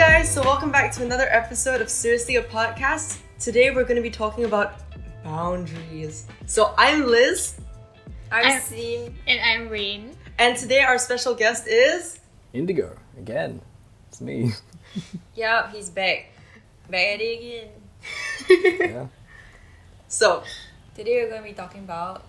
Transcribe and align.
guys, 0.00 0.32
so 0.32 0.40
welcome 0.40 0.70
back 0.72 0.90
to 0.90 1.02
another 1.04 1.26
episode 1.28 1.82
of 1.82 1.90
Seriously 1.90 2.36
a 2.36 2.42
Podcast. 2.42 3.18
Today 3.38 3.70
we're 3.70 3.84
going 3.84 3.96
to 3.96 4.02
be 4.02 4.08
talking 4.10 4.46
about 4.46 4.80
boundaries. 5.22 6.26
So 6.46 6.72
I'm 6.78 7.06
Liz, 7.06 7.60
I'm 8.32 8.46
I'm- 8.46 8.62
Sim. 8.62 9.14
And 9.26 9.40
I'm 9.42 9.68
Rain. 9.68 10.16
and 10.38 10.56
today 10.56 10.80
our 10.80 10.96
special 10.96 11.34
guest 11.34 11.66
is. 11.68 12.18
Indigo 12.54 12.96
again. 13.18 13.60
It's 14.08 14.22
me. 14.22 14.52
Yup, 15.36 15.70
he's 15.70 15.90
back. 15.90 16.30
Back 16.88 17.06
at 17.06 17.20
it 17.20 17.68
again. 18.48 18.80
yeah. 18.90 19.06
So, 20.08 20.42
Today 20.94 21.22
we're 21.22 21.28
going 21.28 21.42
to 21.42 21.48
be 21.48 21.54
talking 21.54 21.80
about 21.84 22.24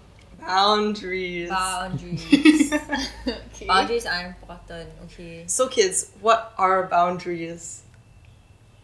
boundaries. 0.45 1.49
boundaries. 1.49 2.73
okay. 3.27 3.67
boundaries 3.67 4.05
are 4.05 4.25
important, 4.25 4.89
okay? 5.05 5.43
So, 5.47 5.67
kids, 5.67 6.11
what 6.21 6.53
are 6.57 6.87
boundaries? 6.87 7.83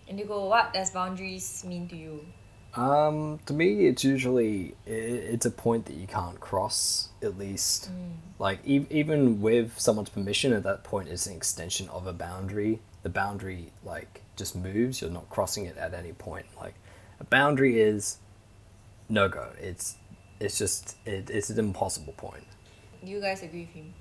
And 0.08 0.20
you 0.20 0.26
go, 0.26 0.46
what 0.46 0.74
does 0.74 0.92
boundaries 0.92 1.64
mean 1.68 1.88
to 1.90 1.96
you? 1.98 2.26
Um, 2.78 3.40
to 3.48 3.54
me, 3.54 3.88
it's 3.88 4.04
usually 4.04 4.76
i 4.86 4.92
it's 4.92 5.46
a 5.46 5.52
point 5.52 5.86
that 5.86 5.96
you 5.96 6.06
can't 6.06 6.40
cross. 6.40 7.10
At 7.24 7.38
least, 7.38 7.90
like 8.38 8.60
e- 8.66 8.86
even 8.92 9.42
with 9.42 9.80
someone's 9.80 10.10
permission, 10.10 10.54
at 10.54 10.64
that 10.64 10.84
point, 10.84 11.10
it's 11.10 11.26
an 11.26 11.36
extension 11.36 11.90
of 11.90 12.06
a 12.06 12.14
boundary. 12.14 12.80
The 13.02 13.10
boundary 13.10 13.72
like 13.84 14.22
just 14.36 14.56
moves. 14.56 15.02
You're 15.02 15.10
not 15.10 15.28
crossing 15.30 15.66
it 15.66 15.76
at 15.78 15.96
any 15.96 16.14
point. 16.14 16.46
Like 16.56 16.76
a 17.20 17.24
boundary 17.24 17.82
is 17.82 18.18
no 19.10 19.28
go. 19.28 19.50
It's 19.60 19.96
it's 20.40 20.58
just 20.58 20.96
it, 21.06 21.30
it's 21.30 21.50
an 21.50 21.60
impossible 21.60 22.14
point. 22.14 22.46
Do 23.04 23.12
you 23.12 23.22
guys 23.22 23.44
agree 23.44 23.62
with 23.62 23.70
him? 23.70 23.94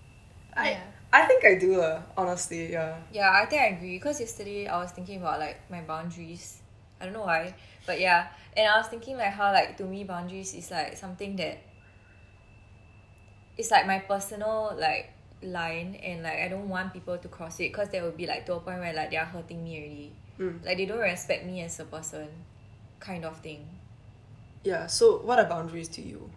I, 0.55 0.71
Yeah. 0.71 0.81
I 1.13 1.27
think 1.27 1.45
I 1.45 1.55
do, 1.55 1.81
uh, 1.81 2.03
honestly, 2.17 2.73
yeah. 2.73 2.99
Yeah, 3.13 3.31
I 3.31 3.47
think 3.47 3.63
I 3.63 3.67
agree 3.77 3.97
because 3.97 4.21
yesterday 4.21 4.67
I 4.67 4.79
was 4.79 4.91
thinking 4.91 5.21
about 5.21 5.39
like 5.39 5.59
my 5.71 5.81
boundaries. 5.81 6.61
I 7.01 7.05
don't 7.05 7.15
know 7.15 7.23
why, 7.23 7.55
but 7.87 8.01
yeah, 8.01 8.29
and 8.57 8.69
I 8.69 8.79
was 8.79 8.89
thinking 8.89 9.17
like 9.17 9.33
how 9.33 9.53
like 9.53 9.77
to 9.79 9.85
me 9.85 10.05
boundaries 10.05 10.55
is 10.55 10.71
like 10.71 10.97
something 10.97 11.37
that 11.37 11.59
it's 13.57 13.71
like 13.71 13.87
my 13.87 13.99
personal 14.01 14.77
like 14.79 15.13
line 15.43 15.95
and 16.03 16.23
like 16.23 16.39
I 16.41 16.49
don't 16.49 16.69
want 16.69 16.93
people 16.93 17.17
to 17.19 17.29
cross 17.29 17.61
it 17.61 17.73
because 17.73 17.91
there 17.91 18.03
will 18.03 18.17
be 18.17 18.27
like 18.27 18.47
to 18.47 18.55
a 18.55 18.61
point 18.61 18.81
where 18.81 18.93
like 18.93 19.11
they 19.11 19.17
are 19.17 19.27
hurting 19.27 19.63
me 19.63 19.79
already. 19.79 20.13
Mm. 20.39 20.65
Like 20.65 20.77
they 20.77 20.87
don't 20.87 20.99
respect 20.99 21.47
me 21.47 21.63
as 21.63 21.79
a 21.81 21.85
person, 21.85 22.29
kind 23.01 23.25
of 23.25 23.39
thing. 23.41 23.67
Yeah, 24.67 24.89
so 24.89 25.19
what 25.19 25.39
are 25.39 25.45
boundaries 25.45 25.87
to 25.91 26.03
you? 26.03 26.29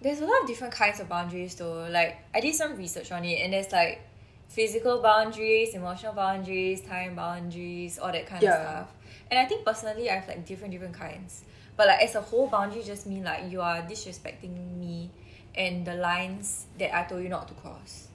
There's 0.00 0.20
a 0.20 0.24
lot 0.24 0.42
of 0.42 0.46
different 0.46 0.72
kinds 0.72 1.00
of 1.00 1.08
boundaries 1.08 1.56
though. 1.56 1.88
Like 1.90 2.18
I 2.32 2.38
did 2.38 2.54
some 2.54 2.76
research 2.76 3.10
on 3.10 3.24
it 3.24 3.40
and 3.42 3.52
there's 3.52 3.72
like 3.72 4.00
physical 4.48 5.02
boundaries, 5.02 5.74
emotional 5.74 6.12
boundaries, 6.12 6.82
time 6.82 7.16
boundaries, 7.16 7.98
all 7.98 8.12
that 8.12 8.26
kind 8.26 8.44
Yeah. 8.44 8.54
of 8.54 8.60
stuff. 8.60 8.88
And 9.28 9.40
I 9.40 9.44
think 9.46 9.64
personally 9.64 10.08
I 10.08 10.14
have 10.14 10.28
like 10.28 10.46
different 10.46 10.70
different 10.70 10.94
kinds. 10.94 11.42
But 11.76 11.88
like 11.88 12.00
as 12.00 12.14
a 12.14 12.20
whole 12.20 12.46
boundary 12.46 12.84
just 12.84 13.08
mean 13.08 13.24
like 13.24 13.50
you 13.50 13.60
are 13.60 13.82
disrespecting 13.82 14.54
me 14.78 15.10
and 15.56 15.84
the 15.84 15.94
lines 15.96 16.66
that 16.78 16.96
I 16.96 17.02
told 17.08 17.24
you 17.24 17.28
not 17.28 17.48
to 17.48 17.54
cross. 17.54 18.06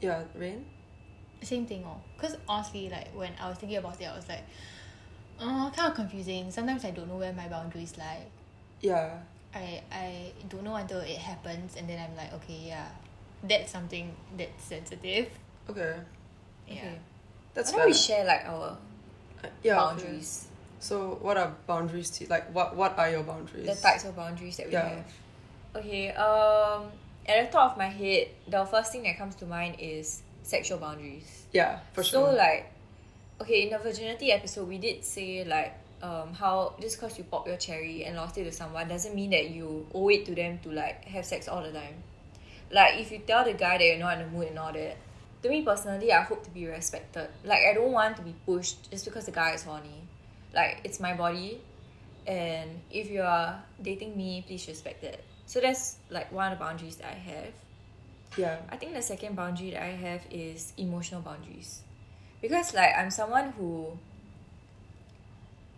Yeah, 0.00 0.22
Rain? 0.36 0.64
Same 1.42 1.66
thing, 1.66 1.82
oh. 1.84 2.00
Because 2.16 2.36
honestly, 2.48 2.88
like 2.90 3.12
when 3.12 3.32
I 3.42 3.48
was 3.48 3.58
thinking 3.58 3.78
about 3.78 4.00
it, 4.00 4.04
I 4.04 4.14
was 4.14 4.28
like, 4.28 4.44
uh, 5.40 5.70
kind 5.70 5.88
of 5.90 5.94
confusing. 5.94 6.50
Sometimes 6.50 6.84
I 6.84 6.90
don't 6.90 7.08
know 7.08 7.16
where 7.16 7.32
my 7.32 7.48
boundaries 7.48 7.96
lie. 7.98 8.24
Yeah. 8.80 9.18
I 9.54 9.82
I 9.90 10.32
don't 10.48 10.64
know 10.64 10.74
until 10.76 11.00
it 11.00 11.16
happens, 11.18 11.76
and 11.76 11.88
then 11.88 11.98
I'm 11.98 12.16
like, 12.16 12.32
okay, 12.34 12.60
yeah, 12.68 12.88
that's 13.42 13.72
something 13.72 14.14
that's 14.36 14.64
sensitive. 14.64 15.28
Okay. 15.70 15.94
Yeah. 16.68 16.74
Okay. 16.74 16.98
That's 17.54 17.72
Why 17.72 17.78
don't 17.78 17.86
we 17.88 17.94
share 17.94 18.24
like 18.24 18.44
our 18.46 18.76
Uh, 19.44 19.48
yeah, 19.62 19.76
okay. 19.76 20.02
boundaries? 20.02 20.48
So, 20.78 21.18
what 21.20 21.36
are 21.36 21.54
boundaries 21.66 22.10
to 22.18 22.26
like? 22.28 22.52
What 22.54 22.76
What 22.76 22.98
are 22.98 23.10
your 23.10 23.22
boundaries? 23.22 23.66
The 23.66 23.74
types 23.76 24.04
of 24.04 24.16
boundaries 24.16 24.56
that 24.58 24.66
we 24.66 24.72
Yeah. 24.72 24.88
have. 24.88 25.12
Okay, 25.76 26.10
um 26.12 26.90
at 27.26 27.46
the 27.46 27.52
top 27.52 27.72
of 27.72 27.78
my 27.78 27.88
head, 27.88 28.28
the 28.48 28.64
first 28.64 28.92
thing 28.92 29.02
that 29.04 29.18
comes 29.18 29.34
to 29.36 29.46
mind 29.46 29.76
is 29.78 30.22
sexual 30.42 30.78
boundaries. 30.78 31.46
Yeah, 31.52 31.80
for 31.92 32.02
sure 32.04 32.30
so 32.30 32.36
like 32.36 32.70
okay, 33.40 33.62
in 33.64 33.70
the 33.70 33.78
virginity 33.78 34.32
episode 34.32 34.68
we 34.68 34.78
did 34.78 35.04
say 35.04 35.44
like 35.44 35.74
um 36.02 36.32
how 36.34 36.74
just 36.80 37.00
because 37.00 37.16
you 37.18 37.24
pop 37.24 37.46
your 37.46 37.56
cherry 37.56 38.04
and 38.04 38.16
lost 38.16 38.36
it 38.38 38.44
to 38.44 38.52
someone 38.52 38.86
doesn't 38.88 39.14
mean 39.14 39.30
that 39.30 39.50
you 39.50 39.86
owe 39.94 40.08
it 40.08 40.26
to 40.26 40.34
them 40.34 40.58
to 40.62 40.70
like 40.70 41.04
have 41.04 41.24
sex 41.24 41.48
all 41.48 41.62
the 41.62 41.72
time. 41.72 41.94
Like 42.70 42.98
if 43.00 43.12
you 43.12 43.18
tell 43.26 43.44
the 43.44 43.54
guy 43.54 43.78
that 43.78 43.84
you're 43.84 43.98
not 43.98 44.18
in 44.18 44.26
the 44.26 44.30
mood 44.30 44.48
and 44.48 44.58
all 44.58 44.72
that, 44.72 44.96
to 45.42 45.48
me 45.48 45.62
personally 45.62 46.12
I 46.12 46.22
hope 46.22 46.44
to 46.44 46.50
be 46.50 46.66
respected. 46.66 47.28
Like 47.44 47.60
I 47.70 47.74
don't 47.74 47.92
want 47.92 48.16
to 48.16 48.22
be 48.22 48.34
pushed 48.44 48.90
just 48.90 49.04
because 49.04 49.26
the 49.26 49.32
guy 49.32 49.52
is 49.52 49.62
horny. 49.62 50.02
Like 50.54 50.80
it's 50.84 51.00
my 51.00 51.14
body 51.14 51.60
and 52.26 52.80
if 52.90 53.10
you 53.10 53.22
are 53.22 53.62
dating 53.80 54.16
me, 54.16 54.42
please 54.46 54.66
respect 54.68 55.02
that. 55.02 55.20
So 55.46 55.60
that's 55.60 55.96
like 56.10 56.32
one 56.32 56.52
of 56.52 56.58
the 56.58 56.64
boundaries 56.64 56.96
that 56.96 57.06
I 57.06 57.14
have. 57.14 57.52
yeah. 58.36 58.58
I 58.68 58.76
think 58.76 58.94
the 58.94 59.02
second 59.02 59.36
boundary 59.36 59.70
that 59.70 59.82
I 59.82 59.94
have 59.94 60.22
is 60.30 60.72
emotional 60.76 61.20
boundaries. 61.20 61.82
Because 62.40 62.74
like 62.74 62.90
I'm 62.96 63.10
someone 63.10 63.52
who 63.52 63.98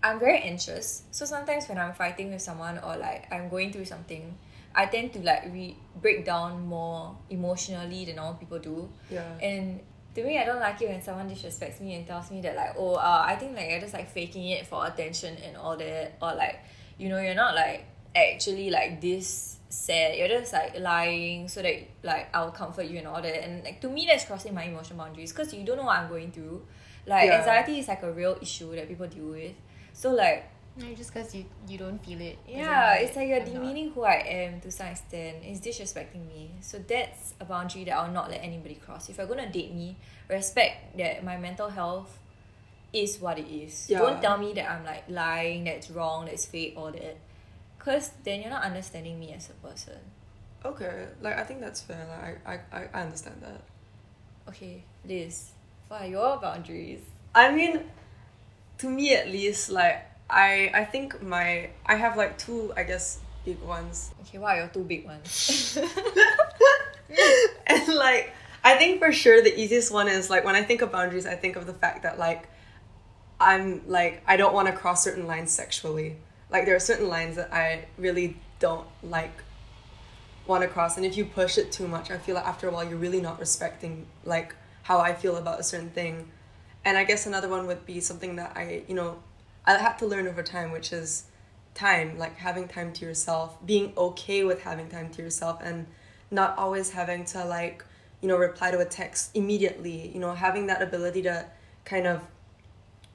I'm 0.03 0.19
very 0.19 0.39
anxious. 0.39 1.03
So 1.11 1.25
sometimes 1.25 1.69
when 1.69 1.79
I'm 1.79 1.93
fighting 1.93 2.31
with 2.33 2.43
someone 2.43 2.79
or 2.79 2.97
like 2.97 3.33
I'm 3.33 3.49
going 3.49 3.73
through 3.73 3.87
something, 3.87 4.37
I 4.75 4.87
tend 4.87 5.13
to 5.15 5.21
like 5.21 5.45
re- 5.53 5.77
break 6.01 6.25
down 6.25 6.67
more 6.67 7.17
emotionally 7.31 8.05
than 8.05 8.19
all 8.19 8.35
people 8.35 8.59
do. 8.59 8.89
Yeah. 9.11 9.25
And 9.43 9.81
to 10.15 10.25
me, 10.25 10.39
I 10.39 10.45
don't 10.45 10.61
like 10.61 10.81
it 10.83 10.89
when 10.89 11.03
someone 11.03 11.29
disrespects 11.29 11.81
me 11.81 11.95
and 11.95 12.07
tells 12.07 12.31
me 12.31 12.41
that 12.43 12.57
like, 12.57 12.75
oh, 12.77 12.95
uh, 12.95 13.25
I 13.27 13.37
think 13.37 13.57
like 13.57 13.71
you're 13.71 13.81
just 13.81 13.95
like 13.95 14.11
faking 14.11 14.49
it 14.51 14.67
for 14.67 14.87
attention 14.87 15.37
and 15.45 15.57
all 15.57 15.77
that, 15.77 16.17
or 16.23 16.35
like, 16.35 16.61
you 16.97 17.09
know, 17.09 17.21
you're 17.21 17.35
not 17.35 17.55
like 17.55 17.85
actually 18.17 18.71
like 18.71 19.01
this 19.01 19.57
sad. 19.69 20.17
You're 20.17 20.29
just 20.29 20.53
like 20.53 20.79
lying 20.81 21.49
so 21.49 21.63
that 21.63 21.77
like 22.03 22.29
I'll 22.35 22.51
comfort 22.51 22.87
you 22.87 22.99
and 22.99 23.07
all 23.07 23.21
that. 23.23 23.45
And 23.45 23.65
like 23.65 23.81
to 23.83 23.89
me, 23.89 24.07
that's 24.09 24.25
crossing 24.25 24.55
my 24.55 24.65
emotional 24.65 24.99
boundaries 24.99 25.33
because 25.33 25.53
you 25.55 25.65
don't 25.65 25.77
know 25.77 25.85
what 25.85 25.99
I'm 25.99 26.09
going 26.09 26.31
through. 26.33 26.63
Like 27.07 27.27
Yeah. 27.27 27.39
anxiety 27.39 27.79
is 27.79 27.89
like 27.89 28.03
a 28.03 28.13
real 28.13 28.37
issue 28.41 28.75
that 28.77 28.89
people 28.89 29.07
deal 29.07 29.27
with. 29.27 29.53
So 29.93 30.11
like 30.13 30.49
No, 30.77 30.87
just 30.95 31.13
because 31.13 31.35
you 31.35 31.45
you 31.67 31.77
don't 31.79 31.99
feel 32.05 32.21
it. 32.21 32.39
yeah, 32.47 32.95
mean 32.95 33.07
it's 33.09 33.17
like 33.17 33.29
you're 33.29 33.41
I'm 33.43 33.45
not. 33.53 33.55
demeaning 33.55 33.91
who 33.93 34.03
I 34.05 34.15
am 34.45 34.61
to 34.61 34.71
some 34.71 34.87
extent. 34.89 35.39
It's 35.43 35.61
disrespecting 35.61 36.27
me. 36.27 36.51
So 36.61 36.79
that's 36.79 37.35
a 37.41 37.45
boundary 37.45 37.85
that 37.85 37.93
I'll 37.99 38.13
not 38.13 38.31
let 38.31 38.43
anybody 38.43 38.77
cross. 38.77 39.09
If 39.09 39.19
you're 39.19 39.27
gonna 39.27 39.51
date 39.51 39.75
me, 39.75 39.97
respect 40.29 40.97
that 40.99 41.25
my 41.25 41.37
mental 41.37 41.69
health 41.69 42.19
is 42.93 43.19
what 43.21 43.39
it 43.39 43.49
is. 43.51 43.87
Yeah. 43.91 43.99
Don't 43.99 44.21
tell 44.23 44.39
me 44.39 44.53
that 44.55 44.71
I'm 44.71 44.85
like 44.85 45.05
lying, 45.09 45.65
that's 45.65 45.91
wrong, 45.91 46.27
that's 46.27 46.47
fake, 46.47 46.75
all 46.77 46.91
that. 46.93 47.17
Cause 47.79 48.11
then 48.25 48.41
you're 48.41 48.51
not 48.51 48.65
understanding 48.65 49.19
me 49.19 49.33
as 49.33 49.51
a 49.51 49.67
person. 49.67 49.99
Okay. 50.65 51.07
Like 51.21 51.39
I 51.39 51.45
think 51.45 51.61
that's 51.61 51.81
fair. 51.81 52.07
Like 52.09 52.47
I 52.47 52.61
I, 52.77 52.89
I 52.93 53.03
understand 53.03 53.43
that. 53.43 53.63
Okay, 54.49 54.83
Liz, 55.05 55.51
what 55.89 56.03
are 56.03 56.07
your 56.07 56.39
boundaries? 56.39 57.01
I 57.35 57.53
mean, 57.53 57.85
to 58.79 58.89
me 58.89 59.15
at 59.15 59.29
least, 59.29 59.71
like 59.71 60.05
I 60.31 60.71
I 60.75 60.85
think 60.85 61.23
my 61.23 61.71
I 61.87 61.95
have 61.97 62.17
like 62.17 62.39
two 62.39 62.73
I 62.77 62.83
guess 62.83 63.21
big 63.45 63.61
ones, 63.63 64.11
Okay, 64.23 64.39
what 64.39 64.57
are 64.57 64.61
your 64.61 64.69
two 64.69 64.85
big 64.85 65.07
ones? 65.07 65.79
and 67.67 67.89
like 67.95 68.33
I 68.65 68.75
think 68.75 68.99
for 68.99 69.13
sure 69.13 69.43
the 69.43 69.59
easiest 69.59 69.93
one 69.93 70.09
is 70.09 70.29
like 70.29 70.45
when 70.45 70.55
I 70.55 70.63
think 70.63 70.83
of 70.83 70.93
boundaries, 70.93 71.27
I 71.27 71.35
think 71.35 71.57
of 71.57 71.67
the 71.67 71.73
fact 71.73 72.03
that 72.03 72.19
like 72.19 72.49
I'm 73.41 73.83
like 73.89 74.23
I 74.27 74.37
don't 74.37 74.53
want 74.53 74.69
to 74.69 74.75
cross 74.75 75.05
certain 75.05 75.27
lines 75.27 75.51
sexually. 75.51 76.17
Like 76.51 76.67
there 76.67 76.77
are 76.77 76.81
certain 76.81 77.09
lines 77.09 77.37
that 77.37 77.53
I 77.53 77.87
really 77.99 78.37
don't 78.59 78.87
like 79.03 79.43
want 80.47 80.63
to 80.63 80.69
cross, 80.69 80.97
and 80.97 81.05
if 81.05 81.17
you 81.17 81.25
push 81.25 81.59
it 81.59 81.71
too 81.71 81.87
much, 81.87 82.11
I 82.11 82.19
feel 82.19 82.35
like 82.35 82.47
after 82.47 82.69
a 82.69 82.73
while 82.73 82.89
you're 82.89 82.99
really 82.99 83.21
not 83.21 83.39
respecting 83.39 84.07
like 84.25 84.55
how 84.83 84.99
I 84.99 85.13
feel 85.15 85.37
about 85.37 85.61
a 85.61 85.63
certain 85.63 85.91
thing. 85.91 86.29
And 86.85 86.97
I 86.97 87.05
guess 87.05 87.27
another 87.27 87.49
one 87.49 87.67
would 87.67 87.85
be 87.85 88.01
something 88.01 88.37
that 88.37 88.57
I 88.57 88.83
you 88.89 88.95
know 88.95 89.19
I 89.67 89.77
had 89.77 89.99
to 89.99 90.07
learn 90.07 90.27
over 90.27 90.43
time, 90.43 90.73
which 90.73 90.93
is 90.93 91.25
time, 91.75 92.19
like 92.19 92.37
having 92.37 92.67
time 92.67 92.93
to 92.95 93.05
yourself, 93.05 93.57
being 93.67 93.93
okay 93.97 94.45
with 94.45 94.63
having 94.63 94.89
time 94.89 95.11
to 95.11 95.23
yourself, 95.23 95.61
and 95.63 95.87
not 96.31 96.57
always 96.57 96.91
having 96.91 97.25
to 97.27 97.45
like 97.45 97.85
you 98.23 98.29
know 98.29 98.37
reply 98.37 98.71
to 98.71 98.79
a 98.79 98.87
text 98.87 99.31
immediately. 99.35 100.11
You 100.15 100.21
know, 100.21 100.33
having 100.33 100.67
that 100.69 100.81
ability 100.81 101.23
to 101.23 101.45
kind 101.85 102.07
of 102.07 102.23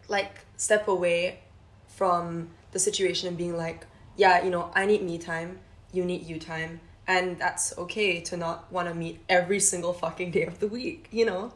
like 0.08 0.40
step 0.58 0.88
away 0.88 1.40
from 1.88 2.50
the 2.74 2.80
situation 2.80 3.28
and 3.30 3.38
being 3.38 3.56
like, 3.56 3.86
yeah, 4.18 4.44
you 4.44 4.50
know, 4.50 4.72
I 4.76 4.86
need 4.86 5.02
me 5.04 5.18
time, 5.18 5.60
you 5.92 6.04
need 6.04 6.24
you 6.24 6.40
time, 6.40 6.82
and 7.08 7.40
that's 7.40 7.78
okay 7.78 8.20
to 8.22 8.38
not 8.38 8.72
want 8.72 8.88
to 8.90 8.94
meet 8.94 9.22
every 9.30 9.60
single 9.60 9.94
fucking 9.94 10.32
day 10.32 10.44
of 10.44 10.60
the 10.60 10.68
week, 10.68 11.08
you 11.12 11.26
know? 11.26 11.54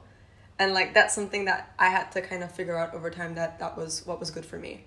And 0.59 0.73
like 0.73 0.93
that's 0.93 1.13
something 1.13 1.45
that 1.45 1.73
I 1.77 1.89
had 1.89 2.11
to 2.13 2.21
kind 2.21 2.43
of 2.43 2.51
figure 2.51 2.77
out 2.77 2.93
over 2.95 3.09
time 3.11 3.35
that 3.35 3.59
that 3.59 3.77
was 3.77 4.05
what 4.05 4.19
was 4.19 4.31
good 4.31 4.45
for 4.45 4.57
me. 4.57 4.85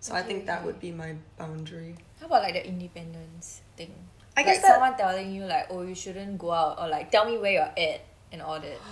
So 0.00 0.14
I 0.14 0.22
think 0.22 0.46
that 0.46 0.64
would 0.64 0.80
be 0.80 0.90
my 0.92 1.16
boundary. 1.36 1.96
How 2.20 2.26
about 2.26 2.42
like 2.42 2.54
the 2.54 2.66
independence 2.66 3.60
thing? 3.76 3.92
I 4.36 4.40
like 4.40 4.46
guess 4.46 4.62
that- 4.62 4.72
someone 4.72 4.96
telling 4.96 5.32
you 5.34 5.44
like, 5.44 5.66
oh, 5.70 5.82
you 5.82 5.94
shouldn't 5.94 6.38
go 6.38 6.52
out 6.52 6.78
or 6.80 6.88
like 6.88 7.10
tell 7.10 7.24
me 7.26 7.38
where 7.38 7.52
you're 7.52 7.62
at 7.62 8.00
and 8.32 8.42
all 8.42 8.60
that. 8.60 8.78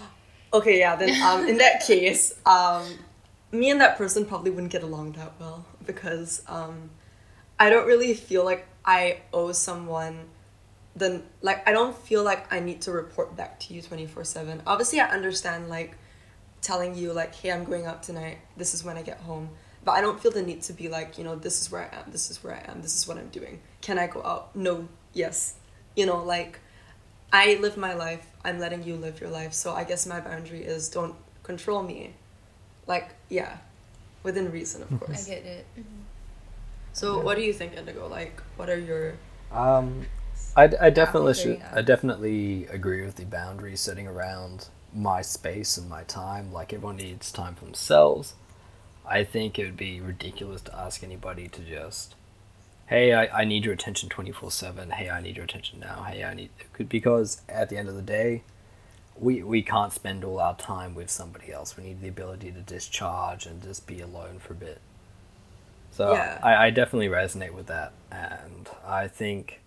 Okay, 0.53 0.79
yeah, 0.79 0.95
then 0.97 1.21
um, 1.23 1.47
in 1.47 1.59
that 1.59 1.85
case, 1.85 2.33
um, 2.47 2.87
me 3.51 3.69
and 3.69 3.81
that 3.81 3.99
person 3.99 4.25
probably 4.25 4.51
wouldn't 4.53 4.73
get 4.73 4.83
along 4.85 5.13
that 5.13 5.33
well 5.41 5.67
because 5.87 6.43
um, 6.49 6.91
I 7.59 7.71
don't 7.71 7.87
really 7.87 8.15
feel 8.15 8.45
like 8.45 8.67
I 8.85 9.21
owe 9.33 9.53
someone 9.53 10.27
then 10.97 11.23
like 11.43 11.69
I 11.69 11.73
don't 11.73 11.97
feel 11.97 12.25
like 12.25 12.51
I 12.53 12.59
need 12.59 12.81
to 12.83 12.91
report 12.91 13.37
back 13.37 13.61
to 13.61 13.75
you 13.75 13.83
24/7. 13.83 14.63
Obviously, 14.67 14.99
I 14.99 15.09
understand 15.09 15.69
like 15.69 15.97
telling 16.63 16.95
you 16.95 17.13
like, 17.13 17.35
"Hey, 17.35 17.53
I'm 17.53 17.65
going 17.65 17.85
out 17.85 18.03
tonight. 18.03 18.39
This 18.57 18.73
is 18.73 18.83
when 18.83 18.97
I 18.97 19.03
get 19.03 19.19
home." 19.19 19.51
But 19.85 19.93
I 19.93 20.01
don't 20.01 20.21
feel 20.21 20.33
the 20.33 20.43
need 20.43 20.63
to 20.63 20.73
be 20.73 20.89
like, 20.89 21.17
you 21.17 21.23
know, 21.23 21.37
this 21.37 21.61
is 21.61 21.71
where 21.71 21.83
I 21.83 21.97
am. 21.97 22.11
This 22.11 22.29
is 22.29 22.43
where 22.43 22.55
I 22.55 22.73
am. 22.73 22.83
This 22.83 22.97
is 22.97 23.07
what 23.07 23.19
I'm 23.19 23.29
doing. 23.29 23.61
Can 23.83 24.01
I 24.01 24.09
go 24.09 24.21
out? 24.25 24.57
No. 24.57 24.89
Yes. 25.13 25.55
You 25.95 26.07
know, 26.07 26.25
like 26.25 26.59
I 27.33 27.55
live 27.61 27.77
my 27.77 27.95
life. 27.95 28.27
I'm 28.45 28.59
letting 28.59 28.83
you 28.83 28.97
live 28.97 29.21
your 29.21 29.31
life. 29.31 29.53
So 29.53 29.75
I 29.75 29.85
guess 29.85 30.05
my 30.05 30.21
boundary 30.21 30.65
is 30.65 30.89
don't 30.89 31.15
control 31.45 31.85
me. 31.85 32.15
Like, 32.89 33.11
yeah. 33.29 33.59
Within 34.27 34.51
reason, 34.51 34.83
of 34.83 34.89
mm-hmm. 34.89 35.05
course. 35.07 35.27
I 35.27 35.31
get 35.31 35.45
it. 35.47 35.65
Mm-hmm. 35.79 36.03
So 36.93 37.21
what 37.23 37.37
do 37.39 37.43
you 37.43 37.53
think, 37.53 37.77
Indigo? 37.77 38.09
Like, 38.09 38.43
what 38.57 38.69
are 38.69 38.79
your 38.91 39.15
Um, 39.53 40.07
I, 40.57 40.65
I 40.81 40.91
definitely 40.91 41.35
fair 41.35 41.43
should. 41.43 41.63
I 41.73 41.79
uh, 41.79 41.83
definitely 41.83 42.67
agree 42.67 43.03
with 43.07 43.17
the 43.17 43.25
boundaries 43.25 43.81
setting 43.81 44.09
around 44.09 44.69
my 44.93 45.23
space 45.23 45.77
and 45.77 45.89
my 45.89 46.03
time. 46.03 46.53
Like 46.53 46.73
everyone 46.73 46.97
needs 46.97 47.31
time 47.31 47.55
for 47.55 47.67
themselves. 47.67 48.35
I 49.09 49.23
think 49.23 49.59
it 49.59 49.65
would 49.65 49.77
be 49.77 50.01
ridiculous 50.01 50.63
to 50.63 50.77
ask 50.77 51.05
anybody 51.05 51.47
to 51.49 51.61
just, 51.63 52.17
hey, 52.87 53.13
I, 53.13 53.43
I 53.43 53.45
need 53.45 53.65
your 53.65 53.75
attention 53.75 54.09
twenty 54.09 54.33
four 54.33 54.51
seven. 54.51 54.91
Hey, 54.91 55.09
I 55.09 55.21
need 55.21 55.37
your 55.37 55.45
attention 55.45 55.79
now. 55.79 56.03
Hey, 56.03 56.25
I 56.25 56.35
need 56.35 56.51
because 56.89 57.43
at 57.49 57.69
the 57.69 57.77
end 57.77 57.89
of 57.89 57.95
the 57.95 58.03
day, 58.19 58.43
we 59.19 59.43
we 59.43 59.63
can't 59.63 59.93
spend 59.93 60.25
all 60.25 60.39
our 60.41 60.57
time 60.57 60.95
with 60.95 61.11
somebody 61.11 61.53
else. 61.53 61.77
We 61.77 61.85
need 61.85 62.01
the 62.01 62.09
ability 62.09 62.53
to 62.53 62.61
discharge 62.61 63.47
and 63.47 63.63
just 63.63 63.87
be 63.87 64.01
alone 64.01 64.39
for 64.39 64.53
a 64.53 64.57
bit. 64.57 64.81
So 65.91 66.13
Yeah. 66.13 66.39
I, 66.43 66.67
I 66.67 66.71
definitely 66.71 67.09
resonate 67.09 67.53
with 67.53 67.67
that, 67.67 67.93
and 68.11 68.69
I 68.87 69.09
think, 69.09 69.61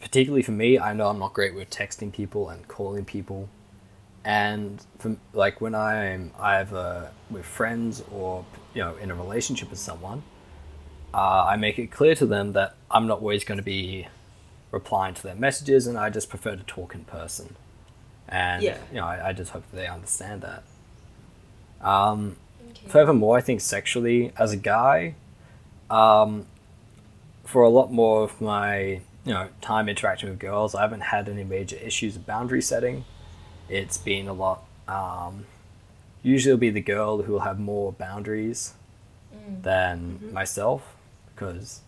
particularly 0.00 0.42
for 0.42 0.52
me, 0.52 0.78
I 0.78 0.92
know 0.92 1.08
I'm 1.08 1.18
not 1.18 1.32
great 1.32 1.54
with 1.54 1.70
texting 1.70 2.12
people 2.12 2.48
and 2.48 2.66
calling 2.68 3.04
people, 3.04 3.48
and 4.24 4.84
from 4.98 5.18
like 5.32 5.60
when 5.60 5.74
I'm 5.74 6.32
either 6.38 7.10
with 7.30 7.44
friends 7.44 8.04
or 8.12 8.44
you 8.74 8.82
know 8.82 8.96
in 8.96 9.10
a 9.10 9.14
relationship 9.14 9.70
with 9.70 9.80
someone, 9.80 10.22
uh, 11.12 11.46
I 11.48 11.56
make 11.56 11.78
it 11.78 11.90
clear 11.90 12.14
to 12.16 12.26
them 12.26 12.52
that 12.52 12.76
I'm 12.90 13.06
not 13.06 13.18
always 13.18 13.42
going 13.44 13.58
to 13.58 13.64
be 13.64 14.06
replying 14.70 15.14
to 15.14 15.22
their 15.22 15.34
messages, 15.34 15.86
and 15.88 15.98
I 15.98 16.08
just 16.10 16.28
prefer 16.28 16.54
to 16.56 16.62
talk 16.62 16.94
in 16.94 17.04
person. 17.04 17.56
And 18.28 18.62
Yeah. 18.62 18.78
you 18.90 18.96
know, 18.98 19.06
I, 19.06 19.28
I 19.28 19.32
just 19.32 19.50
hope 19.50 19.64
that 19.70 19.76
they 19.76 19.86
understand 19.86 20.42
that. 20.42 20.62
Um, 21.86 22.36
Okay. 22.70 22.88
furthermore, 22.88 23.36
I 23.36 23.40
think 23.40 23.60
sexually, 23.60 24.32
as 24.38 24.52
a 24.52 24.56
guy, 24.56 25.14
um, 25.90 26.46
for 27.44 27.62
a 27.62 27.68
lot 27.68 27.92
more 27.92 28.22
of 28.24 28.40
my 28.40 29.00
you 29.24 29.32
know 29.32 29.48
time 29.60 29.88
interacting 29.88 30.28
with 30.30 30.38
girls, 30.38 30.74
I 30.74 30.82
haven't 30.82 31.00
had 31.02 31.28
any 31.28 31.44
major 31.44 31.76
issues 31.76 32.16
of 32.16 32.24
boundary 32.26 32.62
setting. 32.62 33.04
It's 33.68 33.98
been 33.98 34.26
a 34.28 34.32
lot. 34.32 34.64
Um, 34.88 35.46
usually, 36.22 36.52
it'll 36.52 36.60
be 36.60 36.70
the 36.70 36.80
girl 36.80 37.22
who 37.22 37.32
will 37.32 37.40
have 37.40 37.58
more 37.58 37.92
boundaries 37.92 38.74
than 39.62 40.18
myself, 40.32 40.94
because 41.34 41.80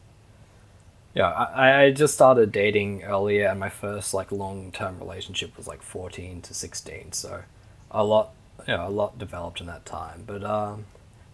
yeah, 1.15 1.29
I, 1.29 1.85
I 1.85 1.91
just 1.93 2.15
started 2.15 2.51
dating 2.51 3.05
earlier, 3.05 3.49
and 3.49 3.61
my 3.61 3.69
first 3.69 4.15
like 4.15 4.33
long 4.33 4.73
term 4.73 4.99
relationship 4.99 5.57
was 5.57 5.67
like 5.67 5.83
fourteen 5.83 6.43
to 6.43 6.55
sixteen, 6.55 7.13
so 7.13 7.43
a 7.91 8.05
lot, 8.05 8.33
you 8.67 8.77
know, 8.77 8.89
a 8.89 8.91
lot 8.91 9.19
developed 9.19 9.61
in 9.61 9.67
that 9.69 9.87
time. 9.87 10.25
But 10.27 10.43
um, 10.43 10.87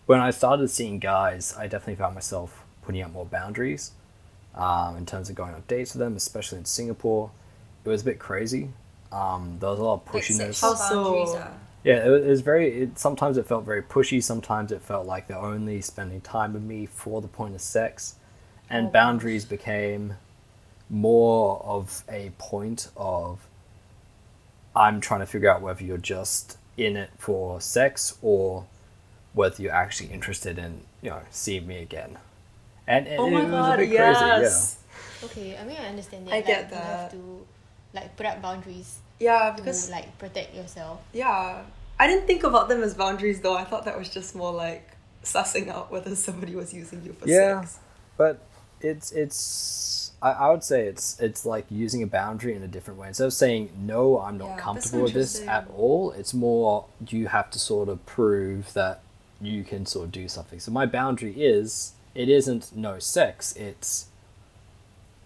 when 0.06 0.20
I 0.20 0.30
started 0.30 0.68
seeing 0.68 0.98
guys, 0.98 1.54
I 1.56 1.66
definitely 1.66 1.96
found 1.96 2.14
myself 2.14 2.64
putting 2.82 3.02
up 3.02 3.12
more 3.12 3.24
boundaries 3.24 3.92
um, 4.54 4.96
in 4.96 5.06
terms 5.06 5.30
of 5.30 5.36
going 5.36 5.54
on 5.54 5.62
dates 5.66 5.94
with 5.94 6.00
them, 6.00 6.16
especially 6.16 6.58
in 6.58 6.64
Singapore. 6.66 7.30
It 7.84 7.88
was 7.88 8.02
a 8.02 8.04
bit 8.04 8.18
crazy. 8.18 8.70
Um, 9.10 9.56
there 9.60 9.70
was 9.70 9.78
a 9.78 9.82
lot 9.82 9.94
of 9.94 10.04
pushiness. 10.04 10.54
sexual 10.54 10.74
How 10.74 11.24
so? 11.26 11.48
Yeah, 11.82 12.04
it 12.04 12.10
was, 12.10 12.22
it 12.24 12.28
was 12.28 12.40
very. 12.42 12.82
It, 12.82 12.98
sometimes 12.98 13.38
it 13.38 13.46
felt 13.46 13.64
very 13.64 13.82
pushy. 13.82 14.22
Sometimes 14.22 14.70
it 14.70 14.82
felt 14.82 15.06
like 15.06 15.28
they're 15.28 15.38
only 15.38 15.80
spending 15.80 16.20
time 16.20 16.52
with 16.52 16.62
me 16.62 16.84
for 16.84 17.22
the 17.22 17.28
point 17.28 17.54
of 17.54 17.62
sex, 17.62 18.16
and 18.70 18.86
Oh, 18.86 18.90
boundaries 18.90 19.44
became 19.44 20.14
more 20.88 21.60
of 21.64 22.04
a 22.08 22.30
point 22.38 22.88
of. 22.96 23.46
I'm 24.74 25.00
trying 25.00 25.20
to 25.20 25.26
figure 25.26 25.50
out 25.50 25.62
whether 25.62 25.82
you're 25.82 25.98
just 25.98 26.56
in 26.76 26.96
it 26.96 27.10
for 27.18 27.60
sex 27.60 28.16
or 28.22 28.66
whether 29.32 29.60
you're 29.62 29.72
actually 29.74 30.10
interested 30.12 30.58
in 30.58 30.82
you 31.02 31.10
know 31.10 31.20
seeing 31.30 31.66
me 31.66 31.78
again, 31.78 32.18
and 32.86 33.06
it, 33.08 33.18
Oh 33.18 33.26
it 33.26 33.30
my 33.32 33.44
was 33.44 33.66
a 33.66 33.70
god, 33.70 33.76
bit 33.78 33.90
yes. 33.90 34.76
Okay, 35.24 35.56
I 35.58 35.64
mean 35.64 35.76
I 35.76 35.88
understand 35.88 36.26
that. 36.26 36.32
I 36.32 36.36
like, 36.36 36.46
get 36.46 36.70
You 36.70 36.76
have 36.76 37.10
to 37.12 37.46
like 37.92 38.16
put 38.16 38.26
up 38.26 38.40
boundaries 38.40 38.98
Yeah, 39.18 39.50
to 39.50 39.56
because 39.62 39.90
like 39.90 40.16
protect 40.18 40.54
yourself. 40.54 41.00
yeah. 41.12 41.62
I 41.98 42.06
didn't 42.06 42.26
think 42.26 42.44
about 42.44 42.68
them 42.70 42.82
as 42.82 42.94
boundaries 42.94 43.40
though. 43.40 43.56
I 43.56 43.64
thought 43.64 43.84
that 43.84 43.98
was 43.98 44.08
just 44.08 44.34
more 44.34 44.52
like 44.52 44.88
sussing 45.22 45.68
out 45.68 45.90
whether 45.92 46.14
somebody 46.16 46.54
was 46.54 46.72
using 46.72 47.02
you 47.04 47.12
for 47.12 47.28
Yeah. 47.28 47.60
sex. 47.60 47.78
But 48.16 48.40
it's 48.80 49.12
it's 49.12 50.12
I, 50.22 50.30
I 50.32 50.50
would 50.50 50.64
say 50.64 50.86
it's 50.86 51.18
it's 51.20 51.44
like 51.46 51.66
using 51.70 52.02
a 52.02 52.06
boundary 52.06 52.54
in 52.54 52.62
a 52.62 52.68
different 52.68 52.98
way. 53.00 53.08
Instead 53.08 53.26
of 53.26 53.32
saying 53.32 53.70
no, 53.78 54.20
I'm 54.20 54.38
not 54.38 54.50
Yeah, 54.50 54.56
comfortable 54.56 55.02
with 55.02 55.14
this 55.14 55.40
at 55.46 55.68
all, 55.74 56.12
it's 56.12 56.34
more 56.34 56.86
you 57.08 57.28
have 57.28 57.50
to 57.50 57.58
sort 57.58 57.88
of 57.88 58.04
prove 58.06 58.72
that 58.74 59.00
you 59.40 59.64
can 59.64 59.86
sort 59.86 60.06
of 60.06 60.12
do 60.12 60.28
something. 60.28 60.60
So 60.60 60.70
my 60.70 60.86
boundary 60.86 61.32
is 61.42 61.92
it 62.14 62.28
isn't 62.28 62.74
no 62.76 62.98
sex, 62.98 63.54
it's 63.56 64.06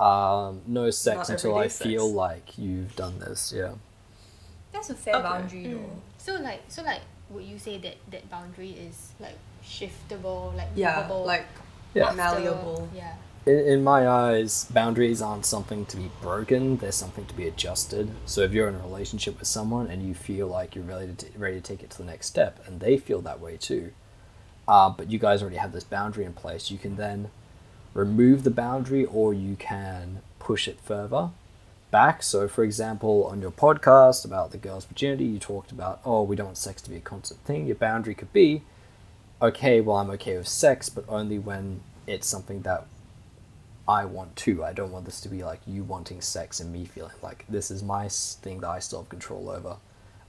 um 0.00 0.60
no 0.66 0.90
sex 0.90 1.28
Not 1.28 1.30
until 1.30 1.56
I 1.56 1.68
sex. 1.68 1.78
feel 1.84 2.12
like 2.12 2.58
you've 2.58 2.94
done 2.96 3.18
this, 3.20 3.52
yeah. 3.56 3.72
That's 4.72 4.90
a 4.90 4.94
fair 4.94 5.14
Okay. 5.14 5.22
boundary 5.22 5.66
though. 5.68 5.90
So 6.18 6.34
like 6.36 6.62
so 6.68 6.82
like 6.82 7.00
would 7.30 7.44
you 7.44 7.58
say 7.58 7.78
that 7.78 7.96
that 8.10 8.28
boundary 8.30 8.70
is 8.70 9.12
like 9.20 9.38
shiftable, 9.64 10.54
like 10.56 10.68
Yeah, 10.74 10.96
movable? 11.02 11.24
like 11.24 11.46
Yeah. 11.94 12.12
malleable. 12.12 12.88
Yeah. 12.94 13.14
In, 13.46 13.58
in 13.58 13.84
my 13.84 14.08
eyes, 14.08 14.64
boundaries 14.66 15.20
aren't 15.20 15.44
something 15.44 15.84
to 15.86 15.96
be 15.96 16.10
broken. 16.22 16.78
They're 16.78 16.92
something 16.92 17.26
to 17.26 17.34
be 17.34 17.46
adjusted. 17.46 18.10
So 18.24 18.40
if 18.40 18.52
you're 18.52 18.68
in 18.68 18.74
a 18.74 18.78
relationship 18.78 19.38
with 19.38 19.48
someone 19.48 19.88
and 19.88 20.02
you 20.02 20.14
feel 20.14 20.46
like 20.46 20.74
you're 20.74 20.84
ready 20.84 21.12
to 21.12 21.26
ready 21.36 21.56
to 21.56 21.62
take 21.62 21.82
it 21.82 21.90
to 21.90 21.98
the 21.98 22.04
next 22.04 22.26
step, 22.26 22.60
and 22.66 22.80
they 22.80 22.96
feel 22.96 23.20
that 23.22 23.40
way 23.40 23.56
too, 23.56 23.92
uh, 24.66 24.90
but 24.90 25.10
you 25.10 25.18
guys 25.18 25.42
already 25.42 25.56
have 25.56 25.72
this 25.72 25.84
boundary 25.84 26.24
in 26.24 26.32
place, 26.32 26.70
you 26.70 26.78
can 26.78 26.96
then 26.96 27.30
remove 27.92 28.44
the 28.44 28.50
boundary 28.50 29.04
or 29.04 29.32
you 29.34 29.56
can 29.56 30.20
push 30.38 30.66
it 30.66 30.80
further 30.80 31.30
back. 31.90 32.22
So, 32.22 32.48
for 32.48 32.64
example, 32.64 33.24
on 33.24 33.40
your 33.40 33.52
podcast 33.52 34.24
about 34.24 34.50
the 34.50 34.58
girl's 34.58 34.84
virginity, 34.84 35.24
you 35.24 35.38
talked 35.38 35.70
about, 35.70 36.00
oh, 36.04 36.22
we 36.22 36.34
don't 36.34 36.46
want 36.46 36.58
sex 36.58 36.82
to 36.82 36.90
be 36.90 36.96
a 36.96 37.00
constant 37.00 37.40
thing. 37.44 37.66
Your 37.66 37.76
boundary 37.76 38.14
could 38.14 38.32
be, 38.32 38.62
okay, 39.40 39.80
well, 39.80 39.98
I'm 39.98 40.10
okay 40.10 40.36
with 40.36 40.48
sex, 40.48 40.88
but 40.88 41.04
only 41.08 41.38
when 41.38 41.82
it's 42.06 42.26
something 42.26 42.62
that 42.62 42.86
I 43.86 44.04
want 44.06 44.36
to. 44.36 44.64
I 44.64 44.72
don't 44.72 44.92
want 44.92 45.04
this 45.04 45.20
to 45.22 45.28
be 45.28 45.44
like 45.44 45.60
you 45.66 45.84
wanting 45.84 46.20
sex 46.20 46.60
and 46.60 46.72
me 46.72 46.84
feeling 46.86 47.12
like 47.22 47.44
this 47.48 47.70
is 47.70 47.82
my 47.82 48.08
thing 48.08 48.60
that 48.60 48.68
I 48.68 48.78
still 48.78 49.00
have 49.00 49.08
control 49.08 49.50
over 49.50 49.76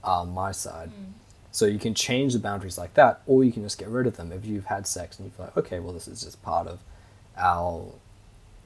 on 0.04 0.32
my 0.34 0.52
side. 0.52 0.90
Mm. 0.90 1.12
So 1.52 1.64
you 1.64 1.78
can 1.78 1.94
change 1.94 2.34
the 2.34 2.38
boundaries 2.38 2.76
like 2.76 2.92
that, 2.94 3.22
or 3.26 3.42
you 3.42 3.50
can 3.50 3.62
just 3.62 3.78
get 3.78 3.88
rid 3.88 4.06
of 4.06 4.18
them. 4.18 4.30
If 4.30 4.44
you've 4.44 4.66
had 4.66 4.86
sex 4.86 5.18
and 5.18 5.26
you 5.26 5.32
feel 5.34 5.46
like, 5.46 5.56
okay, 5.56 5.80
well, 5.80 5.94
this 5.94 6.06
is 6.06 6.20
just 6.22 6.42
part 6.42 6.66
of 6.66 6.80
our 7.36 7.86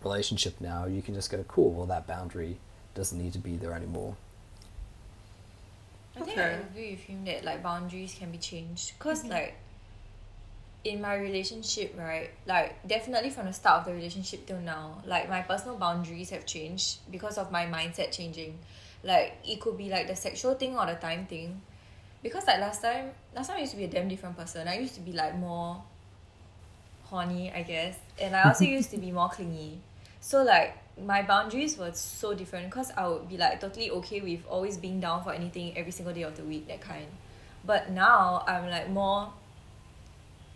relationship 0.03 0.61
now, 0.61 0.87
you 0.87 1.01
can 1.03 1.15
just 1.15 1.31
go, 1.31 1.45
cool, 1.47 1.71
well, 1.71 1.87
that 1.87 2.09
boundary 2.09 2.57
doesn't 2.95 3.17
need 3.17 3.33
to 3.35 3.39
be 3.39 3.57
there 3.57 3.75
anymore. 3.75 4.17
I 6.17 6.21
think 6.23 6.39
I 6.39 6.43
Okay. 6.43 6.63
agree 6.69 6.91
with 6.93 7.01
him 7.01 7.25
that 7.27 7.45
like 7.45 7.63
boundaries 7.63 8.17
can 8.19 8.33
be 8.33 8.39
changed. 8.39 8.95
because 8.99 9.21
mm-hmm. 9.21 9.31
like 9.31 9.55
in 10.85 11.01
my 11.01 11.15
relationship, 11.15 11.95
right, 11.99 12.31
like 12.47 12.87
definitely 12.87 13.31
from 13.31 13.47
the 13.47 13.53
start 13.53 13.81
of 13.81 13.87
the 13.87 13.93
relationship 13.93 14.47
till 14.47 14.61
now, 14.61 15.03
like 15.07 15.29
my 15.29 15.43
personal 15.43 15.77
boundaries 15.77 16.31
have 16.31 16.47
changed 16.47 16.99
because 17.11 17.37
of 17.37 17.53
my 17.53 17.67
mindset 17.67 18.13
changing. 18.13 18.59
Like 19.03 19.37
it 19.45 19.61
could 19.61 19.77
be 19.77 19.89
like 19.89 20.09
the 20.09 20.17
sexual 20.17 20.55
thing 20.55 20.79
or 20.79 20.87
the 20.87 20.95
time 20.95 21.27
thing. 21.27 21.61
Because 22.23 22.47
like 22.47 22.61
last 22.61 22.83
time 22.83 23.11
last 23.35 23.49
time 23.49 23.57
I 23.57 23.61
used 23.61 23.73
to 23.73 23.79
be 23.79 23.85
a 23.85 23.89
damn 23.89 24.09
different 24.09 24.37
person. 24.37 24.69
I 24.69 24.79
used 24.79 24.95
to 24.95 25.01
be 25.01 25.13
like 25.13 25.37
more 25.37 25.83
horny, 27.05 27.53
I 27.53 27.63
guess. 27.63 27.99
And 28.21 28.35
I 28.35 28.45
also 28.45 28.65
used 28.79 28.91
to 28.91 28.99
be 28.99 29.11
more 29.11 29.29
clingy. 29.29 29.79
So 30.21 30.43
like 30.43 30.77
my 31.03 31.23
boundaries 31.23 31.79
were 31.79 31.93
so 31.93 32.35
different 32.35 32.71
because 32.71 32.91
I 32.97 33.07
would 33.09 33.29
be 33.29 33.37
like 33.37 33.61
totally 33.61 33.91
okay 33.91 34.21
with 34.21 34.41
always 34.49 34.77
being 34.77 35.01
down 35.01 35.25
for 35.25 35.33
anything 35.33 35.77
every 35.77 35.93
single 35.93 36.15
day 36.15 36.23
of 36.23 36.37
the 36.37 36.45
week, 36.45 36.69
that 36.69 36.81
kind. 36.81 37.07
But 37.65 37.91
now 37.91 38.45
I'm 38.47 38.69
like 38.71 38.89
more 38.91 39.33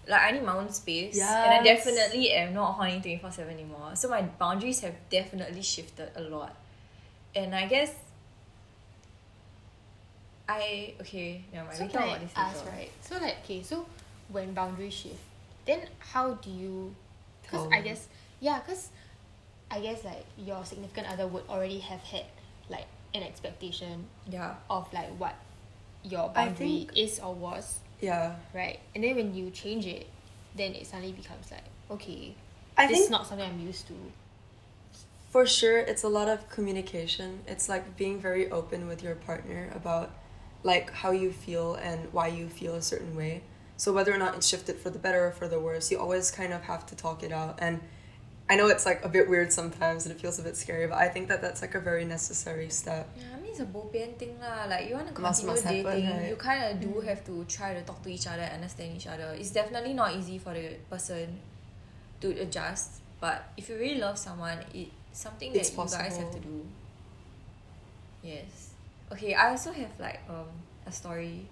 like 0.06 0.20
I 0.20 0.30
need 0.32 0.42
my 0.44 0.56
own 0.56 0.70
space. 0.70 1.20
And 1.20 1.54
I 1.54 1.62
definitely 1.62 2.30
am 2.32 2.54
not 2.54 2.72
horny 2.74 3.00
twenty 3.00 3.18
four 3.18 3.30
seven 3.30 3.54
anymore. 3.54 3.92
So 3.94 4.08
my 4.08 4.22
boundaries 4.22 4.80
have 4.80 4.94
definitely 5.10 5.62
shifted 5.62 6.10
a 6.16 6.22
lot. 6.22 6.54
And 7.34 7.54
I 7.54 7.66
guess 7.66 7.94
I 10.48 10.94
okay, 11.00 11.44
never 11.52 11.66
mind. 11.66 11.78
So 11.78 11.84
we 11.84 11.90
can 11.90 12.00
talk 12.00 12.08
I 12.08 12.16
about 12.16 12.20
this 12.20 12.32
ask, 12.36 12.66
right? 12.66 12.90
So 13.00 13.16
like, 13.18 13.36
okay, 13.44 13.62
so 13.62 13.86
when 14.28 14.52
boundaries 14.52 14.92
shift, 14.92 15.20
then 15.66 15.80
how 15.98 16.34
do 16.34 16.50
you? 16.50 16.94
Because 17.42 17.66
I 17.72 17.78
oh. 17.78 17.82
guess 17.82 18.08
yeah, 18.40 18.60
because 18.60 18.90
I 19.70 19.80
guess 19.80 20.04
like 20.04 20.24
your 20.36 20.64
significant 20.64 21.10
other 21.10 21.26
would 21.26 21.44
already 21.48 21.78
have 21.78 22.00
had 22.00 22.24
like 22.68 22.86
an 23.14 23.22
expectation 23.22 24.04
Yeah. 24.28 24.54
of 24.68 24.92
like 24.92 25.08
what 25.18 25.34
your 26.02 26.28
boundary 26.28 26.86
think- 26.86 26.96
is 26.96 27.20
or 27.20 27.34
was, 27.34 27.80
Yeah. 28.04 28.36
right? 28.52 28.78
And 28.94 29.02
then 29.04 29.16
when 29.16 29.34
you 29.34 29.50
change 29.50 29.86
it, 29.86 30.06
then 30.54 30.74
it 30.74 30.86
suddenly 30.86 31.12
becomes 31.12 31.50
like 31.50 31.64
okay, 31.90 32.34
I 32.76 32.86
this 32.86 32.92
think 32.96 33.04
is 33.06 33.10
not 33.10 33.26
something 33.26 33.46
I'm 33.50 33.60
used 33.60 33.86
to. 33.88 33.94
for 35.30 35.46
sure 35.46 35.78
it's 35.78 36.02
a 36.02 36.08
lot 36.08 36.28
of 36.28 36.48
communication. 36.48 37.40
It's 37.46 37.68
like 37.68 37.96
being 37.96 38.20
very 38.20 38.50
open 38.50 38.86
with 38.86 39.02
your 39.02 39.14
partner 39.16 39.70
about 39.74 40.10
like 40.62 40.90
how 40.92 41.10
you 41.10 41.32
feel 41.32 41.74
and 41.74 42.12
why 42.12 42.28
you 42.28 42.48
feel 42.48 42.74
a 42.74 42.82
certain 42.82 43.14
way. 43.16 43.42
So 43.76 43.92
whether 43.92 44.12
or 44.14 44.18
not 44.18 44.34
it's 44.36 44.46
shifted 44.46 44.76
for 44.78 44.90
the 44.90 44.98
better 44.98 45.26
or 45.26 45.32
for 45.32 45.48
the 45.48 45.60
worse, 45.60 45.90
you 45.90 45.98
always 45.98 46.30
kind 46.30 46.52
of 46.52 46.62
have 46.62 46.86
to 46.86 46.96
talk 46.96 47.22
it 47.22 47.32
out. 47.32 47.58
And 47.60 47.80
I 48.48 48.56
know 48.56 48.68
it's 48.68 48.86
like 48.86 49.04
a 49.04 49.08
bit 49.08 49.28
weird 49.28 49.52
sometimes 49.52 50.06
and 50.06 50.14
it 50.14 50.20
feels 50.20 50.38
a 50.38 50.42
bit 50.42 50.56
scary, 50.56 50.86
but 50.86 50.96
I 50.98 51.08
think 51.08 51.28
that 51.28 51.42
that's 51.42 51.60
like 51.60 51.74
a 51.74 51.80
very 51.80 52.04
necessary 52.04 52.68
step. 52.70 53.08
Yeah, 53.16 53.24
I 53.36 53.40
mean 53.40 53.43
it's 53.54 53.62
a 53.62 53.70
bopian 53.70 54.18
thing 54.18 54.34
lah. 54.42 54.66
Like 54.66 54.90
you 54.90 54.98
want 54.98 55.06
to 55.06 55.14
continue 55.14 55.46
must 55.46 55.62
happen, 55.62 55.86
dating, 55.86 56.10
right? 56.10 56.28
you 56.28 56.36
kind 56.36 56.60
of 56.66 56.82
do 56.82 56.98
have 57.06 57.22
to 57.30 57.46
try 57.46 57.70
to 57.70 57.82
talk 57.86 58.02
to 58.02 58.10
each 58.10 58.26
other, 58.26 58.42
understand 58.42 58.98
each 58.98 59.06
other. 59.06 59.30
It's 59.38 59.54
definitely 59.54 59.94
not 59.94 60.18
easy 60.18 60.42
for 60.42 60.52
the 60.52 60.74
person 60.90 61.38
to 62.20 62.34
adjust. 62.42 62.98
But 63.22 63.46
if 63.56 63.70
you 63.70 63.78
really 63.78 64.02
love 64.02 64.18
someone, 64.18 64.58
it's 64.74 64.90
something 65.14 65.54
that 65.54 65.62
It's 65.62 65.70
you 65.70 65.86
guys 65.86 66.18
have 66.18 66.34
to 66.34 66.42
do. 66.42 66.66
Yes. 68.26 68.74
Okay, 69.12 69.34
I 69.34 69.54
also 69.54 69.70
have 69.70 69.94
like 70.02 70.18
um 70.26 70.50
a 70.86 70.90
story 70.90 71.46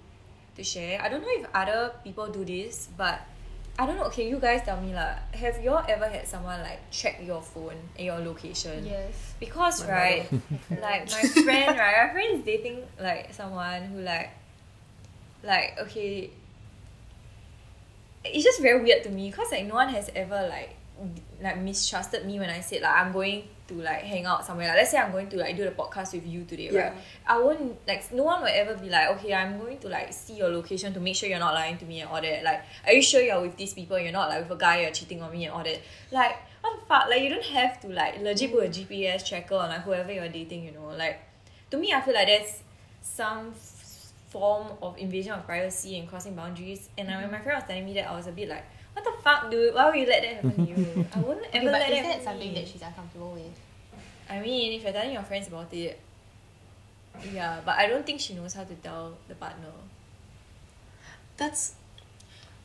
to 0.58 0.62
share. 0.66 0.98
I 1.00 1.08
don't 1.08 1.22
know 1.22 1.30
if 1.38 1.46
other 1.54 1.94
people 2.02 2.26
do 2.34 2.44
this, 2.44 2.90
but 2.98 3.22
I 3.78 3.86
don't 3.86 3.96
know. 3.96 4.04
Okay, 4.04 4.28
you 4.28 4.38
guys 4.38 4.62
tell 4.64 4.80
me 4.80 4.94
lah. 4.94 5.16
Have 5.32 5.62
you 5.64 5.70
all 5.70 5.84
ever 5.88 6.06
had 6.06 6.28
someone 6.28 6.60
like 6.60 6.78
check 6.90 7.20
your 7.24 7.40
phone 7.40 7.76
and 7.96 8.04
your 8.04 8.18
location? 8.18 8.84
Yes. 8.84 9.34
Because 9.40 9.86
My 9.86 9.92
right, 9.92 10.32
like 10.80 11.10
my 11.10 11.22
friend, 11.42 11.78
right, 11.78 12.06
my 12.06 12.12
friend 12.12 12.38
is 12.38 12.44
dating 12.44 12.84
like 13.00 13.32
someone 13.32 13.82
who 13.84 14.00
like, 14.00 14.30
like 15.42 15.78
okay. 15.80 16.30
It's 18.24 18.44
just 18.44 18.60
very 18.60 18.82
weird 18.82 19.02
to 19.04 19.10
me 19.10 19.30
because 19.30 19.50
like 19.50 19.66
no 19.66 19.74
one 19.74 19.88
has 19.88 20.10
ever 20.14 20.46
like, 20.48 20.76
like 21.42 21.58
mistrusted 21.58 22.24
me 22.24 22.38
when 22.38 22.50
I 22.50 22.60
said 22.60 22.82
like 22.82 22.94
I'm 22.94 23.10
going 23.10 23.48
to 23.72 23.82
like 23.82 24.02
hang 24.02 24.26
out 24.26 24.44
somewhere. 24.44 24.68
Like 24.68 24.76
let's 24.78 24.90
say 24.90 24.98
I'm 24.98 25.12
going 25.12 25.28
to 25.28 25.36
like 25.36 25.56
do 25.56 25.64
the 25.64 25.70
podcast 25.70 26.12
with 26.12 26.26
you 26.26 26.44
today, 26.44 26.66
right? 26.66 26.92
Yeah. 26.92 26.94
I 27.26 27.38
won't 27.38 27.76
like 27.86 28.12
no 28.12 28.24
one 28.24 28.42
will 28.42 28.50
ever 28.52 28.74
be 28.76 28.88
like, 28.88 29.08
okay, 29.16 29.34
I'm 29.34 29.58
going 29.58 29.78
to 29.78 29.88
like 29.88 30.12
see 30.12 30.34
your 30.34 30.48
location 30.48 30.92
to 30.94 31.00
make 31.00 31.16
sure 31.16 31.28
you're 31.28 31.38
not 31.38 31.54
lying 31.54 31.78
to 31.78 31.84
me 31.84 32.00
and 32.00 32.10
all 32.10 32.20
that. 32.20 32.44
Like, 32.44 32.62
are 32.86 32.92
you 32.92 33.02
sure 33.02 33.22
you're 33.22 33.40
with 33.40 33.56
these 33.56 33.74
people? 33.74 33.98
You're 33.98 34.12
not 34.12 34.28
like 34.28 34.42
with 34.42 34.52
a 34.52 34.60
guy 34.60 34.82
you're 34.82 34.90
cheating 34.90 35.22
on 35.22 35.32
me 35.32 35.44
and 35.44 35.54
all 35.54 35.64
that. 35.64 35.80
Like, 36.10 36.36
what 36.60 36.80
the 36.80 36.86
fuck? 36.86 37.08
Like, 37.08 37.22
you 37.22 37.30
don't 37.30 37.44
have 37.44 37.80
to 37.80 37.88
like 37.88 38.20
legit 38.20 38.52
put 38.52 38.64
a 38.64 38.68
GPS 38.68 39.26
tracker 39.26 39.56
on 39.56 39.68
like 39.68 39.82
whoever 39.82 40.12
you're 40.12 40.28
dating. 40.28 40.64
You 40.64 40.72
know, 40.72 40.94
like 40.96 41.20
to 41.70 41.76
me, 41.78 41.92
I 41.92 42.00
feel 42.00 42.14
like 42.14 42.26
there's 42.26 42.62
some 43.00 43.52
form 44.32 44.68
of 44.80 44.96
invasion 44.96 45.32
of 45.32 45.44
privacy 45.44 45.98
and 45.98 46.08
crossing 46.08 46.34
boundaries. 46.34 46.88
And 46.96 47.08
uh, 47.08 47.16
when 47.16 47.30
my 47.30 47.40
friend 47.40 47.58
was 47.58 47.68
telling 47.68 47.84
me 47.84 47.94
that, 47.94 48.08
I 48.10 48.16
was 48.16 48.26
a 48.26 48.32
bit 48.32 48.48
like, 48.48 48.64
what 48.94 49.04
the 49.04 49.12
fuck, 49.22 49.50
dude? 49.50 49.74
Why 49.74 49.86
would 49.90 49.98
you 49.98 50.06
let 50.06 50.22
that 50.22 50.34
happen 50.34 50.54
to 50.66 50.70
you? 50.70 51.06
I 51.14 51.18
wouldn't 51.26 51.46
ever 51.52 51.56
Okay, 51.56 51.64
but 51.66 51.72
let 51.72 51.90
is 51.90 51.96
that 51.96 52.02
that 52.02 52.04
happen 52.04 52.18
to 52.18 52.24
something 52.24 52.48
me. 52.48 52.54
that 52.54 52.68
she's 52.68 52.82
uncomfortable 52.82 53.32
with? 53.32 53.52
I 54.30 54.40
mean, 54.40 54.72
if 54.72 54.82
you're 54.82 54.92
telling 54.92 55.12
your 55.12 55.22
friends 55.22 55.48
about 55.48 55.72
it, 55.74 55.98
yeah, 57.32 57.60
but 57.64 57.76
I 57.78 57.86
don't 57.88 58.04
think 58.06 58.20
she 58.20 58.34
knows 58.34 58.54
how 58.54 58.64
to 58.64 58.74
tell 58.76 59.12
the 59.28 59.34
partner. 59.34 59.68
That's 61.36 61.74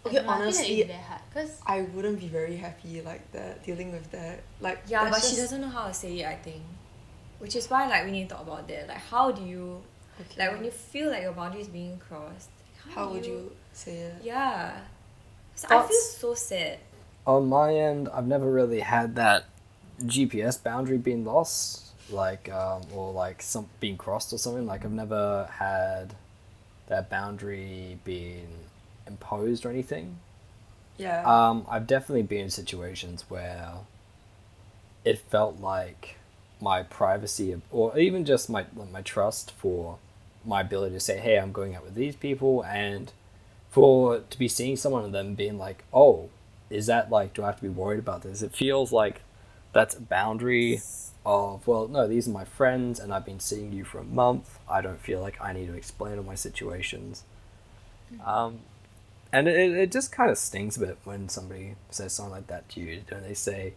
okay. 0.05 0.15
don't 0.17 0.25
I 0.29 0.34
feel 0.38 0.41
honestly, 0.43 0.81
it's 0.81 0.88
very 0.88 1.03
hard 1.03 1.22
because 1.29 1.62
I 1.65 1.81
wouldn't 1.81 2.19
be 2.19 2.27
very 2.27 2.55
happy 2.57 3.01
like 3.01 3.29
that 3.31 3.63
dealing 3.63 3.91
with 3.91 4.10
that. 4.12 4.41
Like 4.62 4.84
Yeah, 4.88 5.03
that's 5.05 5.17
but 5.17 5.24
she 5.29 5.36
just- 5.36 5.50
doesn't 5.50 5.62
know 5.62 5.69
how 5.69 5.88
to 5.88 5.93
say 5.93 6.19
it. 6.19 6.25
I 6.25 6.36
think, 6.36 6.62
which 7.39 7.55
is 7.55 7.69
why 7.69 7.88
like 7.88 8.05
we 8.05 8.12
need 8.12 8.29
to 8.29 8.36
talk 8.36 8.43
about 8.48 8.67
that. 8.67 8.88
Like, 8.88 8.98
how 9.10 9.31
do 9.31 9.43
you 9.43 9.81
Okay. 10.19 10.39
like 10.46 10.51
when 10.55 10.63
you 10.65 10.72
feel 10.72 11.10
like 11.12 11.22
your 11.24 11.34
boundary 11.34 11.62
is 11.62 11.67
being 11.67 11.98
crossed? 12.00 12.50
How 12.96 13.07
do 13.07 13.13
would 13.13 13.25
you 13.25 13.51
say 13.74 13.98
it? 13.98 14.15
Yeah, 14.24 14.72
so 15.58 15.68
I 15.70 15.88
feel 15.88 16.00
so 16.00 16.34
sad. 16.36 16.80
On 17.26 17.48
my 17.48 17.74
end, 17.74 18.08
I've 18.14 18.28
never 18.28 18.50
really 18.50 18.80
had 18.80 19.16
that 19.16 19.46
GPS 20.04 20.64
boundary 20.64 20.98
being 20.98 21.26
lost, 21.26 21.88
like 22.12 22.50
um, 22.50 22.84
or 22.94 23.12
like 23.12 23.42
some 23.42 23.68
being 23.80 23.98
crossed 23.98 24.32
or 24.32 24.38
something. 24.38 24.66
Like 24.66 24.86
I've 24.86 24.92
never 24.92 25.50
had 25.52 26.14
that 26.88 27.10
boundary 27.10 28.00
being 28.06 28.48
imposed 29.08 29.66
or 29.66 29.70
anything. 29.70 30.20
Yeah. 30.98 31.24
Um, 31.26 31.66
I've 31.70 31.88
definitely 31.88 32.24
been 32.24 32.46
in 32.46 32.50
situations 32.50 33.26
where 33.28 33.74
it 35.04 35.20
felt 35.20 35.60
like 35.60 36.18
my 36.62 36.84
privacy, 36.84 37.60
or 37.72 37.98
even 37.98 38.26
just 38.26 38.50
my 38.50 38.66
my 38.92 39.02
trust 39.02 39.52
for 39.52 39.98
my 40.46 40.62
ability 40.62 40.94
to 40.94 41.00
say, 41.00 41.18
"Hey, 41.18 41.38
I'm 41.38 41.52
going 41.52 41.76
out 41.76 41.84
with 41.84 41.96
these 41.96 42.16
people," 42.16 42.64
and 42.64 43.12
for 43.70 44.20
to 44.20 44.40
be 44.40 44.48
seeing 44.48 44.78
someone 44.78 45.06
and 45.06 45.14
them 45.14 45.36
being 45.36 45.58
like, 45.58 45.84
"Oh, 45.94 46.30
is 46.70 46.88
that 46.88 47.10
like? 47.10 47.34
Do 47.34 47.44
I 47.44 47.48
have 47.48 47.58
to 47.58 47.64
be 47.64 47.70
worried 47.70 48.00
about 48.00 48.24
this?" 48.24 48.42
It 48.42 48.54
feels 48.56 48.92
like 48.92 49.22
that's 49.74 49.96
a 49.96 50.02
boundary 50.02 50.82
of 51.26 51.68
well, 51.68 51.88
no, 51.88 52.08
these 52.08 52.28
are 52.28 52.32
my 52.32 52.46
friends, 52.46 53.00
and 53.00 53.14
I've 53.14 53.26
been 53.26 53.40
seeing 53.40 53.74
you 53.74 53.84
for 53.84 54.00
a 54.00 54.04
month. 54.04 54.60
I 54.70 54.82
don't 54.82 55.02
feel 55.02 55.22
like 55.22 55.40
I 55.42 55.54
need 55.54 55.68
to 55.68 55.74
explain 55.74 56.18
all 56.18 56.24
my 56.24 56.36
situations. 56.36 57.24
Um, 58.26 58.60
and 59.32 59.48
it, 59.48 59.72
it 59.72 59.92
just 59.92 60.12
kind 60.12 60.32
of 60.32 60.38
stings 60.38 60.78
a 60.78 60.80
bit 60.80 60.98
when 61.04 61.30
somebody 61.30 61.76
says 61.90 62.14
something 62.14 62.32
like 62.32 62.48
that 62.48 62.68
to 62.70 62.80
you 62.80 63.02
and 63.12 63.26
they 63.26 63.34
say 63.34 63.74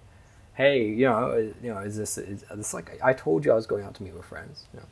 hey 0.55 0.87
you 0.87 1.07
know 1.07 1.53
you 1.63 1.73
know 1.73 1.81
is 1.81 1.97
this 1.97 2.19
is 2.19 2.45
this 2.55 2.75
like 2.75 2.99
i 3.03 3.13
told 3.13 3.45
you 3.45 3.53
i 3.53 3.55
was 3.55 3.67
going 3.67 3.85
out 3.85 3.95
to 3.95 4.03
meet 4.03 4.15
with 4.15 4.25
friends 4.25 4.65
you 4.73 4.81
know 4.81 4.87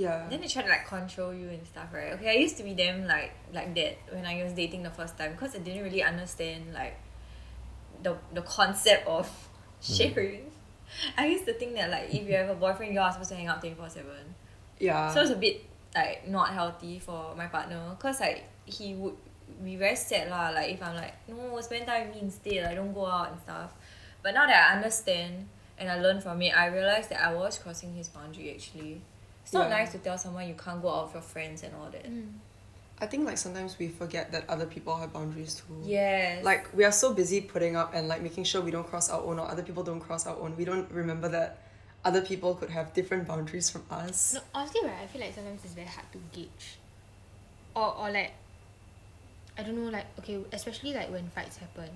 yeah. 0.00 0.26
Then 0.30 0.40
they 0.40 0.48
try 0.48 0.62
to 0.62 0.68
like 0.68 0.86
control 0.86 1.34
you 1.34 1.48
and 1.48 1.66
stuff, 1.66 1.92
right? 1.92 2.12
Okay, 2.14 2.30
I 2.30 2.34
used 2.40 2.56
to 2.56 2.62
be 2.62 2.72
them 2.72 3.06
like 3.06 3.32
like 3.52 3.74
that 3.74 3.98
when 4.10 4.24
I 4.24 4.42
was 4.42 4.54
dating 4.54 4.82
the 4.82 4.90
first 4.90 5.18
time 5.18 5.32
because 5.32 5.54
I 5.54 5.58
didn't 5.58 5.84
really 5.84 6.02
understand 6.02 6.72
like 6.72 6.96
the 8.02 8.16
the 8.32 8.40
concept 8.42 9.06
of 9.06 9.28
mm. 9.28 9.96
sharing. 9.96 10.50
I 11.16 11.26
used 11.26 11.44
to 11.44 11.52
think 11.52 11.74
that 11.74 11.90
like 11.90 12.14
if 12.14 12.26
you 12.26 12.34
have 12.34 12.48
a 12.48 12.54
boyfriend, 12.54 12.94
you 12.94 13.00
are 13.00 13.12
supposed 13.12 13.30
to 13.30 13.36
hang 13.36 13.48
out 13.48 13.60
twenty 13.60 13.76
four 13.76 13.90
seven. 13.90 14.34
yeah. 14.78 15.12
So 15.12 15.20
it's 15.20 15.30
a 15.30 15.36
bit 15.36 15.64
like 15.94 16.26
not 16.26 16.48
healthy 16.50 16.98
for 16.98 17.34
my 17.36 17.46
partner 17.46 17.94
because 17.96 18.20
like 18.20 18.44
he 18.64 18.94
would 18.94 19.16
be 19.62 19.76
very 19.76 19.96
sad 19.96 20.30
lah. 20.30 20.48
Like 20.48 20.72
if 20.72 20.82
I'm 20.82 20.96
like 20.96 21.14
no, 21.28 21.60
spend 21.60 21.86
time 21.86 22.08
with 22.08 22.16
me 22.16 22.22
instead. 22.22 22.64
I 22.64 22.74
don't 22.74 22.94
go 22.94 23.04
out 23.04 23.32
and 23.32 23.40
stuff. 23.42 23.72
But 24.22 24.32
now 24.32 24.46
that 24.46 24.70
I 24.70 24.76
understand 24.76 25.48
and 25.76 25.90
I 25.90 26.00
learn 26.00 26.20
from 26.20 26.40
it, 26.40 26.56
I 26.56 26.66
realized 26.66 27.10
that 27.10 27.20
I 27.20 27.34
was 27.34 27.58
crossing 27.58 27.94
his 27.94 28.08
boundary. 28.08 28.52
Actually, 28.52 29.00
it's 29.50 29.54
not 29.56 29.68
Yeah. 29.68 29.78
nice 29.78 29.90
to 29.90 29.98
tell 29.98 30.16
someone 30.16 30.46
you 30.46 30.54
can't 30.54 30.80
go 30.80 30.88
out 30.88 31.06
with 31.06 31.14
your 31.14 31.22
friends 31.22 31.64
and 31.64 31.74
all 31.74 31.90
that. 31.90 32.04
Mm. 32.04 32.34
I 33.00 33.06
think 33.06 33.26
like 33.26 33.36
sometimes 33.36 33.76
we 33.80 33.88
forget 33.88 34.30
that 34.30 34.48
other 34.48 34.64
people 34.64 34.94
have 34.96 35.12
boundaries 35.12 35.56
too. 35.56 35.76
Yes. 35.82 36.44
Like 36.44 36.72
we 36.72 36.84
are 36.84 36.92
so 36.92 37.12
busy 37.12 37.40
putting 37.40 37.74
up 37.74 37.92
and 37.92 38.06
like 38.06 38.22
making 38.22 38.44
sure 38.44 38.60
we 38.60 38.70
don't 38.70 38.86
cross 38.86 39.10
our 39.10 39.20
own 39.20 39.40
or 39.40 39.48
other 39.50 39.64
people 39.64 39.82
don't 39.82 39.98
cross 39.98 40.24
our 40.24 40.36
own. 40.36 40.56
We 40.56 40.64
don't 40.64 40.88
remember 40.92 41.28
that 41.30 41.58
other 42.04 42.20
people 42.22 42.54
could 42.54 42.70
have 42.70 42.94
different 42.94 43.26
boundaries 43.26 43.68
from 43.70 43.82
us. 43.90 44.34
No, 44.34 44.40
honestly, 44.54 44.82
right, 44.84 44.98
I 45.02 45.06
feel 45.08 45.20
like 45.20 45.34
sometimes 45.34 45.64
it's 45.64 45.74
very 45.74 45.88
hard 45.88 46.06
to 46.12 46.18
gauge. 46.30 46.78
Or, 47.74 47.96
or 47.98 48.10
like, 48.12 48.30
I 49.58 49.64
don't 49.64 49.82
know, 49.84 49.90
like, 49.90 50.06
okay, 50.20 50.38
especially 50.52 50.94
like 50.94 51.10
when 51.10 51.28
fights 51.30 51.56
happen. 51.56 51.90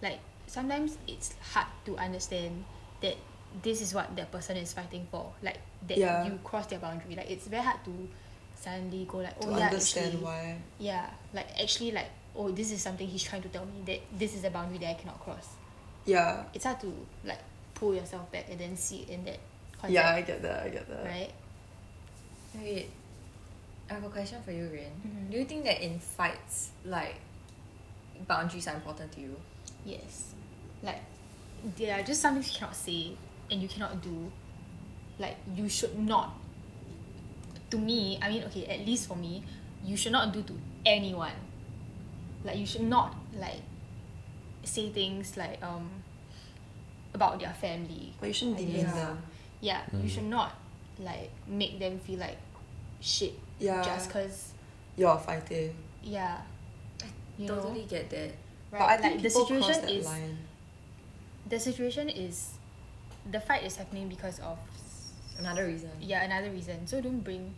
Like, 0.00 0.20
sometimes 0.46 0.96
it's 1.08 1.34
hard 1.52 1.66
to 1.86 1.96
understand 1.96 2.64
that 3.00 3.16
this 3.62 3.80
is 3.82 3.94
what 3.94 4.14
that 4.16 4.30
person 4.30 4.56
is 4.56 4.72
fighting 4.72 5.06
for. 5.10 5.32
Like, 5.42 5.58
that 5.88 5.98
Yeah. 5.98 6.24
you 6.26 6.38
cross 6.44 6.66
their 6.66 6.78
boundary. 6.78 7.16
Like, 7.16 7.30
it's 7.30 7.46
very 7.46 7.62
hard 7.62 7.84
to 7.84 8.08
suddenly 8.54 9.06
go 9.08 9.18
like, 9.18 9.38
To 9.40 9.48
oh 9.48 9.58
yeah, 9.58 9.66
understand 9.66 10.06
actually, 10.06 10.22
why. 10.24 10.58
yeah, 10.78 11.10
like 11.32 11.46
actually 11.60 11.92
like, 11.92 12.08
oh, 12.36 12.50
this 12.50 12.70
is 12.70 12.80
something 12.82 13.06
he's 13.08 13.22
trying 13.22 13.42
to 13.42 13.48
tell 13.48 13.64
me 13.64 13.82
that 13.86 14.00
this 14.18 14.34
is 14.34 14.44
a 14.44 14.50
boundary 14.50 14.78
that 14.78 14.90
I 14.90 14.94
cannot 14.94 15.18
cross. 15.20 15.48
Yeah. 16.04 16.44
It's 16.54 16.64
hard 16.64 16.80
to 16.80 16.92
like 17.24 17.38
pull 17.74 17.94
yourself 17.94 18.30
back 18.30 18.46
and 18.50 18.58
then 18.60 18.76
see 18.76 19.06
in 19.08 19.24
that 19.24 19.38
concept, 19.72 19.92
Yeah, 19.92 20.10
I 20.14 20.20
get 20.22 20.42
that. 20.42 20.62
I 20.66 20.68
get 20.68 20.88
that. 20.88 21.04
right? 21.04 21.30
Wait, 22.54 22.90
I 23.90 23.94
have 23.94 24.04
a 24.04 24.08
question 24.10 24.42
for 24.42 24.52
you, 24.52 24.68
Rin. 24.68 24.92
Mhm. 25.06 25.30
Do 25.30 25.38
you 25.38 25.44
think 25.44 25.64
that 25.64 25.80
in 25.82 25.98
fights, 25.98 26.70
like 26.84 27.16
boundaries 28.26 28.66
are 28.68 28.74
important 28.74 29.10
to 29.12 29.20
you? 29.20 29.36
Yes. 29.84 30.34
Like 30.82 31.00
there 31.76 31.98
are 31.98 32.02
just 32.02 32.20
some 32.20 32.34
things 32.34 32.52
you 32.52 32.58
cannot 32.58 32.76
say 32.76 33.12
and 33.50 33.62
you 33.62 33.68
cannot 33.68 34.00
do. 34.02 34.30
Like 35.18 35.36
you 35.54 35.68
should 35.68 35.98
not 35.98 36.34
to 37.70 37.78
me, 37.78 38.18
I 38.22 38.28
mean 38.30 38.44
okay, 38.44 38.66
at 38.66 38.86
least 38.86 39.06
for 39.08 39.16
me, 39.16 39.42
you 39.84 39.96
should 39.96 40.12
not 40.12 40.32
do 40.32 40.42
to 40.42 40.54
anyone. 40.86 41.36
Like 42.44 42.56
you 42.56 42.66
should 42.66 42.82
not 42.88 43.14
like 43.36 43.60
say 44.64 44.90
things 44.90 45.36
like 45.36 45.62
um 45.62 45.88
about 47.14 47.38
their 47.40 47.52
family. 47.52 48.12
But 48.18 48.28
you 48.28 48.32
shouldn't 48.32 48.58
demean 48.58 48.86
guess. 48.86 48.94
them. 48.94 49.22
Yeah, 49.60 49.82
you 49.92 50.08
should 50.08 50.24
not 50.24 50.54
like 50.98 51.30
make 51.46 51.78
them 51.78 51.98
feel 51.98 52.18
like 52.18 52.38
shit 53.00 53.34
Yeah. 53.58 53.82
just 53.82 54.08
because 54.08 54.52
you're 54.96 55.16
fighting. 55.18 55.74
yeah 56.02 56.40
you 57.38 57.46
know 57.48 57.56
totally 57.56 57.84
get 57.88 58.08
that. 58.10 58.32
right 58.70 58.80
But 58.80 58.80
I 58.82 58.96
like 59.00 59.22
the 59.22 59.28
people 59.28 59.46
cross 59.46 59.66
situation 59.66 59.80
that 59.82 59.90
is 59.90 60.04
line. 60.06 60.38
the 61.48 61.58
situation 61.60 62.08
is 62.08 62.50
the 63.30 63.40
fight 63.40 63.64
is 63.64 63.76
happening 63.76 64.08
because 64.08 64.38
of 64.40 64.58
Another 65.38 65.66
reason. 65.66 65.90
yeah 66.00 66.22
another 66.22 66.50
reason 66.50 66.86
so 66.86 67.00
don't 67.00 67.20
bring 67.20 67.54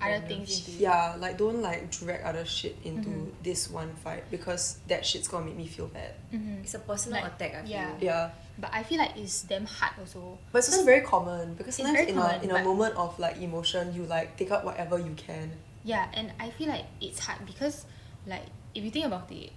other 0.00 0.12
Random 0.18 0.28
things 0.28 0.48
shit. 0.58 0.58
into 0.68 0.70
it. 0.78 0.80
Yeah, 0.82 1.14
like 1.18 1.38
don't 1.38 1.62
like 1.62 1.88
drag 1.92 2.22
other 2.22 2.44
shit 2.44 2.74
into 2.82 3.08
Mhm. 3.08 3.30
this 3.44 3.70
one 3.70 3.94
fight 4.02 4.24
because 4.32 4.78
that 4.88 5.06
shit's 5.06 5.28
gonna 5.28 5.46
make 5.46 5.54
me 5.56 5.66
feel 5.68 5.86
bad. 5.86 6.14
Mhm. 6.32 6.64
It's 6.64 6.74
a 6.74 6.80
personal 6.80 7.22
Like, 7.22 7.34
attack, 7.34 7.54
I 7.54 7.62
feel. 7.62 7.70
yeah. 7.70 7.94
Yeah. 8.00 8.30
but 8.58 8.68
I 8.74 8.82
feel 8.82 8.98
like 8.98 9.16
it's 9.16 9.42
damn 9.42 9.64
hard 9.64 9.92
also 10.00 10.38
But 10.52 10.58
it's 10.58 10.68
also 10.72 10.84
very 10.84 11.00
common 11.02 11.54
because 11.54 11.76
sometimes 11.76 12.08
in 12.08 12.16
common, 12.16 12.40
a 12.40 12.44
in 12.44 12.50
a 12.50 12.62
moment 12.64 12.94
of 12.96 13.16
like 13.18 13.36
emotion 13.38 13.94
you 13.94 14.04
like 14.04 14.36
take 14.36 14.50
out 14.50 14.64
whatever 14.64 14.98
you 14.98 15.14
can. 15.14 15.52
Yeah, 15.84 16.10
and 16.14 16.32
I 16.40 16.50
feel 16.50 16.68
like 16.68 16.84
it's 17.00 17.18
hard 17.20 17.46
because, 17.46 17.86
like, 18.26 18.44
if 18.74 18.82
you 18.84 18.90
think 18.90 19.06
about 19.06 19.30
it, 19.32 19.50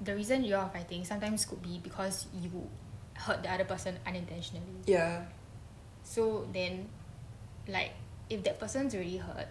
the 0.00 0.14
reason 0.14 0.44
you 0.44 0.54
are 0.54 0.68
fighting 0.70 1.04
sometimes 1.04 1.44
could 1.46 1.60
be 1.62 1.78
because 1.82 2.26
you 2.32 2.68
hurt 3.18 3.42
the 3.42 3.50
other 3.50 3.64
person 3.64 3.98
unintentionally. 4.06 4.64
Yeah. 4.86 5.24
So 6.02 6.46
then, 6.52 6.88
like, 7.66 7.92
if 8.30 8.42
that 8.44 8.58
person's 8.58 8.94
already 8.94 9.18
hurt, 9.18 9.48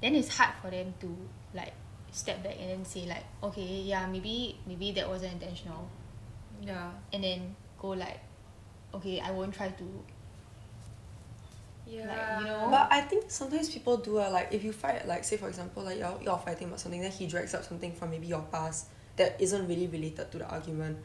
then 0.00 0.14
it's 0.14 0.36
hard 0.36 0.54
for 0.60 0.70
them 0.70 0.94
to 1.00 1.16
like 1.54 1.72
step 2.10 2.42
back 2.42 2.56
and 2.60 2.70
then 2.70 2.84
say 2.84 3.06
like, 3.06 3.24
okay, 3.42 3.82
yeah, 3.82 4.06
maybe 4.06 4.58
maybe 4.66 4.92
that 4.92 5.08
wasn't 5.08 5.32
intentional, 5.34 5.88
Yeah. 6.62 6.90
and 7.12 7.22
then 7.24 7.56
go 7.78 7.88
like, 7.88 8.20
okay, 8.94 9.20
I 9.20 9.30
won't 9.30 9.54
try 9.54 9.68
to. 9.68 9.86
Yeah. 11.86 12.40
you 12.40 12.46
know- 12.46 12.68
But 12.70 12.88
I 12.90 13.02
think 13.02 13.30
sometimes 13.30 13.68
people 13.70 13.98
do 13.98 14.18
uh, 14.18 14.30
like 14.30 14.48
if 14.52 14.64
you 14.64 14.72
fight 14.72 15.06
like 15.06 15.22
say 15.24 15.36
for 15.36 15.48
example 15.48 15.82
like 15.82 15.98
you're, 15.98 16.18
you're 16.22 16.38
fighting 16.38 16.68
about 16.68 16.80
something 16.80 17.00
then 17.00 17.10
he 17.12 17.26
drags 17.26 17.54
up 17.54 17.62
something 17.64 17.92
from 17.92 18.10
maybe 18.10 18.26
your 18.26 18.40
past 18.50 18.86
that 19.16 19.36
isn't 19.38 19.68
really 19.68 19.86
related 19.86 20.30
to 20.32 20.38
the 20.38 20.46
argument. 20.48 20.98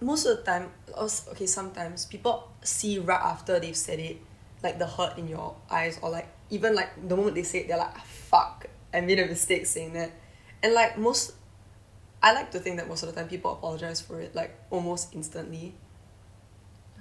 Most 0.00 0.24
of 0.26 0.38
the 0.38 0.42
time, 0.42 0.70
okay, 0.96 1.46
sometimes 1.46 2.06
people 2.06 2.48
see 2.62 2.98
right 2.98 3.20
after 3.22 3.60
they've 3.60 3.76
said 3.76 3.98
it, 3.98 4.16
like 4.62 4.78
the 4.78 4.86
hurt 4.86 5.18
in 5.18 5.28
your 5.28 5.54
eyes, 5.70 5.98
or 6.02 6.10
like 6.10 6.28
even 6.50 6.74
like 6.74 7.08
the 7.08 7.16
moment 7.16 7.34
they 7.34 7.42
say 7.42 7.60
it, 7.60 7.68
they're 7.68 7.76
like, 7.78 7.92
ah, 7.94 8.04
"Fuck, 8.06 8.66
I 8.94 9.00
made 9.02 9.18
a 9.18 9.26
mistake 9.26 9.66
saying 9.66 9.92
that," 9.94 10.10
and 10.62 10.72
like 10.74 10.96
most, 10.98 11.32
I 12.22 12.32
like 12.32 12.50
to 12.52 12.58
think 12.60 12.76
that 12.78 12.88
most 12.88 13.02
of 13.02 13.08
the 13.14 13.14
time 13.20 13.28
people 13.28 13.52
apologize 13.52 14.00
for 14.00 14.20
it 14.20 14.34
like 14.34 14.54
almost 14.70 15.14
instantly. 15.14 15.74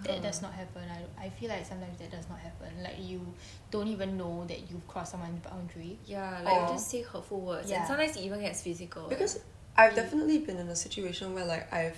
That 0.03 0.15
Huh. 0.15 0.19
does 0.23 0.41
not 0.41 0.53
happen. 0.53 0.83
I, 0.89 1.25
I 1.25 1.29
feel 1.29 1.49
like 1.49 1.65
sometimes 1.65 1.97
that 1.99 2.09
does 2.11 2.29
not 2.29 2.39
happen. 2.39 2.69
Like 2.81 2.95
you 2.99 3.19
don't 3.69 3.87
even 3.87 4.15
know 4.17 4.45
that 4.47 4.69
you've 4.69 4.87
crossed 4.87 5.11
someone's 5.11 5.39
boundary. 5.45 5.99
Yeah, 6.05 6.39
like 6.43 6.53
Or- 6.55 6.61
you 6.61 6.67
just 6.73 6.89
say 6.89 7.01
hurtful 7.01 7.41
words. 7.41 7.69
Yeah. 7.69 7.79
And 7.79 7.87
sometimes 7.87 8.15
it 8.15 8.21
even 8.23 8.39
gets 8.39 8.61
physical. 8.61 9.07
Because 9.09 9.39
I've 9.75 9.95
definitely 9.95 10.37
been 10.39 10.57
in 10.57 10.69
a 10.69 10.75
situation 10.75 11.33
where 11.33 11.45
like 11.45 11.71
I've 11.73 11.97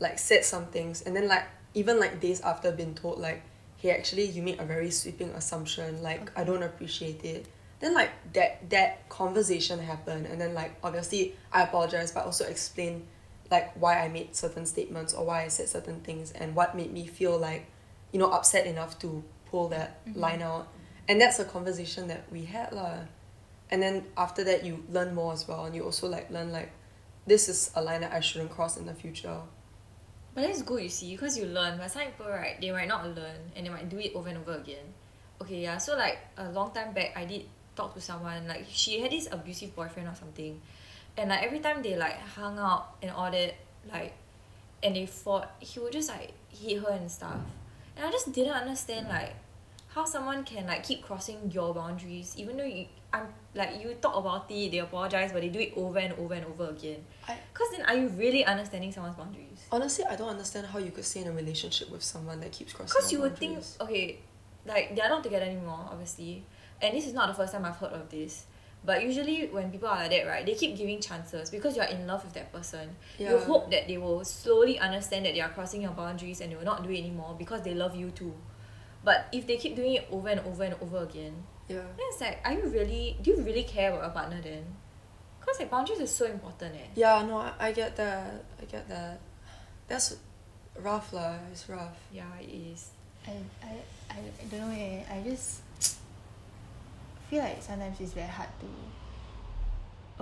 like 0.00 0.18
said 0.18 0.44
some 0.44 0.66
things 0.66 1.02
and 1.02 1.14
then 1.14 1.28
like 1.28 1.44
even 1.74 2.00
like 2.00 2.20
days 2.20 2.40
after 2.40 2.72
been 2.72 2.94
told 2.94 3.18
like 3.18 3.42
hey 3.76 3.90
actually 3.92 4.24
you 4.24 4.42
made 4.42 4.58
a 4.58 4.64
very 4.64 4.90
sweeping 4.90 5.30
assumption 5.30 6.02
like 6.02 6.36
I 6.36 6.42
don't 6.44 6.62
appreciate 6.62 7.24
it 7.24 7.46
then 7.80 7.94
like 7.94 8.10
that 8.34 8.68
that 8.70 9.08
conversation 9.08 9.78
happened 9.78 10.26
and 10.26 10.40
then 10.40 10.54
like 10.54 10.76
obviously 10.82 11.34
I 11.52 11.62
apologize 11.62 12.12
but 12.12 12.24
also 12.24 12.44
explain 12.44 13.06
like 13.50 13.72
why 13.80 14.00
I 14.00 14.08
made 14.08 14.34
certain 14.36 14.66
statements 14.66 15.12
or 15.14 15.24
why 15.26 15.44
I 15.44 15.48
said 15.48 15.68
certain 15.68 16.00
things 16.00 16.32
and 16.32 16.54
what 16.54 16.76
made 16.76 16.92
me 16.92 17.06
feel 17.06 17.38
like 17.38 17.66
you 18.12 18.18
know 18.18 18.30
upset 18.30 18.66
enough 18.66 18.98
to 19.00 19.22
pull 19.46 19.68
that 19.68 20.04
Mhm. 20.06 20.16
line 20.16 20.42
out. 20.42 20.68
And 21.08 21.20
that's 21.20 21.40
a 21.40 21.44
conversation 21.44 22.06
that 22.06 22.30
we 22.30 22.44
had 22.44 22.72
lah. 22.72 22.98
And 23.70 23.82
then 23.82 24.06
after 24.16 24.44
that 24.44 24.64
you 24.64 24.84
learn 24.88 25.14
more 25.14 25.32
as 25.32 25.48
well 25.48 25.64
and 25.64 25.74
you 25.74 25.84
also 25.84 26.06
like 26.08 26.30
learn 26.30 26.52
like 26.52 26.70
this 27.26 27.48
is 27.48 27.70
a 27.74 27.82
line 27.82 28.02
that 28.02 28.12
I 28.12 28.20
shouldn't 28.20 28.50
cross 28.50 28.76
in 28.76 28.86
the 28.86 28.94
future 28.94 29.40
But 30.34 30.42
that's 30.42 30.62
good, 30.62 30.82
you 30.82 30.88
see, 30.88 31.12
because 31.12 31.36
you 31.36 31.46
learn. 31.46 31.78
But 31.78 31.90
some 31.90 32.02
people, 32.02 32.26
right, 32.26 32.60
they 32.60 32.70
might 32.70 32.88
not 32.88 33.04
learn 33.14 33.50
and 33.56 33.66
they 33.66 33.70
might 33.70 33.88
do 33.88 33.98
it 33.98 34.14
over 34.14 34.28
and 34.28 34.38
over 34.38 34.54
again. 34.54 34.94
Okay, 35.42 35.62
yeah, 35.62 35.78
so 35.78 35.96
like 35.96 36.18
a 36.36 36.50
long 36.50 36.72
time 36.72 36.92
back, 36.92 37.12
I 37.16 37.24
did 37.24 37.46
talk 37.74 37.94
to 37.94 38.00
someone, 38.00 38.46
like 38.46 38.66
she 38.68 39.00
had 39.00 39.10
this 39.10 39.28
abusive 39.30 39.74
boyfriend 39.74 40.08
or 40.08 40.14
something. 40.14 40.60
And 41.16 41.30
like 41.30 41.42
every 41.42 41.60
time 41.60 41.82
they 41.82 41.96
like 41.96 42.18
hung 42.20 42.58
out 42.58 42.96
and 43.02 43.10
all 43.10 43.30
that, 43.30 43.54
like, 43.92 44.14
and 44.82 44.96
they 44.96 45.06
fought, 45.06 45.50
he 45.58 45.80
would 45.80 45.92
just 45.92 46.08
like 46.08 46.32
hit 46.48 46.82
her 46.82 46.90
and 46.90 47.10
stuff. 47.10 47.40
And 47.96 48.06
I 48.06 48.10
just 48.10 48.32
didn't 48.32 48.54
understand, 48.54 49.08
like, 49.08 49.34
how 49.88 50.04
someone 50.04 50.44
can 50.44 50.66
like 50.66 50.84
keep 50.84 51.02
crossing 51.02 51.50
your 51.50 51.74
boundaries, 51.74 52.34
even 52.36 52.56
though 52.56 52.64
you, 52.64 52.86
I'm 53.12 53.26
like, 53.54 53.82
you 53.82 53.94
talk 53.94 54.14
about 54.16 54.50
it, 54.50 54.70
they 54.70 54.78
apologize, 54.78 55.32
but 55.32 55.42
they 55.42 55.48
do 55.48 55.58
it 55.58 55.72
over 55.76 55.98
and 55.98 56.12
over 56.14 56.34
and 56.34 56.46
over 56.46 56.68
again. 56.68 57.04
Because 57.26 57.70
then 57.72 57.84
are 57.86 57.94
you 57.94 58.08
really 58.08 58.44
understanding 58.44 58.92
someone's 58.92 59.16
boundaries? 59.16 59.46
honestly 59.72 60.04
I 60.08 60.16
don't 60.16 60.28
understand 60.30 60.66
how 60.66 60.78
you 60.78 60.90
could 60.90 61.04
stay 61.04 61.20
in 61.20 61.28
a 61.28 61.32
relationship 61.32 61.90
with 61.90 62.02
someone 62.02 62.40
that 62.40 62.52
keeps 62.52 62.72
crossing 62.72 62.94
Because 62.94 63.12
you 63.12 63.20
would 63.20 63.36
think, 63.36 63.58
okay, 63.80 64.18
like 64.66 64.94
they're 64.94 65.08
not 65.08 65.22
together 65.22 65.46
anymore, 65.46 65.88
obviously, 65.90 66.44
and 66.80 66.96
this 66.96 67.06
is 67.06 67.12
not 67.12 67.28
the 67.28 67.34
first 67.34 67.52
time 67.52 67.64
I've 67.64 67.76
heard 67.76 67.92
of 67.92 68.08
this. 68.10 68.46
But 68.82 69.02
usually, 69.02 69.46
when 69.48 69.70
people 69.70 69.88
are 69.88 69.96
like 69.96 70.10
that, 70.10 70.26
right, 70.26 70.46
they 70.46 70.54
keep 70.54 70.74
giving 70.74 71.00
chances 71.00 71.50
because 71.50 71.76
you're 71.76 71.84
in 71.84 72.06
love 72.06 72.24
with 72.24 72.32
that 72.32 72.50
person. 72.50 72.96
Yeah. 73.18 73.32
You 73.32 73.38
hope 73.40 73.70
that 73.70 73.86
they 73.86 73.98
will 73.98 74.24
slowly 74.24 74.78
understand 74.78 75.26
that 75.26 75.34
they 75.34 75.40
are 75.40 75.50
crossing 75.50 75.82
your 75.82 75.90
boundaries 75.90 76.40
and 76.40 76.50
they 76.50 76.56
will 76.56 76.64
not 76.64 76.82
do 76.82 76.88
it 76.90 76.98
anymore 76.98 77.36
because 77.38 77.60
they 77.60 77.74
love 77.74 77.94
you 77.94 78.10
too. 78.10 78.32
But 79.02 79.28
if 79.32 79.46
they 79.46 79.56
keep 79.56 79.76
doing 79.76 79.94
it 79.94 80.08
over 80.10 80.28
and 80.28 80.40
over 80.40 80.64
and 80.64 80.74
over 80.80 80.98
again, 81.04 81.32
yeah 81.68 81.86
then 81.96 82.06
it's 82.10 82.20
like, 82.20 82.40
are 82.44 82.52
you 82.52 82.66
really? 82.68 83.16
Do 83.22 83.30
you 83.30 83.42
really 83.42 83.64
care 83.64 83.90
about 83.90 84.02
your 84.02 84.10
partner 84.10 84.40
then? 84.42 84.64
Because 85.40 85.58
like 85.58 85.70
boundaries 85.70 86.00
is 86.00 86.10
so 86.10 86.26
important, 86.26 86.74
eh. 86.76 86.88
yeah 86.94 87.24
no 87.24 87.38
I, 87.38 87.52
I 87.58 87.72
get 87.72 87.96
that 87.96 88.44
I 88.60 88.64
get 88.66 88.88
that 88.88 89.20
that's 89.88 90.16
rough 90.78 91.12
lah 91.12 91.36
it's 91.50 91.68
rough 91.68 91.96
Yeah, 92.12 92.28
it 92.40 92.52
is. 92.52 92.90
I, 93.26 93.32
I, 93.62 93.72
I 94.10 94.16
don't 94.50 94.68
know 94.68 94.74
eh. 94.76 95.02
I 95.10 95.22
just 95.24 95.62
feel 97.28 97.42
like 97.42 97.62
sometimes 97.62 98.00
it's 98.00 98.12
very 98.12 98.28
hard 98.28 98.48
to. 98.60 98.68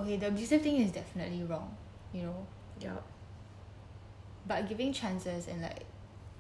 Okay, 0.02 0.16
the 0.16 0.28
abusive 0.28 0.62
thing 0.62 0.76
is 0.80 0.92
definitely 0.92 1.42
wrong, 1.42 1.74
you 2.12 2.22
know. 2.22 2.46
Yeah. 2.78 3.02
But 4.46 4.68
giving 4.68 4.92
chances 4.92 5.48
and 5.48 5.62
like, 5.62 5.84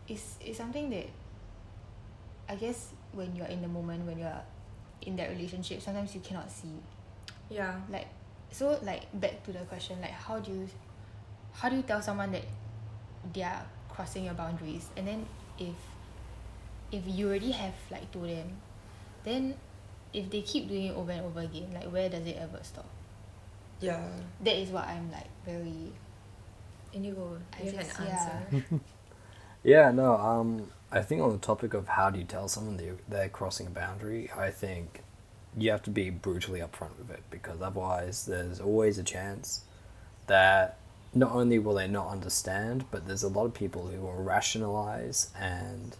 is 0.06 0.36
is 0.44 0.56
something 0.56 0.90
that. 0.90 1.10
I 2.48 2.56
guess 2.56 2.92
when 3.12 3.34
you're 3.36 3.46
in 3.46 3.60
the 3.62 3.68
moment, 3.68 4.06
when 4.06 4.18
you're 4.18 4.40
in 5.02 5.16
that 5.16 5.30
relationship, 5.30 5.82
sometimes 5.82 6.14
you 6.14 6.20
cannot 6.20 6.50
see. 6.50 6.72
Yeah. 7.50 7.76
Like, 7.90 8.08
so 8.50 8.78
like 8.82 9.06
back 9.20 9.42
to 9.44 9.52
the 9.52 9.60
question, 9.60 10.00
like 10.00 10.12
how 10.12 10.38
do 10.38 10.52
you, 10.52 10.68
how 11.52 11.68
do 11.68 11.76
you 11.76 11.82
tell 11.82 12.00
someone 12.02 12.32
that 12.32 12.44
they 13.32 13.42
are 13.42 13.62
crossing 13.88 14.24
your 14.24 14.34
boundaries, 14.34 14.88
and 14.96 15.06
then 15.06 15.26
if, 15.58 15.74
if 16.92 17.02
you 17.06 17.28
already 17.28 17.50
have 17.50 17.74
like 17.90 18.10
told 18.12 18.28
them, 18.28 18.56
then, 19.24 19.54
if 20.12 20.30
they 20.30 20.40
keep 20.40 20.68
doing 20.68 20.86
it 20.86 20.96
over 20.96 21.10
and 21.12 21.20
over 21.26 21.40
again, 21.40 21.68
like 21.74 21.84
where 21.92 22.08
does 22.08 22.26
it 22.26 22.36
ever 22.40 22.60
stop? 22.62 22.86
yeah 23.80 24.02
That 24.42 24.56
is 24.56 24.70
what 24.70 24.86
I'm 24.88 25.10
like 25.12 25.28
very. 25.44 25.92
Indigo, 26.92 27.38
I 27.52 27.62
you 27.64 27.72
have 27.72 27.80
just- 27.86 27.98
an 28.00 28.06
yeah. 28.06 28.40
answer. 28.50 28.80
Yeah, 29.64 29.90
no, 29.90 30.14
um, 30.16 30.66
I 30.90 31.02
think 31.02 31.20
on 31.20 31.32
the 31.32 31.38
topic 31.38 31.74
of 31.74 31.88
how 31.88 32.10
do 32.10 32.18
you 32.18 32.24
tell 32.24 32.48
someone 32.48 32.76
they're, 32.76 32.96
they're 33.08 33.28
crossing 33.28 33.66
a 33.66 33.70
boundary, 33.70 34.30
I 34.36 34.50
think 34.50 35.02
you 35.56 35.70
have 35.70 35.82
to 35.82 35.90
be 35.90 36.10
brutally 36.10 36.60
upfront 36.60 36.98
with 36.98 37.10
it 37.10 37.22
because 37.30 37.60
otherwise 37.60 38.26
there's 38.26 38.60
always 38.60 38.98
a 38.98 39.02
chance 39.02 39.62
that 40.28 40.78
not 41.14 41.32
only 41.32 41.58
will 41.58 41.74
they 41.74 41.88
not 41.88 42.08
understand, 42.08 42.84
but 42.90 43.06
there's 43.06 43.22
a 43.22 43.28
lot 43.28 43.44
of 43.44 43.54
people 43.54 43.88
who 43.88 44.00
will 44.00 44.22
rationalize 44.22 45.30
and 45.38 45.96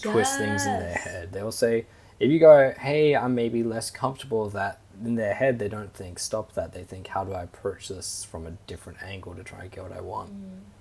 twist 0.00 0.38
things 0.38 0.64
in 0.66 0.78
their 0.78 0.94
head. 0.94 1.32
They'll 1.32 1.52
say, 1.52 1.86
if 2.18 2.30
you 2.30 2.38
go, 2.38 2.72
hey, 2.78 3.16
I'm 3.16 3.34
maybe 3.34 3.62
less 3.62 3.90
comfortable 3.90 4.44
with 4.44 4.52
that, 4.54 4.80
in 5.04 5.14
their 5.16 5.34
head, 5.34 5.58
they 5.58 5.68
don't 5.68 5.92
think, 5.94 6.18
stop 6.18 6.54
that. 6.54 6.72
They 6.72 6.84
think, 6.84 7.08
how 7.08 7.24
do 7.24 7.32
I 7.32 7.42
approach 7.42 7.88
this 7.88 8.24
from 8.24 8.46
a 8.46 8.52
different 8.66 9.02
angle 9.02 9.34
to 9.34 9.42
try 9.42 9.62
and 9.62 9.70
get 9.70 9.82
what 9.82 9.92
I 9.92 10.00
want? 10.00 10.30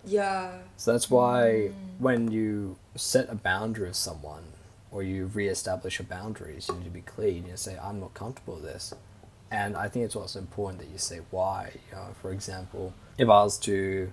yeah 0.06 0.58
So 0.78 0.92
that's 0.92 1.10
why 1.10 1.72
when 2.00 2.32
you 2.32 2.76
set 2.96 3.30
a 3.30 3.36
boundary 3.36 3.88
with 3.88 3.96
someone 3.96 4.44
or 4.90 5.04
you 5.04 5.28
re-establish 5.28 6.00
your 6.00 6.08
boundaries, 6.08 6.68
you 6.68 6.76
need 6.76 6.86
to 6.86 6.90
be 6.90 7.02
clear. 7.02 7.30
You 7.30 7.42
need 7.42 7.52
to 7.52 7.58
say, 7.58 7.78
"I'm 7.78 8.00
not 8.00 8.14
comfortable 8.14 8.56
with 8.56 8.64
this," 8.64 8.94
and 9.52 9.78
I 9.78 9.88
think 9.88 10.06
it's 10.06 10.16
also 10.16 10.40
important 10.40 10.80
that 10.82 10.90
you 10.90 10.98
say 10.98 11.20
why. 11.30 11.72
You 11.90 11.96
know, 11.96 12.08
for 12.22 12.32
example, 12.32 12.94
if 13.18 13.30
I 13.30 13.44
was 13.44 13.58
to, 13.60 14.12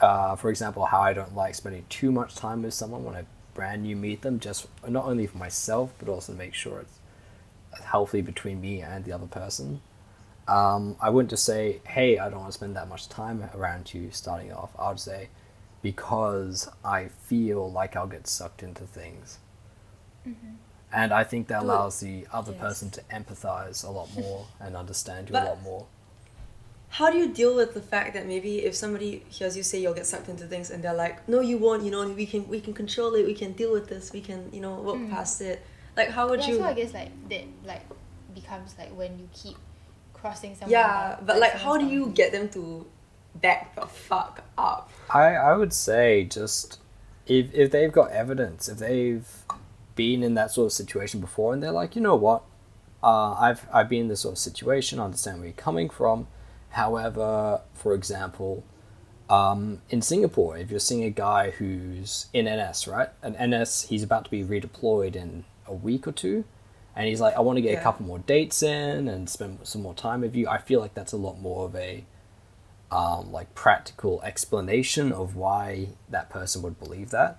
uh, 0.00 0.36
for 0.36 0.50
example, 0.50 0.84
how 0.86 1.00
I 1.00 1.12
don't 1.12 1.34
like 1.34 1.54
spending 1.54 1.86
too 1.88 2.12
much 2.12 2.34
time 2.36 2.62
with 2.62 2.74
someone 2.74 3.04
when 3.04 3.16
I 3.16 3.24
brand 3.54 3.82
new 3.82 3.96
meet 3.96 4.22
them, 4.22 4.38
just 4.38 4.66
not 4.86 5.06
only 5.06 5.26
for 5.26 5.38
myself 5.38 5.92
but 5.98 6.08
also 6.08 6.32
to 6.32 6.38
make 6.38 6.54
sure 6.54 6.80
it's 6.80 6.98
healthy 7.82 8.20
between 8.20 8.60
me 8.60 8.80
and 8.82 9.04
the 9.04 9.12
other 9.12 9.26
person. 9.26 9.80
Um, 10.46 10.96
I 11.00 11.08
wouldn't 11.10 11.30
just 11.30 11.44
say, 11.44 11.80
"Hey, 11.86 12.18
I 12.18 12.28
don't 12.28 12.40
want 12.40 12.48
to 12.52 12.58
spend 12.58 12.76
that 12.76 12.88
much 12.88 13.08
time 13.08 13.48
around 13.54 13.94
you." 13.94 14.10
Starting 14.10 14.52
off, 14.52 14.70
I 14.78 14.88
would 14.90 15.00
say, 15.00 15.28
"Because 15.82 16.68
I 16.84 17.08
feel 17.08 17.70
like 17.70 17.96
I'll 17.96 18.06
get 18.06 18.26
sucked 18.26 18.62
into 18.62 18.84
things," 18.84 19.38
And 20.92 21.12
I 21.12 21.24
think 21.24 21.48
that 21.48 21.62
allows 21.64 21.98
the 22.00 22.26
other 22.32 22.52
Yes. 22.52 22.60
person 22.60 22.90
to 22.90 23.00
empathize 23.10 23.84
a 23.84 23.90
lot 23.90 24.14
more 24.14 24.46
and 24.60 24.76
understand 24.76 25.28
you 25.28 25.32
But- 25.32 25.42
a 25.42 25.48
lot 25.50 25.62
more. 25.62 25.86
How 26.90 27.10
do 27.10 27.18
you 27.18 27.32
deal 27.32 27.56
with 27.56 27.74
the 27.74 27.80
fact 27.82 28.14
that 28.14 28.24
maybe 28.24 28.64
if 28.64 28.76
somebody 28.76 29.24
hears 29.28 29.56
you 29.56 29.64
say 29.64 29.80
you'll 29.80 29.94
get 29.94 30.06
sucked 30.06 30.28
into 30.28 30.46
things 30.46 30.70
and 30.70 30.84
they're 30.84 30.94
like, 30.94 31.28
no, 31.28 31.40
you 31.40 31.58
won't. 31.58 31.82
You 31.82 31.90
know, 31.90 32.08
we 32.08 32.24
can 32.24 32.46
we 32.48 32.60
can 32.60 32.72
control 32.72 33.14
it. 33.16 33.26
We 33.26 33.34
can 33.34 33.52
deal 33.54 33.72
with 33.72 33.88
this. 33.88 34.12
We 34.12 34.20
can 34.20 34.48
you 34.52 34.60
know 34.60 34.74
work 34.80 34.96
Mm. 34.98 35.10
past 35.10 35.40
it. 35.40 35.60
Like 35.96 36.10
how 36.10 36.28
would 36.28 36.40
yeah, 36.40 36.48
you? 36.48 36.56
so 36.58 36.64
I 36.64 36.72
guess 36.74 36.92
like 36.92 37.28
that 37.28 37.44
like 37.64 37.82
becomes 38.34 38.74
like 38.78 38.90
when 38.96 39.18
you 39.18 39.28
keep 39.32 39.56
crossing 40.12 40.54
someone. 40.54 40.70
yeah, 40.70 41.16
out, 41.18 41.26
but 41.26 41.38
like 41.38 41.52
how 41.52 41.76
do 41.76 41.86
you 41.86 42.08
get 42.08 42.32
them 42.32 42.48
to 42.50 42.86
back 43.36 43.74
the 43.74 43.86
fuck 43.86 44.42
up? 44.58 44.90
I, 45.10 45.34
I 45.34 45.56
would 45.56 45.72
say 45.72 46.24
just 46.24 46.80
if 47.26 47.52
if 47.54 47.70
they've 47.70 47.92
got 47.92 48.10
evidence, 48.10 48.68
if 48.68 48.78
they've 48.78 49.28
been 49.94 50.22
in 50.22 50.34
that 50.34 50.50
sort 50.50 50.66
of 50.66 50.72
situation 50.72 51.20
before 51.20 51.52
and 51.52 51.62
they're 51.62 51.70
like, 51.70 51.94
you 51.94 52.02
know 52.02 52.16
what, 52.16 52.42
uh, 53.02 53.34
I've 53.34 53.66
I've 53.72 53.88
been 53.88 54.02
in 54.02 54.08
this 54.08 54.20
sort 54.20 54.32
of 54.32 54.38
situation, 54.38 54.98
I 54.98 55.04
understand 55.04 55.38
where 55.38 55.46
you're 55.46 55.54
coming 55.54 55.90
from. 55.90 56.26
However, 56.70 57.60
for 57.74 57.94
example, 57.94 58.64
um, 59.30 59.80
in 59.90 60.02
Singapore, 60.02 60.58
if 60.58 60.70
you're 60.70 60.80
seeing 60.80 61.04
a 61.04 61.10
guy 61.10 61.50
who's 61.50 62.26
in 62.32 62.46
NS, 62.46 62.88
right? 62.88 63.10
An 63.22 63.36
NS, 63.50 63.82
he's 63.88 64.02
about 64.02 64.24
to 64.24 64.30
be 64.30 64.42
redeployed 64.42 65.14
in 65.14 65.44
a 65.66 65.74
week 65.74 66.06
or 66.06 66.12
two, 66.12 66.44
and 66.96 67.06
he's 67.08 67.20
like, 67.20 67.34
I 67.36 67.40
want 67.40 67.56
to 67.56 67.62
get 67.62 67.72
Yeah. 67.72 67.80
a 67.80 67.82
couple 67.82 68.06
more 68.06 68.18
dates 68.20 68.62
in 68.62 69.08
and 69.08 69.28
spend 69.28 69.58
some 69.64 69.82
more 69.82 69.94
time 69.94 70.20
with 70.20 70.34
you. 70.36 70.48
I 70.48 70.58
feel 70.58 70.80
like 70.80 70.94
that's 70.94 71.12
a 71.12 71.16
lot 71.16 71.40
more 71.40 71.64
of 71.66 71.74
a 71.76 72.04
um, 72.90 73.32
like 73.32 73.54
practical 73.54 74.22
explanation 74.22 75.10
of 75.12 75.34
why 75.36 75.88
that 76.08 76.30
person 76.30 76.62
would 76.62 76.78
believe 76.78 77.10
that, 77.10 77.38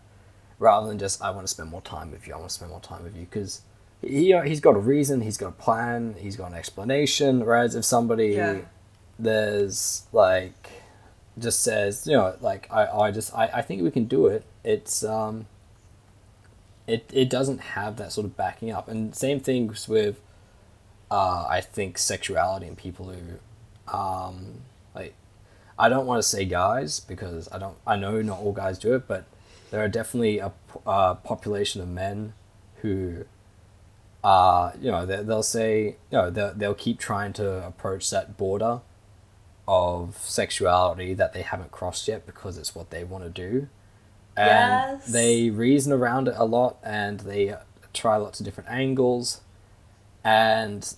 rather 0.59 0.87
than 0.87 0.99
just 0.99 1.21
I 1.21 1.29
want 1.29 1.45
to 1.45 1.47
spend 1.47 1.69
more 1.69 1.81
time 1.81 2.11
with 2.11 2.27
you. 2.27 2.33
I 2.33 2.37
want 2.37 2.49
to 2.49 2.55
spend 2.55 2.71
more 2.71 2.81
time 2.81 3.03
with 3.03 3.15
you 3.15 3.21
because 3.29 3.61
he 4.01 4.37
he's 4.45 4.59
got 4.59 4.75
a 4.75 4.79
reason, 4.79 5.21
he's 5.21 5.37
got 5.37 5.47
a 5.49 5.51
plan, 5.51 6.15
he's 6.19 6.35
got 6.35 6.51
an 6.51 6.57
explanation. 6.57 7.45
Whereas 7.45 7.75
if 7.75 7.85
somebody 7.85 8.29
Yeah. 8.29 8.61
there's 9.17 10.03
like 10.11 10.69
just 11.37 11.63
says 11.63 12.07
you 12.07 12.13
know 12.13 12.35
like 12.41 12.67
I, 12.71 12.85
I 12.87 13.11
just 13.11 13.33
I, 13.35 13.45
I 13.55 13.61
think 13.61 13.81
we 13.81 13.91
can 13.91 14.05
do 14.05 14.27
it. 14.27 14.43
It's 14.63 15.03
um 15.03 15.45
it 16.87 17.09
it 17.13 17.29
doesn't 17.29 17.59
have 17.59 17.97
that 17.97 18.11
sort 18.11 18.25
of 18.25 18.37
backing 18.37 18.71
up, 18.71 18.87
and 18.87 19.15
same 19.15 19.39
things 19.39 19.87
with 19.87 20.19
uh, 21.09 21.45
I 21.47 21.61
think 21.61 21.97
sexuality 21.97 22.67
and 22.67 22.77
people 22.77 23.11
who 23.11 23.93
um 23.95 24.61
like 24.95 25.13
I 25.77 25.89
don't 25.89 26.05
want 26.05 26.21
to 26.21 26.27
say 26.27 26.45
guys 26.45 26.99
because 26.99 27.49
I 27.51 27.57
don't 27.57 27.77
I 27.85 27.95
know 27.95 28.21
not 28.21 28.39
all 28.39 28.53
guys 28.53 28.77
do 28.79 28.93
it, 28.95 29.07
but 29.07 29.25
there 29.71 29.83
are 29.83 29.89
definitely 29.89 30.39
a, 30.39 30.51
uh, 30.85 31.15
population 31.15 31.81
of 31.81 31.87
men 31.87 32.33
who 32.81 33.25
uh 34.23 34.71
you 34.79 34.91
know 34.91 35.05
they, 35.05 35.23
they'll 35.23 35.43
say 35.43 35.95
you 36.11 36.17
know 36.17 36.29
they'll, 36.29 36.53
they'll 36.53 36.73
keep 36.75 36.99
trying 36.99 37.33
to 37.33 37.65
approach 37.65 38.09
that 38.09 38.37
border 38.37 38.81
of 39.67 40.17
sexuality 40.17 41.13
that 41.15 41.33
they 41.33 41.41
haven't 41.41 41.71
crossed 41.71 42.07
yet 42.07 42.25
because 42.25 42.57
it's 42.57 42.75
what 42.75 42.91
they 42.91 43.03
want 43.03 43.23
to 43.23 43.29
do 43.29 43.67
and 44.37 44.99
Yes. 44.99 45.07
they 45.11 45.49
reason 45.49 45.93
around 45.93 46.27
it 46.27 46.33
a 46.37 46.45
lot 46.45 46.77
and 46.83 47.21
they 47.21 47.55
try 47.93 48.17
lots 48.17 48.39
of 48.39 48.45
different 48.45 48.69
angles. 48.69 49.41
And 50.23 50.93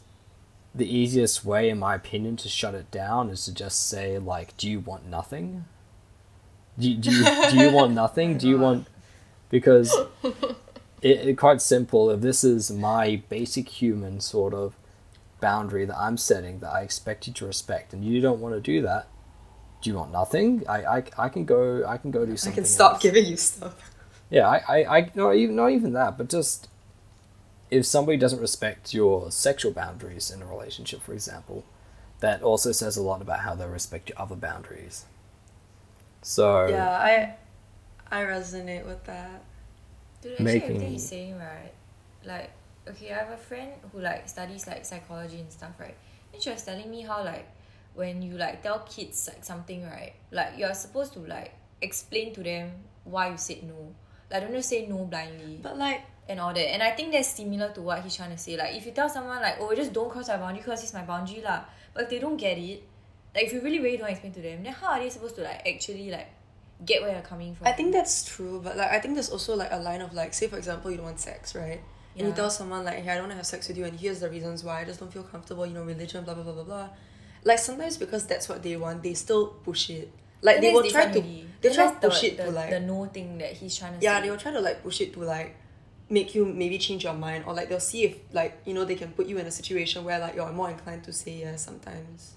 the 0.73 0.85
easiest 0.91 1.43
way 1.43 1.69
in 1.69 1.79
my 1.79 1.95
opinion 1.95 2.35
to 2.37 2.49
shut 2.49 2.73
it 2.75 2.89
down 2.91 3.29
is 3.29 3.45
to 3.45 3.53
just 3.53 3.87
say 3.89 4.17
like 4.19 4.55
do 4.57 4.69
you 4.69 4.79
want 4.79 5.05
nothing? 5.07 5.65
Do, 6.79 6.89
you- 6.89 6.97
do 6.97 7.11
you 7.11 7.23
do 7.51 7.57
you 7.57 7.71
want 7.71 7.93
nothing? 8.03 8.37
Do 8.37 8.47
you 8.47 8.57
want 8.57 8.87
because 9.49 9.95
it, 10.23 11.27
it 11.27 11.37
quite 11.37 11.61
simple 11.61 12.09
if 12.09 12.21
this 12.21 12.43
is 12.43 12.69
my 12.71 13.21
basic 13.29 13.69
human 13.69 14.19
sort 14.19 14.53
of 14.53 14.75
boundary 15.39 15.85
that 15.85 15.95
i'm 15.97 16.17
setting 16.17 16.57
that 16.59 16.71
i 16.73 16.81
expect 16.81 17.27
you 17.27 17.31
to 17.33 17.45
respect 17.45 17.93
and 17.93 18.03
you 18.03 18.19
don't 18.19 18.39
want 18.41 18.55
to 18.55 18.59
do 18.59 18.81
that 18.81 19.07
do 19.81 19.89
you 19.89 19.95
want 19.95 20.11
nothing 20.11 20.63
i 20.67 20.83
i, 20.97 21.03
I 21.17 21.29
can 21.29 21.45
go 21.45 21.85
i 21.87 21.97
can 21.97 22.11
go 22.11 22.25
do 22.25 22.35
something. 22.37 22.53
I 22.53 22.55
can 22.55 22.65
stop 22.65 22.93
else. 22.93 23.03
giving 23.03 23.25
you 23.25 23.37
stuff. 23.37 23.75
Yeah, 24.29 24.45
I, 24.49 24.57
I, 24.67 24.97
I 24.97 25.11
not 25.15 25.35
even 25.35 25.55
not 25.55 25.71
even 25.71 25.93
that, 25.93 26.17
but 26.17 26.27
just 26.29 26.67
if 27.71 27.85
somebody 27.85 28.17
doesn't 28.17 28.41
respect 28.41 28.93
your 28.93 29.31
sexual 29.31 29.71
boundaries 29.71 30.29
in 30.31 30.41
a 30.41 30.45
relationship, 30.45 31.01
for 31.01 31.13
example, 31.13 31.63
that 32.19 32.41
also 32.41 32.71
says 32.73 32.97
a 32.97 33.01
lot 33.01 33.21
about 33.21 33.39
how 33.41 33.55
they 33.55 33.65
respect 33.65 34.09
your 34.09 34.19
other 34.19 34.35
boundaries. 34.35 35.05
So 36.21 36.67
Yeah, 36.67 36.89
I 36.89 37.35
I 38.11 38.23
resonate 38.23 38.85
with 38.85 39.03
that. 39.05 39.43
Dude, 40.21 40.31
actually 40.33 40.45
Making- 40.45 40.63
everything 40.63 40.91
he's 40.91 41.07
saying, 41.07 41.37
right? 41.37 41.73
Like, 42.25 42.51
okay, 42.89 43.11
I 43.13 43.19
have 43.19 43.31
a 43.31 43.37
friend 43.37 43.71
who 43.91 43.99
like 44.01 44.27
studies 44.27 44.67
like 44.67 44.85
psychology 44.85 45.39
and 45.39 45.51
stuff, 45.51 45.71
right? 45.79 45.95
And 46.33 46.41
she 46.41 46.49
was 46.49 46.63
telling 46.63 46.89
me 46.89 47.01
how 47.03 47.23
like 47.23 47.47
when 47.97 48.21
you 48.21 48.37
like 48.37 48.61
tell 48.61 48.79
kids 48.85 49.27
like 49.27 49.43
something, 49.43 49.83
right? 49.83 50.13
Like 50.31 50.53
you're 50.57 50.73
supposed 50.73 51.13
to 51.13 51.19
like 51.19 51.53
explain 51.81 52.33
to 52.35 52.43
them 52.43 52.71
why 53.03 53.31
you 53.31 53.37
said 53.37 53.63
no. 53.63 53.95
Like 54.29 54.43
don't 54.43 54.53
just 54.53 54.69
say 54.69 54.85
no 54.85 55.05
blindly 55.05 55.59
But 55.61 55.77
like 55.77 56.01
and 56.29 56.39
all 56.39 56.53
that. 56.53 56.71
And 56.73 56.83
I 56.83 56.91
think 56.91 57.11
that's 57.11 57.29
similar 57.29 57.73
to 57.73 57.81
what 57.81 58.03
he's 58.03 58.15
trying 58.15 58.31
to 58.31 58.37
say. 58.37 58.55
Like 58.55 58.75
if 58.75 58.85
you 58.85 58.91
tell 58.91 59.09
someone 59.09 59.41
like, 59.41 59.57
oh 59.59 59.73
just 59.73 59.93
don't 59.93 60.09
cross 60.09 60.27
my 60.27 60.37
boundary 60.37 60.61
because 60.61 60.83
it's 60.83 60.93
my 60.93 61.03
boundary 61.03 61.41
lah. 61.41 61.63
But 61.93 62.03
if 62.03 62.09
they 62.09 62.19
don't 62.19 62.37
get 62.37 62.57
it, 62.57 62.83
like 63.33 63.45
if 63.45 63.53
you 63.53 63.61
really 63.61 63.79
really 63.79 63.97
don't 63.97 64.09
explain 64.09 64.33
to 64.33 64.41
them, 64.41 64.63
then 64.63 64.73
how 64.73 64.93
are 64.93 64.99
they 64.99 65.09
supposed 65.09 65.35
to 65.37 65.41
like 65.41 65.67
actually 65.67 66.11
like 66.11 66.29
get 66.85 67.01
where 67.01 67.13
you're 67.13 67.21
coming 67.21 67.55
from? 67.55 67.65
I 67.65 67.71
think 67.71 67.93
that's 67.93 68.25
true, 68.25 68.61
but 68.63 68.77
like 68.77 68.91
I 68.91 68.99
think 68.99 69.15
there's 69.15 69.29
also 69.31 69.55
like 69.55 69.71
a 69.71 69.79
line 69.79 70.01
of 70.01 70.13
like, 70.13 70.33
say 70.33 70.47
for 70.47 70.57
example, 70.57 70.91
you 70.91 70.97
don't 70.97 71.05
want 71.07 71.19
sex, 71.19 71.55
right? 71.55 71.81
And 72.17 72.27
you 72.27 72.33
tell 72.33 72.49
someone 72.49 72.83
like, 72.83 72.97
hey, 73.03 73.11
I 73.11 73.13
don't 73.13 73.25
want 73.25 73.33
to 73.33 73.37
have 73.37 73.45
sex 73.45 73.67
with 73.67 73.77
you, 73.77 73.85
and 73.85 73.99
here's 73.99 74.21
the 74.21 74.29
reasons 74.29 74.63
why. 74.63 74.81
I 74.81 74.85
just 74.85 74.99
don't 74.99 75.13
feel 75.13 75.21
comfortable, 75.21 75.67
you 75.67 75.73
know, 75.75 75.83
religion, 75.83 76.23
blah 76.23 76.33
blah 76.33 76.43
blah 76.43 76.53
blah 76.53 76.63
blah. 76.63 76.89
Like 77.47 77.59
sometimes 77.59 77.95
because 77.95 78.27
that's 78.27 78.49
what 78.49 78.61
they 78.61 78.75
want, 78.75 79.01
they 79.03 79.13
still 79.13 79.47
push 79.63 79.89
it. 79.89 80.11
Like 80.41 80.59
they 80.59 80.73
will 80.73 80.83
try 80.83 81.07
to, 81.09 81.21
they 81.61 81.73
try 81.73 81.87
to 81.87 81.95
that's 81.95 81.99
the- 82.01 82.09
push 82.09 82.23
it 82.27 82.35
the, 82.37 82.43
to 82.43 82.51
like, 82.51 82.69
the 82.69 82.81
no 82.81 83.05
thing 83.05 83.37
that 83.39 83.53
he's 83.53 83.75
trying 83.79 83.95
to 83.97 84.03
yeah, 84.03 84.17
say. 84.17 84.23
they 84.23 84.29
will 84.29 84.37
try 84.37 84.51
to 84.51 84.59
like 84.59 84.83
push 84.83 84.99
it 84.99 85.13
to 85.13 85.21
like 85.23 85.55
make 86.09 86.35
you 86.35 86.43
maybe 86.45 86.77
change 86.77 87.03
your 87.07 87.13
mind, 87.13 87.45
or 87.47 87.53
like 87.53 87.69
they'll 87.69 87.79
see 87.79 88.03
if 88.03 88.17
like 88.33 88.59
you 88.65 88.73
know 88.73 88.83
they 88.83 88.95
can 88.95 89.11
put 89.15 89.27
you 89.27 89.37
in 89.39 89.45
a 89.47 89.51
situation 89.51 90.03
where 90.03 90.19
like 90.19 90.35
you're 90.35 90.51
more 90.51 90.69
inclined 90.69 91.03
to 91.05 91.13
say 91.13 91.39
yes 91.39 91.63
sometimes. 91.63 92.35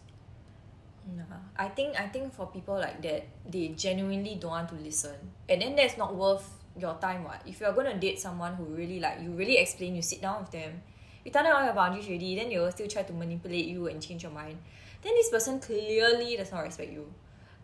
Nah, 1.11 1.42
I 1.59 1.68
think 1.68 1.99
I 1.99 2.07
think 2.07 2.33
for 2.33 2.46
people 2.46 2.75
like 2.79 3.03
that, 3.03 3.27
they 3.51 3.75
genuinely 3.75 4.37
don't 4.38 4.53
want 4.53 4.68
to 4.70 4.77
listen, 4.77 5.16
and 5.49 5.61
then 5.61 5.75
that's 5.75 5.99
not 5.99 6.14
worth 6.14 6.46
your 6.79 6.94
time. 7.03 7.25
What 7.25 7.42
if 7.46 7.59
you're 7.61 7.73
gonna 7.75 7.99
date 7.99 8.20
someone 8.20 8.55
who 8.55 8.64
really 8.64 9.01
like 9.01 9.18
you 9.20 9.31
really 9.35 9.59
explain, 9.59 9.96
you 9.96 10.03
sit 10.03 10.23
down 10.23 10.42
with 10.46 10.53
them, 10.53 10.83
you 11.25 11.33
tell 11.35 11.42
them 11.42 11.57
all 11.57 11.64
your 11.64 11.75
boundaries 11.75 12.07
already, 12.07 12.37
then 12.37 12.49
they 12.49 12.59
will 12.59 12.70
still 12.70 12.87
try 12.87 13.03
to 13.03 13.12
manipulate 13.12 13.66
you 13.66 13.88
and 13.88 14.01
change 14.01 14.23
your 14.23 14.33
mind. 14.33 14.59
Then 15.02 15.14
this 15.14 15.30
person 15.30 15.60
clearly 15.60 16.36
does 16.36 16.52
not 16.52 16.60
respect 16.60 16.92
you. 16.92 17.12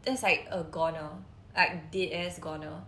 That's 0.05 0.23
like 0.23 0.47
a 0.51 0.63
goner, 0.65 1.11
like 1.55 1.91
dead 1.91 2.13
ass 2.13 2.39
goner. 2.39 2.83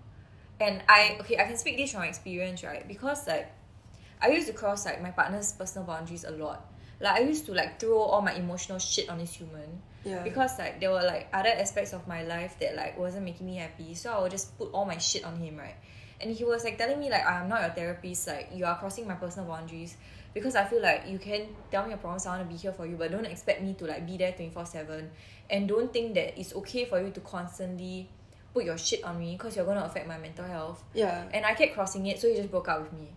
And 0.60 0.82
I 0.88 1.16
okay, 1.20 1.38
I 1.38 1.44
can 1.44 1.56
speak 1.56 1.76
this 1.76 1.92
from 1.92 2.02
experience, 2.02 2.64
right? 2.64 2.86
Because 2.86 3.26
like 3.26 3.52
I 4.20 4.28
used 4.28 4.46
to 4.48 4.52
cross 4.52 4.86
like 4.86 5.02
my 5.02 5.10
partner's 5.10 5.52
personal 5.52 5.86
boundaries 5.86 6.24
a 6.24 6.30
lot. 6.30 6.72
Like 7.00 7.14
I 7.16 7.20
used 7.20 7.46
to 7.46 7.52
like 7.52 7.78
throw 7.78 7.98
all 7.98 8.22
my 8.22 8.32
emotional 8.32 8.78
shit 8.78 9.08
on 9.08 9.18
this 9.18 9.34
human 9.34 9.82
Yeah. 10.04 10.22
because 10.22 10.58
like 10.58 10.80
there 10.80 10.90
were 10.90 11.02
like 11.02 11.28
other 11.32 11.50
aspects 11.50 11.92
of 11.92 12.06
my 12.06 12.22
life 12.22 12.56
that 12.60 12.76
like 12.76 12.98
wasn't 12.98 13.24
making 13.24 13.46
me 13.46 13.56
happy. 13.56 13.94
So 13.94 14.12
i 14.12 14.22
would 14.22 14.30
just 14.30 14.56
put 14.58 14.70
all 14.72 14.84
my 14.84 14.98
shit 14.98 15.24
on 15.24 15.36
him 15.36 15.56
right? 15.58 15.76
And 16.20 16.30
he 16.30 16.44
was 16.44 16.64
like 16.64 16.78
telling 16.78 16.98
me 16.98 17.10
like 17.10 17.26
i'm 17.26 17.48
not 17.48 17.60
your 17.62 17.70
therapist. 17.70 18.26
Like 18.28 18.50
you 18.54 18.64
are 18.64 18.78
crossing 18.78 19.06
my 19.06 19.14
personal 19.14 19.48
boundaries. 19.48 19.96
Because 20.34 20.54
i 20.54 20.64
feel 20.64 20.82
like 20.82 21.04
you 21.08 21.18
can 21.18 21.48
tell 21.70 21.82
me 21.84 21.90
your 21.90 21.98
problems. 21.98 22.26
I 22.26 22.36
want 22.36 22.48
to 22.48 22.54
be 22.54 22.60
here 22.60 22.72
for 22.72 22.86
you 22.86 22.96
but 22.96 23.10
don't 23.10 23.24
expect 23.26 23.62
me 23.62 23.74
to 23.74 23.84
like 23.86 24.06
be 24.06 24.16
there 24.16 24.32
24 24.32 24.66
7 24.66 25.10
and 25.50 25.68
don't 25.68 25.92
think 25.92 26.14
that 26.14 26.38
it's 26.38 26.54
okay 26.54 26.84
for 26.84 27.00
you 27.02 27.10
to 27.10 27.20
constantly 27.20 28.08
put 28.54 28.64
your 28.64 28.78
shit 28.78 29.02
on 29.04 29.18
me 29.18 29.32
because 29.32 29.56
you're 29.56 29.64
going 29.64 29.78
to 29.78 29.84
affect 29.84 30.06
my 30.06 30.18
mental 30.18 30.44
health. 30.44 30.82
Yeah. 30.94 31.24
and 31.32 31.44
i 31.44 31.54
kept 31.54 31.74
crossing 31.74 32.06
it 32.06 32.20
so 32.20 32.28
he 32.28 32.36
just 32.36 32.50
broke 32.50 32.68
up 32.68 32.82
with 32.82 32.92
me. 32.92 33.08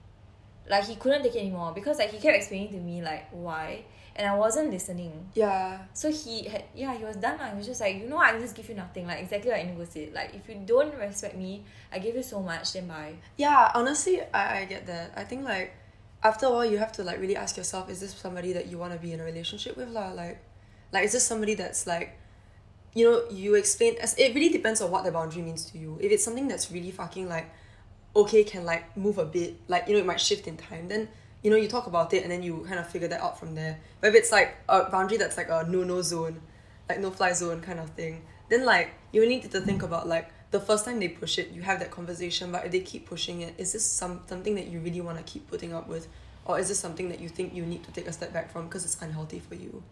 Like 0.70 0.86
he 0.86 0.96
couldn't 0.96 1.24
take 1.24 1.36
it 1.36 1.40
anymore 1.40 1.74
because 1.74 2.00
like 2.00 2.12
he 2.12 2.20
kept 2.20 2.36
explaining 2.36 2.70
to 2.74 2.80
me 2.80 3.02
like 3.02 3.28
why 3.32 3.84
and 4.16 4.28
i 4.28 4.36
wasn't 4.36 4.70
listening 4.70 5.14
Yeah. 5.34 5.80
so 5.94 6.12
he 6.12 6.44
had 6.52 6.66
yeah 6.76 6.94
he 6.94 7.04
was 7.04 7.16
done 7.16 7.38
lah. 7.40 7.50
He 7.52 7.58
was 7.58 7.68
just 7.68 7.80
like 7.80 7.96
you 7.96 8.08
know 8.10 8.18
what, 8.18 8.34
I 8.34 8.40
just 8.40 8.56
give 8.56 8.68
you 8.68 8.76
nothing 8.76 9.08
like 9.08 9.20
exactly 9.24 9.52
what 9.52 9.60
Indigo 9.60 9.86
said 9.86 10.14
like 10.14 10.36
if 10.36 10.48
you 10.50 10.60
don't 10.66 10.94
respect 11.00 11.36
me 11.38 11.64
I 11.92 12.00
give 12.00 12.16
you 12.16 12.24
so 12.24 12.42
much 12.42 12.74
then 12.74 12.88
bye 12.88 13.16
Yeah, 13.38 13.72
honestly, 13.74 14.22
I, 14.34 14.62
I 14.62 14.66
get 14.66 14.86
that. 14.88 15.14
I 15.16 15.24
think 15.24 15.44
like 15.44 15.74
after 16.24 16.46
a 16.46 16.52
while 16.52 16.66
you 16.66 16.78
have 16.78 16.92
to 17.00 17.04
like 17.04 17.20
really 17.20 17.36
ask 17.36 17.58
yourself, 17.58 17.90
is 17.90 18.00
this 18.00 18.14
somebody 18.14 18.54
that 18.54 18.68
you 18.68 18.78
want 18.78 18.94
to 18.94 19.00
be 19.00 19.12
in 19.14 19.20
a 19.20 19.24
relationship 19.26 19.76
with 19.76 19.90
lah? 19.90 20.12
Like, 20.12 20.38
like 20.92 21.04
is 21.08 21.14
this 21.16 21.26
somebody 21.26 21.56
that's 21.56 21.88
like, 21.88 22.20
you 22.94 23.10
know, 23.10 23.24
you 23.32 23.56
explain 23.56 23.96
as 24.04 24.14
it 24.20 24.36
really 24.36 24.50
depends 24.52 24.82
on 24.82 24.92
what 24.92 25.04
the 25.04 25.12
boundary 25.12 25.42
means 25.42 25.66
to 25.72 25.80
you. 25.80 25.98
If 26.00 26.12
it's 26.12 26.24
something 26.24 26.48
that's 26.48 26.70
really 26.72 26.92
fucking 26.92 27.28
like, 27.28 27.50
okay, 28.16 28.44
can 28.44 28.66
like 28.68 28.96
move 28.96 29.18
a 29.18 29.26
bit, 29.26 29.56
like 29.68 29.88
you 29.88 29.94
know, 29.96 30.00
it 30.00 30.06
might 30.06 30.20
shift 30.22 30.46
in 30.48 30.58
time. 30.58 30.88
Then 30.92 31.08
you 31.44 31.50
know 31.50 31.58
you 31.58 31.68
talk 31.68 31.88
about 31.88 32.14
it 32.14 32.24
and 32.24 32.32
then 32.32 32.44
you 32.44 32.66
kind 32.68 32.80
of 32.80 32.88
figure 32.88 33.08
that 33.08 33.22
out 33.22 33.40
from 33.40 33.56
there. 33.56 33.80
But 34.00 34.10
if 34.10 34.16
it's 34.16 34.32
like 34.32 34.56
a 34.70 34.90
boundary 34.90 35.18
that's 35.18 35.38
like 35.38 35.50
a 35.50 35.66
no 35.68 35.84
no 35.84 36.02
zone, 36.02 36.42
like 36.90 37.00
no 37.00 37.12
fly 37.12 37.34
zone 37.34 37.62
kind 37.62 37.80
of 37.80 37.90
thing, 37.92 38.24
then 38.50 38.66
like 38.66 38.92
you 39.12 39.28
need 39.28 39.50
to 39.50 39.62
think 39.62 39.84
about 39.84 40.08
like 40.08 40.32
the 40.52 40.60
first 40.60 40.86
time 40.86 41.00
they 41.00 41.08
push 41.08 41.40
it, 41.40 41.52
you 41.52 41.62
have 41.62 41.80
that 41.80 41.92
conversation. 41.92 42.52
But 42.52 42.66
if 42.66 42.72
they 42.72 42.82
keep 42.82 43.08
pushing 43.08 43.42
it, 43.42 43.56
is 43.58 43.74
this 43.74 43.86
some 43.86 44.22
something 44.28 44.56
that 44.56 44.68
you 44.68 44.80
really 44.80 45.02
want 45.02 45.18
to 45.18 45.24
keep 45.24 45.50
putting 45.50 45.74
up 45.74 45.88
with, 45.88 46.08
or 46.46 46.60
is 46.60 46.68
this 46.68 46.80
something 46.80 47.10
that 47.10 47.20
you 47.20 47.30
think 47.30 47.54
you 47.54 47.66
need 47.66 47.84
to 47.86 47.92
take 47.92 48.08
a 48.08 48.14
step 48.14 48.34
back 48.34 48.52
from 48.52 48.66
because 48.66 48.86
it's 48.86 49.02
unhealthy 49.02 49.40
for 49.40 49.56
you 49.56 49.84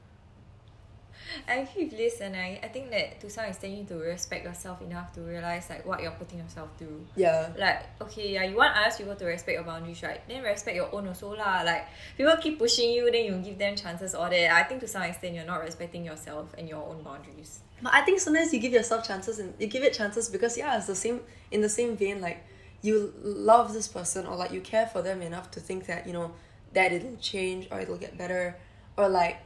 I 1.48 1.56
agree 1.56 1.86
with 1.86 1.94
Liz 1.94 2.22
and 2.22 2.36
I, 2.36 2.60
I 2.64 2.68
think 2.68 2.92
that 2.92 3.20
to 3.22 3.30
some 3.30 3.46
extent 3.46 3.74
you 3.74 3.80
need 3.80 3.88
to 3.90 3.96
respect 3.96 4.46
yourself 4.46 4.82
enough 4.82 5.14
to 5.14 5.22
realize 5.22 5.70
like 5.70 5.86
what 5.86 6.02
you're 6.02 6.12
putting 6.12 6.40
yourself 6.40 6.70
through. 6.78 7.06
yeah 7.16 7.50
Like, 7.58 7.86
okay, 8.02 8.34
yeah, 8.34 8.44
you 8.44 8.56
want 8.56 8.76
others 8.76 8.98
people 8.98 9.16
to 9.16 9.26
respect 9.26 9.56
your 9.56 9.64
boundaries, 9.64 10.02
right? 10.04 10.22
Then 10.28 10.44
respect 10.44 10.76
your 10.76 10.94
own 10.94 11.08
also 11.08 11.36
lah. 11.36 11.62
Like 11.64 11.88
people 12.18 12.36
keep 12.38 12.60
pushing 12.60 12.92
you, 12.92 13.12
then 13.12 13.26
you 13.26 13.38
give 13.38 13.58
them 13.58 13.76
chances 13.76 14.16
all 14.16 14.30
that. 14.30 14.52
I 14.52 14.64
think 14.64 14.82
to 14.82 14.88
some 14.88 15.04
extent 15.04 15.36
you're 15.36 15.46
not 15.46 15.62
respecting 15.62 16.06
yourself 16.06 16.54
and 16.58 16.68
your 16.68 16.84
own 16.88 17.04
boundaries. 17.04 17.62
But 17.82 17.94
I 17.94 18.02
think 18.02 18.20
sometimes 18.20 18.54
you 18.54 18.60
give 18.60 18.74
yourself 18.74 19.08
chances 19.08 19.40
and 19.40 19.54
you 19.60 19.68
give 19.68 19.84
it 19.84 19.94
chances 19.94 20.30
because 20.30 20.58
yeah, 20.58 20.78
it's 20.78 20.88
the 20.88 20.96
same 20.96 21.22
in 21.52 21.62
the 21.62 21.70
same 21.70 21.96
vein 21.96 22.22
like 22.22 22.46
you 22.82 23.14
love 23.22 23.74
this 23.74 23.88
person 23.88 24.26
or 24.26 24.36
like 24.36 24.52
you 24.52 24.62
care 24.62 24.88
for 24.88 25.02
them 25.02 25.22
enough 25.22 25.52
to 25.52 25.60
think 25.60 25.86
that, 25.88 26.08
you 26.08 26.14
know, 26.14 26.32
that 26.74 26.92
it'll 26.92 27.18
change 27.18 27.68
or 27.72 27.80
it'll 27.80 27.98
get 27.98 28.18
better 28.18 28.56
or 28.98 29.10
like 29.10 29.38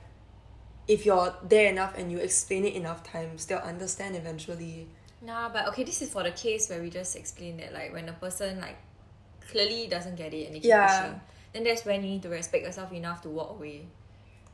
if 0.87 1.05
you're 1.05 1.33
there 1.47 1.69
enough 1.71 1.97
and 1.97 2.11
you 2.11 2.17
explain 2.19 2.65
it 2.65 2.73
enough 2.75 3.03
times, 3.03 3.45
they'll 3.45 3.59
understand 3.59 4.15
eventually. 4.15 4.87
Nah, 5.21 5.49
but 5.49 5.67
okay, 5.69 5.83
this 5.83 6.01
is 6.01 6.11
for 6.11 6.23
the 6.23 6.31
case 6.31 6.69
where 6.69 6.81
we 6.81 6.89
just 6.89 7.15
explain 7.15 7.57
that 7.57 7.73
like 7.73 7.93
when 7.93 8.09
a 8.09 8.13
person 8.13 8.59
like 8.59 8.75
clearly 9.49 9.87
doesn't 9.87 10.15
get 10.15 10.33
it 10.33 10.45
and 10.47 10.55
they 10.55 10.59
keep 10.59 10.69
Yeah. 10.69 10.87
pushing, 10.87 11.21
then 11.53 11.63
that's 11.63 11.85
when 11.85 12.03
you 12.03 12.09
need 12.09 12.23
to 12.23 12.29
respect 12.29 12.65
yourself 12.65 12.91
enough 12.91 13.21
to 13.21 13.29
walk 13.29 13.51
away. 13.51 13.87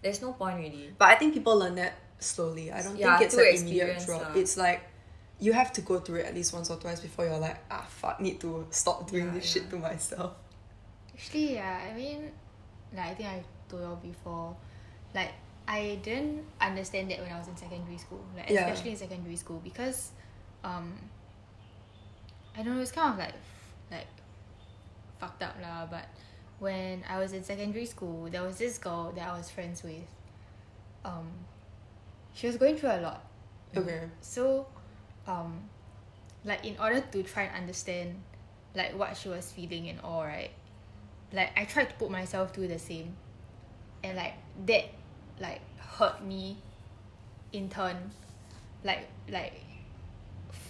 There's 0.02 0.22
no 0.22 0.34
point 0.34 0.58
really. 0.60 0.94
But 0.98 1.10
I 1.10 1.16
think 1.16 1.34
people 1.34 1.58
learn 1.58 1.76
that 1.76 1.94
slowly. 2.20 2.72
I 2.72 2.82
don't 2.84 2.98
Yeah, 2.98 3.18
think 3.18 3.26
it's 3.28 3.36
through 3.36 3.50
an 3.50 3.56
immediate 3.58 4.06
drop. 4.06 4.22
lah. 4.22 4.34
It's 4.36 4.56
like 4.58 4.82
you 5.40 5.54
have 5.54 5.72
to 5.74 5.82
go 5.82 6.00
through 6.00 6.20
it 6.20 6.26
at 6.28 6.36
least 6.36 6.54
once 6.54 6.70
or 6.70 6.76
twice 6.78 7.00
before 7.00 7.26
you're 7.26 7.40
like, 7.40 7.58
ah 7.72 7.86
fuck, 7.90 8.20
need 8.22 8.40
to 8.42 8.68
stop 8.70 9.10
doing 9.10 9.26
Yeah, 9.28 9.34
this 9.34 9.46
yeah. 9.56 9.62
shit 9.62 9.70
to 9.72 9.78
myself. 9.78 10.34
Actually, 11.16 11.54
yeah, 11.56 11.80
I 11.90 11.96
mean, 11.96 12.32
like 12.94 13.08
I 13.08 13.14
think 13.16 13.30
I 13.30 13.44
told 13.68 13.82
you 14.04 14.12
before, 14.12 14.56
like 15.16 15.32
I 15.70 16.00
didn't 16.02 16.46
understand 16.60 17.12
that 17.12 17.22
when 17.22 17.32
I 17.32 17.38
was 17.38 17.48
in 17.48 17.56
secondary 17.56 18.00
school, 18.00 18.26
like 18.36 18.50
Yeah. 18.50 18.66
especially 18.66 18.92
in 18.92 18.98
secondary 18.98 19.36
school 19.36 19.60
because, 19.64 20.10
um, 20.64 20.98
I 22.58 22.64
don't 22.64 22.76
know, 22.76 22.82
it's 22.82 22.92
kind 22.92 23.14
of 23.14 23.20
like, 23.20 23.36
like, 23.92 24.08
fucked 25.20 25.44
up 25.44 25.56
lah. 25.62 25.86
But 25.86 26.10
when 26.58 27.04
I 27.08 27.20
was 27.20 27.34
in 27.34 27.44
secondary 27.44 27.86
school, 27.86 28.30
there 28.32 28.42
was 28.42 28.58
this 28.58 28.80
girl 28.80 29.12
that 29.14 29.30
I 29.30 29.38
was 29.38 29.52
friends 29.52 29.84
with. 29.84 30.10
Um, 31.06 31.30
she 32.34 32.48
was 32.48 32.58
going 32.58 32.76
through 32.76 32.90
a 32.90 33.02
lot. 33.02 33.24
Okay. 33.78 34.10
So, 34.22 34.66
um, 35.28 35.70
like 36.44 36.66
in 36.66 36.78
order 36.80 37.00
to 37.00 37.24
try 37.24 37.44
and 37.44 37.56
understand, 37.56 38.16
like 38.74 38.98
what 38.98 39.16
she 39.16 39.30
was 39.30 39.52
feeling 39.52 39.88
and 39.88 40.00
all, 40.02 40.24
right? 40.24 40.52
Like 41.32 41.52
I 41.56 41.66
tried 41.66 41.90
to 41.90 41.96
put 41.96 42.10
myself 42.10 42.56
through 42.56 42.70
the 42.70 42.80
same, 42.80 43.16
and 44.04 44.18
like 44.18 44.34
that, 44.66 44.86
like 45.40 45.62
hurt 45.80 46.24
me. 46.24 46.58
In 47.52 47.68
turn, 47.68 48.12
like 48.84 49.08
like, 49.28 49.54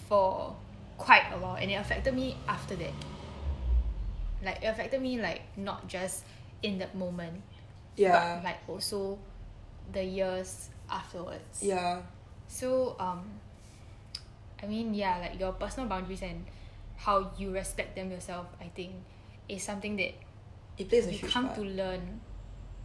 for 0.08 0.55
quite 0.97 1.23
a 1.34 1.38
while, 1.38 1.55
and 1.55 1.69
it 1.69 1.73
affected 1.75 2.13
me 2.13 2.38
after 2.47 2.73
that. 2.77 2.93
Like 4.41 4.63
it 4.63 4.67
affected 4.67 5.01
me 5.01 5.19
like 5.19 5.41
not 5.58 5.88
just 5.89 6.23
in 6.63 6.77
that 6.79 6.95
moment, 6.95 7.41
Yeah. 7.97 8.36
but 8.38 8.43
like 8.45 8.58
also, 8.67 9.19
the 9.91 10.01
years 10.03 10.69
afterwards. 10.89 11.60
yeah. 11.62 11.99
So 12.47 12.95
um 12.97 13.27
I 14.63 14.65
mean 14.65 14.93
yeah, 14.93 15.17
like 15.19 15.38
your 15.39 15.51
personal 15.51 15.89
boundaries 15.89 16.21
and 16.21 16.45
how 16.95 17.32
you 17.38 17.51
respect 17.51 17.95
them 17.95 18.10
yourself, 18.10 18.47
I 18.62 18.69
think, 18.73 18.93
is 19.49 19.63
something 19.63 19.97
that 19.97 20.13
It 20.77 20.88
plays 20.88 21.08
a 21.08 21.12
you 21.12 21.17
huge 21.17 21.34
come 21.34 21.47
part. 21.47 21.55
to 21.60 21.63
learn 21.63 22.21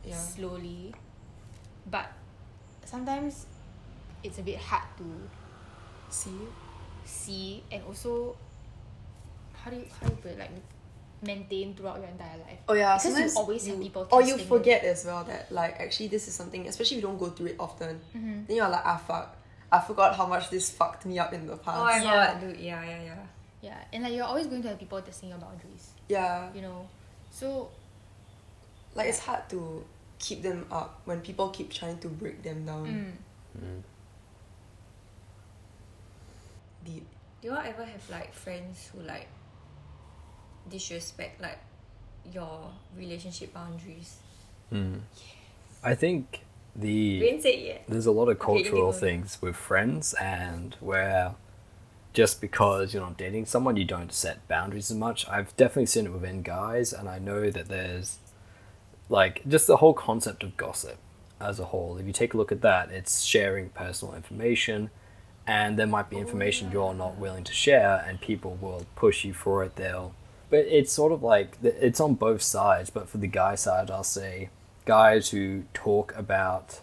yeah. 0.05 0.17
slowly. 0.17 0.93
But 1.91 2.11
sometimes 2.85 3.47
it's 4.23 4.39
a 4.39 4.43
bit 4.43 4.59
hard 4.59 4.85
to 4.99 5.05
See? 6.11 6.31
see 7.05 7.63
and 7.71 7.83
also 7.85 8.35
how 9.53 9.71
do 9.71 9.77
you 9.77 9.85
how 10.01 10.07
do 10.07 10.13
you 10.15 10.19
put 10.23 10.31
it 10.33 10.39
like 10.39 10.51
maintain 11.23 11.75
throughout 11.75 11.99
your 11.99 12.09
entire 12.09 12.37
life. 12.39 12.59
Oh 12.69 12.75
yeah, 12.75 12.95
Because 12.97 13.05
you 13.05 13.11
sometimes 13.13 13.37
always 13.37 13.67
have 13.67 13.81
people 13.81 14.09
or 14.11 14.21
you 14.21 14.27
testing 14.29 14.41
you. 14.41 14.59
forget 14.59 14.85
as 14.85 15.05
well 15.05 15.25
that 15.25 15.51
like 15.53 15.81
actually 15.81 16.09
this 16.09 16.29
is 16.29 16.35
something, 16.35 16.67
especially 16.69 16.99
if 16.99 17.03
you 17.03 17.09
don't 17.09 17.19
go 17.19 17.31
through 17.31 17.47
it 17.47 17.57
often. 17.59 18.01
Mhm. 18.17 18.47
Then 18.47 18.57
you're 18.57 18.69
like, 18.69 18.85
ah 18.85 18.97
fuck, 18.97 19.37
I 19.73 19.81
forgot 19.81 20.17
how 20.17 20.27
much 20.27 20.49
this 20.51 20.71
fucked 20.71 21.05
me 21.07 21.19
up 21.19 21.33
in 21.33 21.47
the 21.47 21.57
past. 21.57 21.79
Oh 21.79 21.85
my 21.85 21.97
Yeah. 22.03 22.33
god, 22.33 22.41
dude, 22.41 22.57
yeah, 22.61 22.83
yeah, 22.85 23.03
yeah. 23.03 23.27
Yeah. 23.63 23.79
And 23.93 24.03
like 24.05 24.13
you're 24.13 24.25
always 24.27 24.47
going 24.47 24.63
to 24.63 24.69
have 24.69 24.79
people 24.79 25.01
testing 25.03 25.31
your 25.31 25.39
boundaries. 25.39 25.91
yeah, 26.09 26.49
You 26.55 26.63
know. 26.63 26.89
So 27.31 27.71
like 28.95 29.09
it's 29.09 29.19
hard 29.19 29.49
to 29.51 29.85
keep 30.25 30.43
them 30.43 30.65
up 30.73 31.01
when 31.05 31.21
people 31.21 31.51
keep 31.51 31.71
trying 31.71 31.99
to 31.99 32.09
break 32.09 32.43
them 32.43 32.65
down. 32.65 33.15
mm, 33.59 33.83
Deep. 36.85 37.07
Do 37.41 37.49
you 37.49 37.55
all 37.55 37.61
ever 37.61 37.85
have 37.85 38.11
like 38.11 38.33
friends 38.35 38.91
who 38.93 39.03
like 39.03 39.29
disrespect 40.71 41.41
like 41.41 41.59
your 42.33 42.71
relationship 42.97 43.53
boundaries? 43.53 44.17
Mm. 44.73 45.01
I 45.83 45.95
think 45.95 46.41
the 46.75 47.21
Rain 47.21 47.41
said 47.41 47.81
there's 47.87 48.07
a 48.07 48.11
lot 48.11 48.29
of 48.29 48.39
cultural 48.39 48.87
Indigo. 48.87 48.93
things 48.93 49.39
with 49.43 49.57
friends 49.57 50.15
and 50.15 50.75
where 50.81 51.35
just 52.13 52.41
because 52.41 52.95
you're 52.95 53.03
not 53.03 53.17
dating 53.19 53.45
someone 53.45 53.77
you 53.77 53.85
don't 53.85 54.13
set 54.13 54.47
boundaries 54.49 54.91
as 54.91 54.97
much 54.97 55.29
i've 55.29 55.55
definitely 55.57 55.87
seen 55.87 56.07
it 56.07 56.13
within 56.13 56.43
guys 56.43 56.93
and 56.93 57.09
i 57.09 57.19
know 57.19 57.49
that 57.51 57.69
there's 57.69 58.19
like 59.09 59.47
just 59.49 59.67
the 59.67 59.79
whole 59.79 59.95
concept 59.95 60.43
of 60.43 60.57
gossip 60.57 60.99
as 61.41 61.61
a 61.61 61.67
whole. 61.67 61.99
If 61.99 62.07
you 62.07 62.13
take 62.13 62.35
a 62.35 62.37
look 62.37 62.53
at 62.53 62.63
that 62.63 62.91
it's 62.91 63.23
sharing 63.23 63.71
personal 63.71 64.15
information 64.15 64.91
and 65.47 65.79
there 65.79 65.87
might 65.87 66.09
be 66.09 66.17
information 66.17 66.71
you're 66.73 66.95
not 66.95 67.19
willing 67.19 67.45
to 67.45 67.53
share 67.53 68.05
and 68.07 68.21
people 68.21 68.57
will 68.61 68.87
push 68.97 69.25
you 69.25 69.35
for 69.35 69.63
it. 69.63 69.77
They'll 69.77 70.15
but 70.51 70.67
it's 70.67 70.93
sort 70.93 71.11
of 71.11 71.23
like 71.23 71.59
it's 71.63 72.01
on 72.01 72.15
both 72.15 72.43
sides 72.43 72.91
but 72.91 73.09
for 73.09 73.19
the 73.19 73.27
guy 73.27 73.55
side 73.55 73.91
i'll 73.91 74.05
say 74.05 74.49
guys 74.85 75.31
who 75.31 75.65
talk 75.73 76.15
about 76.17 76.81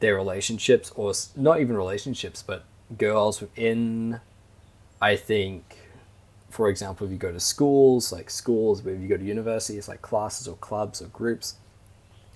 their 0.00 0.14
relationships 0.14 0.90
or 0.94 1.12
not 1.36 1.60
even 1.60 1.76
relationships 1.76 2.42
but 2.42 2.64
girls 2.96 3.40
within 3.40 4.20
i 5.02 5.16
think 5.16 5.77
for 6.50 6.68
example 6.68 7.06
if 7.06 7.12
you 7.12 7.18
go 7.18 7.30
to 7.32 7.40
schools 7.40 8.10
like 8.12 8.30
schools 8.30 8.80
but 8.80 8.90
if 8.94 9.00
you 9.00 9.08
go 9.08 9.16
to 9.16 9.24
universities 9.24 9.88
like 9.88 10.00
classes 10.02 10.48
or 10.48 10.56
clubs 10.56 11.02
or 11.02 11.06
groups 11.08 11.56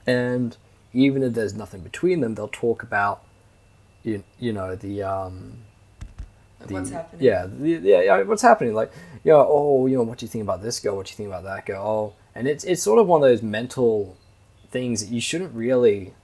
and 0.06 0.56
even 0.92 1.22
if 1.22 1.32
there's 1.34 1.54
nothing 1.54 1.80
between 1.80 2.20
them 2.20 2.34
they'll 2.34 2.48
talk 2.48 2.82
about 2.82 3.24
you, 4.02 4.22
you 4.38 4.52
know 4.52 4.74
the 4.76 5.02
um 5.02 5.58
the- 6.66 6.74
what's 6.74 6.90
happening? 6.90 7.24
Yeah, 7.24 7.46
the, 7.46 7.70
yeah, 7.70 8.00
yeah. 8.02 8.22
What's 8.22 8.42
happening? 8.42 8.72
Like, 8.74 8.92
you 9.24 9.32
know, 9.32 9.44
oh, 9.48 9.86
you 9.86 9.96
know, 9.96 10.04
what 10.04 10.18
do 10.18 10.26
you 10.26 10.30
think 10.30 10.42
about 10.42 10.62
this 10.62 10.78
girl? 10.78 10.96
What 10.96 11.06
do 11.06 11.10
you 11.10 11.16
think 11.16 11.28
about 11.28 11.42
that 11.44 11.66
girl? 11.66 11.84
Oh, 11.84 12.12
and 12.36 12.46
it's 12.46 12.62
it's 12.64 12.82
sort 12.82 12.98
of 13.00 13.06
one 13.08 13.22
of 13.22 13.28
those 13.28 13.42
mental 13.42 14.16
things 14.70 15.04
that 15.04 15.12
you 15.12 15.20
shouldn't 15.20 15.52
really 15.54 16.14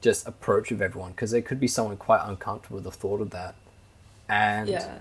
just 0.00 0.26
approach 0.26 0.70
with 0.70 0.82
everyone 0.82 1.12
because 1.12 1.30
there 1.30 1.42
could 1.42 1.60
be 1.60 1.68
someone 1.68 1.96
quite 1.96 2.20
uncomfortable 2.24 2.76
with 2.76 2.84
the 2.84 2.90
thought 2.90 3.20
of 3.20 3.30
that, 3.30 3.54
and 4.28 4.68
Yeah. 4.68 4.98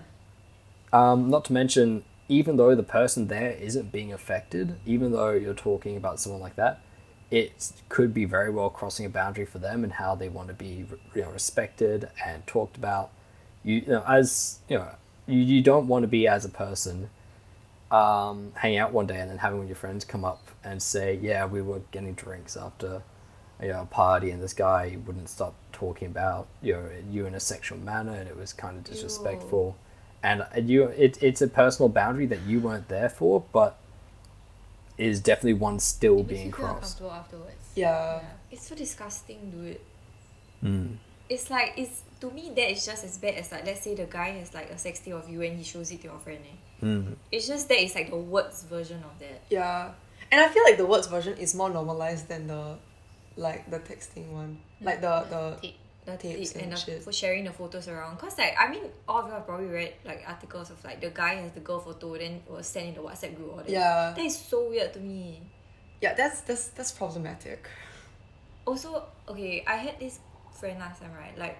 um, 0.91 1.29
not 1.29 1.45
to 1.45 1.53
mention, 1.53 2.03
even 2.29 2.57
though 2.57 2.75
the 2.75 2.83
person 2.83 3.27
there 3.27 3.51
isn't 3.51 3.91
being 3.91 4.13
affected, 4.13 4.75
even 4.85 5.11
though 5.11 5.31
you're 5.31 5.53
talking 5.53 5.97
about 5.97 6.19
someone 6.19 6.41
like 6.41 6.55
that, 6.55 6.81
it 7.31 7.71
could 7.89 8.13
be 8.13 8.25
very 8.25 8.49
well 8.49 8.69
crossing 8.69 9.05
a 9.05 9.09
boundary 9.09 9.45
for 9.45 9.57
them 9.57 9.83
and 9.83 9.93
how 9.93 10.15
they 10.15 10.29
want 10.29 10.47
to 10.49 10.53
be 10.53 10.85
you 11.15 11.21
know, 11.21 11.31
respected 11.31 12.09
and 12.23 12.45
talked 12.45 12.77
about. 12.77 13.11
You, 13.63 13.75
you 13.75 13.87
know, 13.87 14.03
as 14.07 14.59
you 14.69 14.77
know, 14.77 14.89
you, 15.25 15.39
you 15.39 15.61
don't 15.61 15.87
want 15.87 16.03
to 16.03 16.07
be 16.07 16.27
as 16.27 16.45
a 16.45 16.49
person 16.49 17.09
um, 17.91 18.51
hanging 18.55 18.77
out 18.77 18.91
one 18.91 19.07
day 19.07 19.19
and 19.19 19.29
then 19.29 19.37
having 19.37 19.59
one 19.59 19.65
of 19.65 19.69
your 19.69 19.75
friends 19.75 20.05
come 20.05 20.23
up 20.23 20.47
and 20.63 20.81
say, 20.81 21.19
"Yeah, 21.21 21.45
we 21.45 21.61
were 21.61 21.81
getting 21.91 22.13
drinks 22.13 22.55
after 22.55 23.01
you 23.61 23.69
know, 23.69 23.81
a 23.81 23.85
party, 23.85 24.31
and 24.31 24.41
this 24.41 24.53
guy 24.53 24.97
wouldn't 25.05 25.29
stop 25.29 25.55
talking 25.71 26.07
about 26.07 26.47
you 26.61 26.73
know 26.73 26.89
you 27.09 27.25
in 27.25 27.35
a 27.35 27.39
sexual 27.39 27.77
manner, 27.77 28.13
and 28.13 28.27
it 28.27 28.37
was 28.37 28.53
kind 28.53 28.77
of 28.77 28.83
disrespectful." 28.83 29.75
And 30.23 30.69
you, 30.69 30.85
it, 30.85 31.21
it's 31.21 31.41
a 31.41 31.47
personal 31.49 31.89
boundary 31.89 32.25
that 32.27 32.41
you 32.43 32.61
weren't 32.61 32.87
there 32.87 33.09
for, 33.09 33.43
but 33.51 33.77
is 34.97 35.19
definitely 35.19 35.53
one 35.55 35.79
still 35.79 36.19
it 36.19 36.27
makes 36.27 36.29
being 36.29 36.45
you 36.47 36.51
feel 36.53 36.65
crossed. 36.65 36.99
uncomfortable 37.01 37.11
afterwards. 37.11 37.71
Yeah. 37.75 38.21
It's 38.51 38.67
so 38.67 38.75
disgusting, 38.75 39.51
dude. 39.51 39.79
Mm. 40.63 40.97
It's 41.29 41.49
like 41.49 41.73
it's 41.77 42.03
to 42.21 42.29
me 42.31 42.51
that 42.55 42.71
is 42.71 42.85
just 42.85 43.03
as 43.03 43.17
bad 43.17 43.35
as 43.35 43.51
like 43.51 43.65
let's 43.65 43.81
say 43.81 43.95
the 43.95 44.05
guy 44.05 44.29
has 44.29 44.53
like 44.53 44.69
a 44.69 44.77
sex 44.77 44.99
tape 44.99 45.13
of 45.13 45.27
you 45.29 45.41
and 45.41 45.57
he 45.57 45.63
shows 45.63 45.91
it 45.91 46.01
to 46.01 46.07
your 46.07 46.19
friend. 46.19 46.39
Eh? 46.45 46.85
Mm. 46.85 47.15
It's 47.31 47.47
just 47.47 47.67
that 47.69 47.81
it's 47.81 47.95
like 47.95 48.09
the 48.09 48.17
words 48.17 48.63
version 48.63 49.03
of 49.03 49.19
that. 49.19 49.41
Yeah. 49.49 49.91
And 50.31 50.39
I 50.39 50.47
feel 50.47 50.63
like 50.63 50.77
the 50.77 50.85
words 50.85 51.07
version 51.07 51.37
is 51.37 51.53
more 51.55 51.69
normalized 51.69 52.27
than 52.29 52.47
the 52.47 52.77
like 53.35 53.69
the 53.69 53.79
texting 53.79 54.29
one. 54.31 54.59
Like 54.81 55.01
the 55.01 55.25
the 55.29 55.57
Tape. 55.61 55.75
The 56.05 56.17
Tapes 56.17 56.51
tape 56.53 56.63
and, 56.63 56.73
and 56.73 56.81
the, 56.81 56.99
for 56.99 57.13
sharing 57.13 57.45
the 57.45 57.51
photos 57.51 57.87
around. 57.87 58.17
Cause 58.17 58.37
like 58.37 58.55
I 58.59 58.69
mean 58.69 58.83
all 59.07 59.21
of 59.21 59.27
you 59.27 59.33
have 59.33 59.45
probably 59.45 59.67
read 59.67 59.93
like 60.05 60.23
articles 60.27 60.69
of 60.69 60.83
like 60.83 60.99
the 60.99 61.09
guy 61.09 61.35
has 61.35 61.51
the 61.53 61.61
girl 61.61 61.79
photo 61.79 62.17
then 62.17 62.41
was 62.47 62.67
sent 62.67 62.87
in 62.87 62.93
the 62.95 63.01
WhatsApp 63.01 63.35
group 63.35 63.53
or 63.53 63.63
that. 63.63 63.69
Yeah. 63.69 64.13
That 64.15 64.25
is 64.25 64.37
so 64.37 64.69
weird 64.69 64.93
to 64.93 64.99
me. 64.99 65.41
Yeah, 66.01 66.13
that's 66.13 66.41
that's 66.41 66.67
that's 66.69 66.91
problematic. 66.91 67.67
also 68.65 69.03
okay 69.27 69.63
i 69.67 69.75
had 69.75 69.99
this 69.99 70.19
friend 70.53 70.79
last 70.79 71.01
time 71.01 71.11
right 71.13 71.37
like 71.37 71.57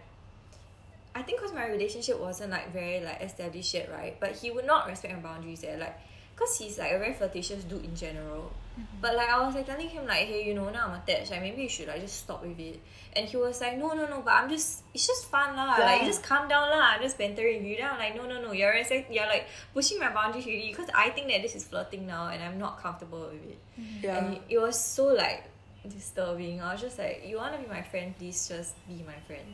i 1.16 1.22
think 1.22 1.38
because 1.40 1.54
my 1.54 1.68
relationship 1.68 2.20
wasn't 2.20 2.50
like 2.50 2.72
very 2.72 3.04
like 3.04 3.22
established 3.22 3.74
yet 3.74 3.92
right 3.92 4.18
but 4.20 4.32
he 4.32 4.52
would 4.52 4.66
not 4.66 4.88
respect 4.88 5.14
my 5.14 5.20
boundaries 5.20 5.62
there 5.62 5.78
like 5.78 5.98
because 6.44 6.58
he's 6.58 6.78
like 6.78 6.92
a 6.92 7.00
very 7.00 7.14
flirtatious 7.14 7.64
dude 7.64 7.86
in 7.86 7.96
general. 7.96 8.52
But 9.00 9.16
like 9.16 9.30
i 9.30 9.38
was 9.46 9.54
like 9.54 9.68
telling 9.68 9.88
him 9.88 10.08
like 10.08 10.26
hey 10.26 10.48
you 10.48 10.56
know 10.56 10.68
now 10.72 10.88
i'm 10.88 10.96
attached. 11.00 11.30
Like 11.30 11.42
maybe 11.42 11.62
you 11.62 11.70
should 11.70 11.88
like 11.88 12.02
just 12.02 12.18
stop 12.26 12.44
with 12.44 12.60
it. 12.60 12.80
And 13.16 13.28
he 13.28 13.38
was 13.38 13.62
like 13.62 13.78
no 13.78 13.94
no 13.94 14.08
no 14.08 14.22
but 14.26 14.34
i'm 14.34 14.50
just 14.50 14.82
it's 14.96 15.06
just 15.06 15.30
fun 15.30 15.56
lah. 15.56 15.76
Like 15.78 16.02
you 16.02 16.08
just 16.08 16.24
calm 16.24 16.48
down 16.50 16.72
lah. 16.72 16.96
I'm 16.98 17.02
just 17.02 17.18
bantering 17.20 17.62
with 17.62 17.68
you. 17.70 17.78
Then 17.78 17.90
i'm 17.92 18.00
like 18.00 18.16
no 18.16 18.26
no 18.26 18.42
no. 18.42 18.52
You're 18.52 18.74
respect- 18.74 19.14
you're 19.14 19.28
like 19.28 19.46
pushing 19.76 20.00
my 20.00 20.10
boundaries 20.12 20.46
really 20.48 20.70
because 20.74 20.90
i 20.96 21.10
think 21.12 21.28
that 21.28 21.44
this 21.44 21.54
is 21.56 21.64
flirting 21.66 22.08
now 22.08 22.30
and 22.30 22.42
i'm 22.44 22.58
not 22.58 22.82
comfortable 22.82 23.30
with 23.32 23.46
it. 23.46 23.60
Yeah. 24.02 24.18
and 24.26 24.40
it 24.50 24.58
was 24.58 24.84
so 24.84 25.06
like 25.14 25.44
disturbing. 25.88 26.62
I 26.62 26.74
was 26.74 26.82
just 26.82 26.98
like, 26.98 27.24
you 27.28 27.38
wanna 27.38 27.58
be 27.60 27.68
my 27.68 27.82
friend, 27.84 28.18
please 28.18 28.48
just 28.48 28.74
be 28.88 29.04
my 29.06 29.20
friend. 29.28 29.46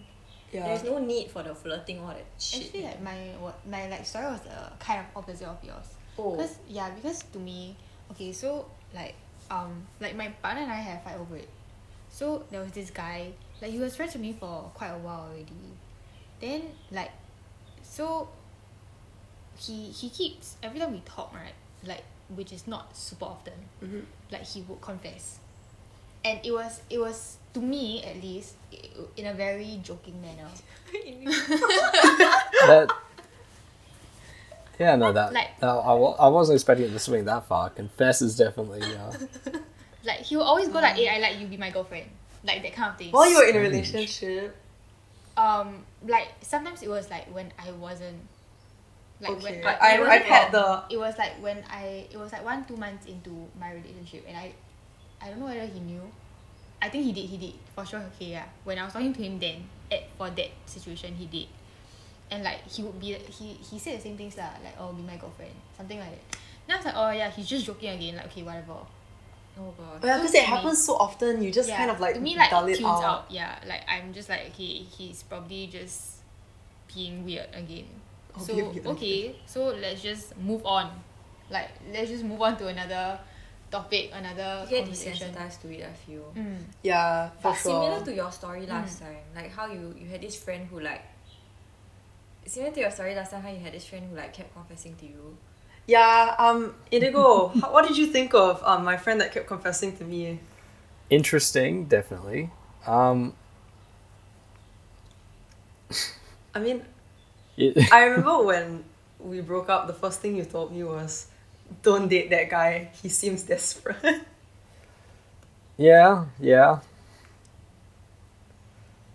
yeah. 0.54 0.66
There's 0.68 0.84
no 0.84 1.00
need 1.00 1.30
for 1.32 1.44
the 1.44 1.54
flirting 1.54 2.00
or 2.00 2.14
that 2.14 2.26
shit. 2.40 2.68
Actually, 2.68 2.84
like 2.84 3.02
my 3.04 3.18
what 3.40 3.60
my 3.68 3.90
like 3.90 4.06
story 4.06 4.26
was 4.26 4.42
uh, 4.48 4.70
kind 4.80 5.00
of 5.02 5.06
opposite 5.18 5.48
of 5.48 5.58
yours. 5.64 5.90
Oh, 6.20 6.32
Because 6.36 6.58
yeah, 6.68 6.90
because 6.92 7.24
to 7.34 7.40
me, 7.40 7.76
okay, 8.12 8.32
so 8.32 8.66
like 8.94 9.16
um 9.50 9.86
like 10.00 10.16
my 10.16 10.28
partner 10.42 10.64
and 10.64 10.72
I 10.72 10.76
had 10.76 10.98
a 11.00 11.02
fight 11.02 11.18
over 11.18 11.38
it. 11.38 11.50
So 12.10 12.44
there 12.52 12.62
was 12.62 12.72
this 12.72 12.90
guy, 12.92 13.32
like 13.62 13.72
he 13.72 13.80
was 13.80 13.96
friends 13.96 14.14
with 14.14 14.22
me 14.22 14.34
for 14.40 14.72
quite 14.74 14.90
a 14.90 14.98
while 14.98 15.30
already. 15.32 15.74
Then 16.42 16.64
like 16.92 17.12
so 17.84 18.28
he 19.58 19.90
he 19.92 20.10
keeps 20.10 20.56
every 20.64 20.80
time 20.80 20.92
we 20.94 21.02
talk, 21.06 21.34
right? 21.34 21.54
Like 21.86 22.04
which 22.36 22.52
is 22.54 22.68
not 22.68 22.96
super 22.96 23.26
often, 23.26 23.54
Mhm. 23.82 24.06
like 24.32 24.44
he 24.46 24.62
would 24.62 24.82
confess. 24.82 25.40
And 26.24 26.40
it 26.44 26.52
was 26.52 26.82
it 26.90 27.00
was 27.00 27.38
to 27.54 27.60
me 27.62 28.04
at 28.04 28.22
least 28.22 28.56
in 29.18 29.26
a 29.26 29.34
very 29.34 29.80
joking 29.84 30.22
manner. 30.22 30.48
that 32.68 32.90
yeah 34.80 34.96
no 34.96 35.12
that, 35.12 35.34
Like- 35.34 35.60
that 35.60 35.68
I, 35.68 35.94
I 35.94 36.28
wasn't 36.28 36.56
expecting 36.56 36.88
it 36.88 36.92
to 36.92 37.00
swing 37.00 37.26
that 37.26 37.46
far 37.48 37.70
confess 37.70 38.22
is 38.22 38.36
definitely 38.38 38.82
uh, 38.96 39.12
Like 40.06 40.20
he 40.22 40.38
will 40.38 40.44
always 40.44 40.70
go 40.70 40.80
like, 40.80 40.96
"Hey, 40.96 41.10
I 41.10 41.20
like 41.20 41.40
you, 41.40 41.48
be 41.48 41.58
my 41.58 41.72
girlfriend," 41.72 42.10
like 42.46 42.64
that 42.64 42.74
kind 42.74 42.92
of 42.92 42.98
thing. 42.98 43.12
While 43.12 43.30
you 43.30 43.36
were 43.38 43.44
in 43.44 43.56
a 43.58 43.60
relationship. 43.60 44.56
um 45.38 45.84
like 46.08 46.30
sometimes 46.42 46.82
it 46.82 46.90
was 46.90 47.10
like 47.10 47.28
when 47.36 47.52
I 47.60 47.72
wasn't 47.72 48.18
like 49.22 49.32
okay. 49.32 49.44
when 49.44 49.62
but 49.62 49.82
I, 49.82 49.96
it 49.96 50.00
I've 50.00 50.00
wasn't 50.00 50.26
had 50.26 50.52
the 50.54 50.84
it 50.90 50.98
was 50.98 51.18
like 51.18 51.34
when 51.44 51.64
I 51.70 52.08
it 52.10 52.18
was 52.18 52.32
like 52.32 52.44
one 52.44 52.64
two 52.66 52.78
months 52.78 53.06
into 53.08 53.48
my 53.60 53.72
relationship 53.74 54.24
and 54.28 54.38
I 54.38 54.54
I 55.22 55.30
don't 55.30 55.40
know 55.40 55.46
whether 55.48 55.66
he 55.66 55.80
knew 55.82 56.02
I 56.82 56.88
think 56.90 57.04
he 57.04 57.12
did 57.12 57.28
he 57.30 57.38
did 57.38 57.54
for 57.76 57.86
sure 57.86 58.00
okay 58.16 58.32
yeah 58.32 58.46
when 58.64 58.80
I 58.80 58.86
was 58.86 58.94
talking 58.94 59.14
to 59.14 59.22
him 59.22 59.38
then 59.40 59.68
at 59.92 60.04
for 60.18 60.30
that 60.30 60.52
situation 60.66 61.16
he 61.16 61.26
did 61.26 61.48
and 62.32 62.44
like 62.44 62.66
he 62.68 62.84
would 62.84 63.00
be 63.00 63.14
he 63.16 63.54
he 63.70 63.80
said 63.80 63.98
the 63.98 64.02
same 64.04 64.18
things 64.18 64.38
lah 64.38 64.50
like 64.64 64.76
oh 64.80 64.94
be 64.94 65.02
my 65.04 65.18
girlfriend 65.18 65.54
something 65.76 66.00
like 66.00 66.12
that 66.12 66.38
then 66.68 66.74
I 66.74 66.78
was 66.78 66.86
like 66.86 66.96
oh 66.98 67.10
yeah 67.12 67.30
he's 67.32 67.48
just 67.48 67.66
joking 67.66 67.90
again 67.90 68.16
like 68.18 68.28
okay 68.28 68.44
whatever 68.44 68.74
oh 69.60 69.74
god. 69.78 70.00
Yeah, 70.04 70.18
because 70.18 70.32
So 70.32 70.38
it 70.38 70.46
to 70.46 70.52
me- 70.52 70.56
happens 70.56 70.80
so 70.86 70.94
often. 70.96 71.42
You 71.44 71.52
just 71.52 71.68
yeah, 71.70 71.78
kind 71.78 71.92
of 71.92 72.00
like 72.00 72.16
to 72.16 72.22
me 72.22 72.38
like 72.38 72.50
dull 72.50 72.68
it 72.68 72.74
it 72.74 72.78
tunes 72.78 73.02
out. 73.04 73.04
out. 73.04 73.26
Yeah, 73.32 73.58
like 73.68 73.82
I'm 73.90 74.14
just 74.14 74.30
like 74.30 74.52
okay, 74.56 74.86
he's 74.88 75.24
probably 75.24 75.68
just 75.68 76.22
being 76.94 77.26
weird 77.26 77.50
again. 77.54 77.86
Oh, 78.38 78.42
so 78.42 78.56
weird 78.56 78.86
okay, 78.96 79.36
so 79.46 79.74
let's 79.76 80.02
just 80.02 80.38
move 80.38 80.64
on. 80.66 80.90
Like 81.50 81.70
let's 81.92 82.10
just 82.10 82.24
move 82.24 82.40
on 82.42 82.56
to 82.58 82.68
another 82.68 83.20
topic, 83.72 84.12
another 84.14 84.64
You 84.70 84.70
get 84.78 84.84
conversation. 84.86 85.34
desensitized 85.34 85.62
to 85.62 85.68
it, 85.76 85.84
I 85.84 85.94
feel. 85.94 86.32
Mm. 86.38 86.58
Yeah, 86.84 87.30
for 87.42 87.50
But 87.50 87.54
sure. 87.60 87.72
similar 87.84 88.00
to 88.06 88.14
your 88.14 88.32
story 88.32 88.66
last 88.66 89.02
time, 89.02 89.18
like 89.36 89.52
how 89.52 89.68
you 89.68 89.94
you 89.98 90.08
had 90.08 90.22
this 90.22 90.38
friend 90.38 90.68
who 90.72 90.80
like 90.80 91.02
similar 92.46 92.72
to 92.74 92.80
your 92.80 92.92
story 92.92 93.16
last 93.16 93.32
time, 93.32 93.42
how 93.42 93.50
you 93.50 93.60
had 93.60 93.74
this 93.74 93.86
friend 93.86 94.08
who 94.10 94.16
like 94.16 94.34
kept 94.34 94.54
confessing 94.54 94.96
to 94.98 95.06
you. 95.06 95.38
Yeah, 95.88 96.36
um, 96.38 96.76
Indigo, 96.92 97.48
how, 97.48 97.72
what 97.74 97.88
did 97.88 97.98
you 97.98 98.08
think 98.08 98.34
of 98.34 98.62
um, 98.64 98.84
my 98.84 98.98
friend 98.98 99.20
that 99.22 99.34
kept 99.34 99.48
confessing 99.48 99.96
to 99.98 100.04
me? 100.04 100.40
interesting 101.10 101.86
definitely 101.86 102.52
um 102.86 103.34
I 106.54 106.60
mean, 106.60 106.84
it, 107.58 107.92
I 107.92 108.04
remember 108.06 108.44
when 108.44 108.84
we 109.20 109.42
broke 109.42 109.70
up, 109.70 109.88
the 109.88 109.94
first 109.94 110.20
thing 110.20 110.36
you 110.36 110.46
told 110.46 110.72
me 110.72 110.84
was, 110.84 111.28
don't 111.84 112.08
date 112.08 112.30
that 112.32 112.50
guy. 112.50 112.90
He 113.02 113.10
seems 113.10 113.44
desperate. 113.44 114.22
yeah 115.78 116.26
yeah 116.40 116.80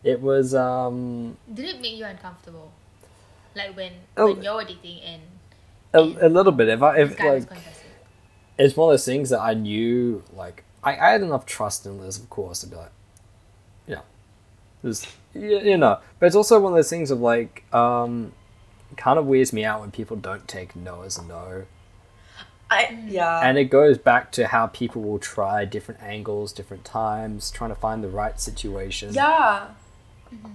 it 0.02 0.20
was 0.20 0.54
um 0.54 1.36
Did 1.52 1.66
it 1.76 1.80
make 1.80 1.96
you 1.96 2.04
uncomfortable? 2.04 2.72
Like 3.54 3.76
when 3.76 3.92
Oh. 4.16 4.32
when 4.32 4.42
you're 4.42 4.64
dating 4.64 5.00
and 5.02 5.22
a, 5.92 6.26
a 6.26 6.28
little 6.28 6.52
bit 6.52 6.68
if 6.68 6.82
i 6.82 6.98
if 6.98 7.18
like 7.20 7.48
it's 8.58 8.76
one 8.76 8.88
of 8.88 8.92
those 8.92 9.04
things 9.04 9.30
that 9.30 9.40
I 9.40 9.54
knew, 9.54 10.22
like, 10.32 10.64
I, 10.82 10.92
I 10.96 11.10
had 11.12 11.22
enough 11.22 11.44
trust 11.46 11.86
in 11.86 12.00
Liz, 12.00 12.18
of 12.18 12.30
course, 12.30 12.60
to 12.60 12.68
be 12.68 12.76
like, 12.76 12.92
yeah, 13.86 14.00
this, 14.82 15.06
you, 15.34 15.58
you 15.60 15.76
know. 15.76 15.98
But 16.18 16.26
it's 16.26 16.36
also 16.36 16.60
one 16.60 16.72
of 16.72 16.76
those 16.76 16.90
things 16.90 17.10
of 17.10 17.20
like, 17.20 17.64
um, 17.74 18.32
kind 18.96 19.18
of 19.18 19.26
weirds 19.26 19.52
me 19.52 19.64
out 19.64 19.80
when 19.80 19.90
people 19.90 20.16
don't 20.16 20.46
take 20.46 20.76
no 20.76 21.02
as 21.02 21.18
a 21.18 21.24
no. 21.24 21.64
I 22.70 22.96
yeah. 23.06 23.40
And 23.40 23.58
it 23.58 23.64
goes 23.64 23.98
back 23.98 24.32
to 24.32 24.46
how 24.46 24.68
people 24.68 25.02
will 25.02 25.18
try 25.18 25.64
different 25.64 26.00
angles, 26.02 26.52
different 26.52 26.84
times, 26.84 27.50
trying 27.50 27.70
to 27.70 27.76
find 27.76 28.02
the 28.02 28.08
right 28.08 28.40
situation. 28.40 29.12
Yeah. 29.12 29.66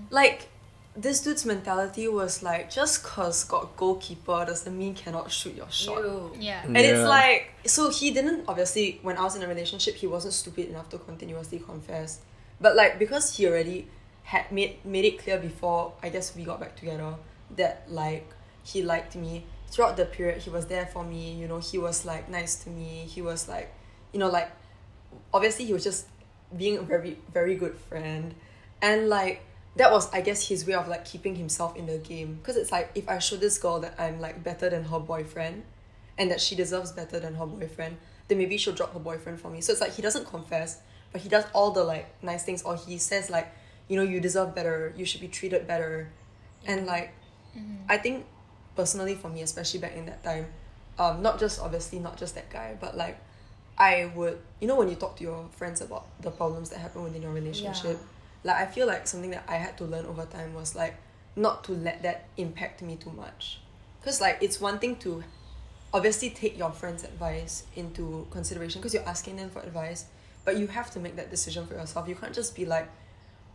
Like, 0.10 0.50
this 0.96 1.22
dude's 1.22 1.46
mentality 1.46 2.08
was 2.08 2.44
like, 2.44 2.70
just 2.70 3.04
cause 3.04 3.44
got 3.44 3.78
goalkeeper 3.78 4.44
doesn't 4.46 4.78
mean 4.78 4.94
cannot 4.94 5.32
shoot 5.32 5.56
your 5.56 5.70
shot. 5.70 6.00
You. 6.00 6.32
Yeah. 6.38 6.62
And 6.66 6.78
it's 6.78 7.08
like, 7.08 7.52
so 7.66 7.90
he 7.90 8.12
didn't, 8.12 8.46
obviously, 8.48 9.00
when 9.02 9.18
I 9.18 9.24
was 9.24 9.36
in 9.36 9.44
a 9.44 9.48
relationship, 9.48 9.96
he 9.96 10.08
wasn't 10.08 10.34
stupid 10.34 10.70
enough 10.70 10.90
to 10.90 10.98
continuously 10.98 11.60
confess. 11.60 12.20
But 12.60 12.76
like, 12.76 13.00
because 13.00 13.38
he 13.38 13.48
already 13.48 13.88
had 14.24 14.52
made, 14.52 14.84
made 14.84 15.06
it 15.06 15.20
clear 15.20 15.38
before, 15.38 15.94
I 16.04 16.10
guess 16.10 16.36
we 16.36 16.44
got 16.44 16.60
back 16.60 16.76
together, 16.76 17.16
that 17.56 17.86
like, 17.90 18.28
he 18.64 18.82
liked 18.82 19.16
me. 19.16 19.46
Throughout 19.72 19.98
the 19.98 20.06
period, 20.06 20.42
he 20.42 20.50
was 20.50 20.66
there 20.66 20.88
for 20.88 21.04
me, 21.04 21.34
you 21.34 21.48
know, 21.48 21.60
he 21.60 21.78
was 21.78 22.04
like 22.04 22.28
nice 22.30 22.56
to 22.64 22.70
me. 22.70 23.06
He 23.08 23.22
was 23.22 23.48
like, 23.48 23.74
you 24.12 24.20
know, 24.20 24.30
like, 24.30 24.52
obviously, 25.32 25.66
he 25.66 25.74
was 25.74 25.84
just 25.84 26.08
being 26.58 26.78
a 26.78 26.82
very, 26.82 27.20
very 27.32 27.56
good 27.56 27.78
friend. 27.78 28.34
And 28.82 29.10
like, 29.10 29.44
that 29.76 29.92
was, 29.92 30.12
I 30.12 30.22
guess, 30.22 30.48
his 30.48 30.66
way 30.66 30.74
of 30.74 30.88
like 30.88 31.06
keeping 31.06 31.36
himself 31.36 31.76
in 31.76 31.86
the 31.86 31.98
game. 31.98 32.36
Because 32.36 32.58
it's 32.58 32.72
like, 32.72 32.92
if 32.96 33.08
I 33.08 33.20
show 33.20 33.38
this 33.38 33.58
girl 33.58 33.80
that 33.80 33.96
I'm 34.00 34.20
like 34.20 34.44
better 34.44 34.70
than 34.70 34.84
her 34.86 35.00
boyfriend, 35.00 35.64
and 36.18 36.30
that 36.30 36.42
she 36.42 36.54
deserves 36.54 36.92
better 36.92 37.18
than 37.20 37.36
her 37.36 37.46
boyfriend, 37.46 37.96
then 38.28 38.38
maybe 38.38 38.58
she'll 38.58 38.74
drop 38.74 38.94
her 38.94 39.00
boyfriend 39.00 39.40
for 39.40 39.50
me. 39.50 39.62
So 39.62 39.72
it's 39.72 39.82
like 39.82 39.96
he 39.96 40.02
doesn't 40.02 40.26
confess, 40.28 40.82
but 41.14 41.22
he 41.22 41.30
does 41.30 41.46
all 41.54 41.72
the 41.72 41.84
like 41.84 42.08
nice 42.22 42.44
things, 42.44 42.62
or 42.62 42.76
he 42.76 42.98
says 42.98 43.30
like, 43.30 43.50
you 43.88 43.96
know, 43.96 44.04
you 44.04 44.20
deserve 44.20 44.54
better, 44.54 44.94
you 44.98 45.06
should 45.06 45.22
be 45.22 45.30
treated 45.30 45.66
better, 45.66 46.12
and 46.66 46.86
like, 46.86 47.14
I 47.88 47.98
think 47.98 48.26
personally 48.76 49.16
for 49.16 49.30
me, 49.30 49.42
especially 49.42 49.80
back 49.80 49.96
in 49.96 50.06
that 50.08 50.24
time, 50.24 50.48
um, 51.00 51.22
not 51.22 51.40
just 51.40 51.62
obviously 51.62 52.00
not 52.00 52.18
just 52.18 52.36
that 52.36 52.50
guy, 52.50 52.76
but 52.80 52.98
like, 52.98 53.18
I 53.78 54.12
would, 54.14 54.40
you 54.60 54.68
know, 54.68 54.76
when 54.76 54.90
you 54.90 54.96
talk 54.96 55.16
to 55.18 55.24
your 55.24 55.48
friends 55.52 55.80
about 55.80 56.06
the 56.22 56.32
problems 56.32 56.70
that 56.72 56.80
happen 56.80 57.02
within 57.02 57.22
your 57.22 57.32
relationship, 57.32 57.98
like 58.44 58.56
I 58.58 58.66
feel 58.66 58.88
like 58.88 59.08
something 59.08 59.32
that 59.32 59.44
I 59.48 59.56
had 59.56 59.78
to 59.80 59.86
learn 59.86 60.06
over 60.06 60.26
time 60.26 60.54
was 60.54 60.76
like 60.76 60.96
not 61.36 61.64
to 61.66 61.72
let 61.74 62.02
that 62.04 62.28
impact 62.38 62.82
me 62.82 62.96
too 62.96 63.12
much, 63.12 63.60
because 64.00 64.20
like 64.22 64.38
it's 64.42 64.60
one 64.60 64.80
thing 64.80 64.96
to 64.98 65.24
obviously 65.94 66.30
take 66.30 66.58
your 66.58 66.72
friends' 66.72 67.04
advice 67.04 67.64
into 67.76 68.28
consideration 68.32 68.80
because 68.82 68.94
you're 68.94 69.08
asking 69.08 69.36
them 69.38 69.50
for 69.50 69.60
advice, 69.62 70.06
but 70.46 70.58
you 70.58 70.68
have 70.68 70.92
to 70.92 71.00
make 71.00 71.16
that 71.16 71.30
decision 71.32 71.66
for 71.66 71.74
yourself. 71.74 72.08
You 72.08 72.16
can't 72.16 72.34
just 72.34 72.56
be 72.56 72.66
like, 72.66 72.88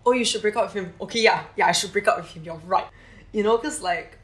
oh, 0.04 0.12
you 0.12 0.24
should 0.24 0.42
break 0.42 0.56
up 0.56 0.64
with 0.74 0.84
him. 0.84 0.92
Okay, 1.00 1.20
yeah, 1.22 1.44
yeah, 1.56 1.66
I 1.68 1.72
should 1.72 1.92
break 1.92 2.08
up 2.08 2.16
with 2.16 2.26
him. 2.30 2.42
You're 2.44 2.60
right. 2.66 2.86
You 3.32 3.42
know, 3.44 3.56
because 3.56 3.82
like, 3.82 4.18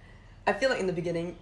I 0.47 0.53
feel 0.55 0.71
like 0.71 0.81
in 0.81 0.87
the 0.89 0.93
beginning, 0.93 1.37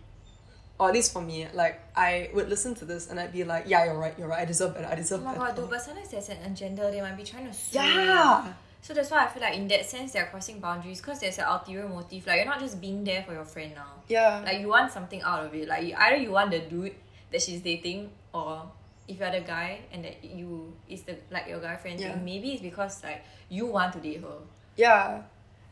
or 0.78 0.88
at 0.88 0.94
least 0.94 1.12
for 1.12 1.22
me, 1.22 1.46
like, 1.54 1.80
I 1.96 2.30
would 2.34 2.48
listen 2.50 2.74
to 2.76 2.84
this 2.84 3.08
and 3.10 3.18
I'd 3.18 3.32
be 3.32 3.44
like, 3.44 3.64
yeah, 3.66 3.84
you're 3.86 3.98
right, 3.98 4.14
you're 4.18 4.28
right. 4.28 4.40
I 4.40 4.44
deserve 4.44 4.74
better. 4.74 4.86
I 4.86 4.94
deserve 4.94 5.20
Oh 5.20 5.24
deserve 5.24 5.38
my 5.38 5.44
better. 5.46 5.56
god, 5.56 5.62
dude, 5.62 5.70
but 5.70 5.82
sometimes 5.82 6.08
there's 6.10 6.28
an 6.28 6.38
agenda, 6.52 6.90
they 6.90 7.00
might 7.00 7.16
be 7.16 7.24
trying 7.24 7.46
to 7.46 7.52
sue. 7.54 7.78
yeah. 7.78 8.52
So 8.80 8.94
that's 8.94 9.10
why 9.10 9.24
I 9.24 9.28
feel 9.28 9.42
like 9.42 9.54
in 9.56 9.68
that 9.68 9.84
sense 9.86 10.12
they're 10.12 10.26
crossing 10.26 10.60
boundaries 10.60 11.00
because 11.00 11.20
there's 11.20 11.38
an 11.38 11.44
ulterior 11.44 11.88
motive. 11.88 12.26
Like 12.26 12.36
you're 12.36 12.46
not 12.46 12.60
just 12.60 12.80
being 12.80 13.04
there 13.04 13.22
for 13.22 13.32
your 13.32 13.44
friend 13.44 13.72
now. 13.74 13.92
Yeah. 14.08 14.42
Like 14.44 14.60
you 14.60 14.68
want 14.68 14.92
something 14.92 15.20
out 15.22 15.44
of 15.44 15.54
it. 15.54 15.68
Like 15.68 15.84
you, 15.84 15.94
either 15.96 16.16
you 16.16 16.30
want 16.30 16.50
the 16.52 16.60
dude 16.60 16.94
that 17.30 17.42
she's 17.42 17.60
dating, 17.60 18.10
or 18.32 18.62
if 19.06 19.18
you're 19.18 19.30
the 19.30 19.40
guy 19.40 19.80
and 19.92 20.04
that 20.04 20.24
you 20.24 20.72
is 20.88 21.02
the 21.02 21.16
like 21.30 21.48
your 21.48 21.60
guy 21.60 21.76
friend 21.76 21.98
Yeah. 22.00 22.14
thing, 22.14 22.24
maybe 22.24 22.52
it's 22.52 22.62
because 22.62 23.02
like 23.02 23.24
you 23.50 23.66
want 23.66 23.92
to 23.94 24.00
date 24.00 24.20
her. 24.22 24.38
Yeah. 24.76 25.22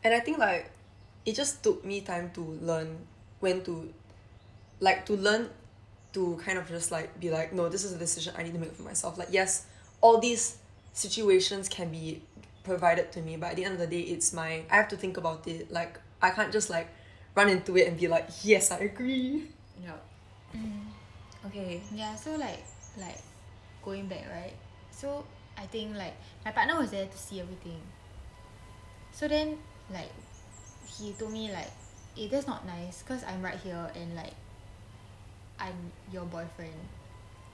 And 0.03 0.13
I 0.13 0.19
think 0.19 0.37
like 0.37 0.69
it 1.25 1.33
just 1.35 1.63
took 1.63 1.83
me 1.83 2.01
time 2.01 2.31
to 2.35 2.41
learn 2.61 2.97
when 3.39 3.63
to 3.63 3.91
like 4.79 5.05
to 5.07 5.13
learn 5.13 5.49
to 6.13 6.39
kind 6.43 6.57
of 6.57 6.67
just 6.67 6.91
like 6.91 7.19
be 7.19 7.29
like, 7.31 7.53
no, 7.53 7.69
this 7.69 7.83
is 7.83 7.93
a 7.93 7.97
decision 7.97 8.33
I 8.37 8.43
need 8.43 8.53
to 8.53 8.59
make 8.59 8.73
for 8.73 8.83
myself. 8.83 9.17
Like 9.17 9.29
yes, 9.31 9.65
all 10.01 10.19
these 10.19 10.57
situations 10.93 11.69
can 11.69 11.89
be 11.89 12.21
provided 12.67 13.11
to 13.11 13.21
me 13.21 13.37
but 13.37 13.51
at 13.51 13.55
the 13.55 13.65
end 13.65 13.73
of 13.73 13.79
the 13.79 13.87
day 13.87 14.01
it's 14.01 14.33
my 14.33 14.61
i 14.69 14.75
have 14.75 14.87
to 14.87 14.97
think 14.97 15.15
about 15.17 15.47
it 15.47 15.71
like 15.71 15.99
i 16.21 16.29
can't 16.29 16.51
just 16.51 16.69
like 16.69 16.87
run 17.35 17.49
into 17.49 17.77
it 17.77 17.87
and 17.87 17.97
be 17.99 18.07
like 18.07 18.27
yes 18.43 18.71
i 18.71 18.77
agree 18.79 19.47
Yeah. 19.83 19.93
Okay. 21.45 21.81
Yeah, 21.93 22.15
so 22.15 22.35
like 22.35 22.65
like 22.99 23.21
going 23.85 24.07
back, 24.07 24.25
right? 24.29 24.53
So 24.91 25.23
I 25.57 25.65
think 25.69 25.95
like 25.95 26.15
my 26.43 26.51
partner 26.51 26.75
was 26.77 26.91
there 26.91 27.05
to 27.07 27.17
see 27.17 27.39
everything. 27.39 27.79
So 29.11 29.27
then 29.27 29.57
like 29.93 30.11
he 30.85 31.13
told 31.13 31.31
me 31.31 31.51
like, 31.51 31.71
eh, 32.19 32.27
that's 32.29 32.47
not 32.47 32.65
nice 32.65 33.01
because 33.01 33.23
I'm 33.23 33.41
right 33.41 33.57
here 33.61 33.89
and 33.95 34.15
like 34.15 34.33
I'm 35.59 35.91
your 36.11 36.25
boyfriend 36.25 36.77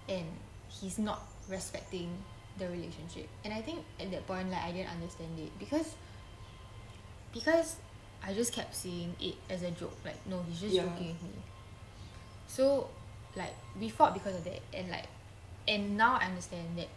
and 0.10 0.26
he's 0.68 0.98
not 0.98 1.22
respecting 1.48 2.10
the 2.58 2.68
relationship. 2.70 3.28
And 3.44 3.54
I 3.54 3.62
think 3.62 3.80
at 4.00 4.12
that 4.12 4.26
point 4.28 4.50
like 4.52 4.64
I 4.64 4.72
didn't 4.72 4.92
understand 4.92 5.38
it 5.40 5.52
because 5.60 5.96
because 7.34 7.78
I 8.26 8.34
just 8.34 8.54
kept 8.54 8.76
seeing 8.76 9.16
it 9.20 9.36
as 9.50 9.64
a 9.64 9.72
joke. 9.72 9.98
Like 10.06 10.26
no, 10.28 10.44
he's 10.48 10.60
just 10.62 10.76
Yeah. 10.76 10.84
joking 10.84 11.08
with 11.08 11.24
me. 11.24 11.42
So 12.48 12.90
like 13.36 13.54
we 13.80 13.90
fought 13.90 14.14
because 14.14 14.36
of 14.36 14.44
that 14.44 14.60
and 14.74 14.90
like 14.90 15.08
and 15.68 15.98
now 15.98 16.18
I 16.22 16.26
understand 16.26 16.78
that 16.78 16.90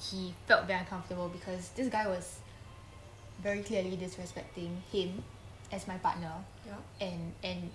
he 0.00 0.34
felt 0.46 0.66
very 0.66 0.80
uncomfortable 0.80 1.28
because 1.28 1.70
this 1.70 1.88
guy 1.88 2.06
was 2.06 2.38
very 3.42 3.62
clearly 3.62 3.96
disrespecting 3.96 4.80
him 4.92 5.22
as 5.70 5.86
my 5.86 5.96
partner 5.98 6.32
Yeah. 6.66 6.74
and 7.06 7.32
and 7.44 7.70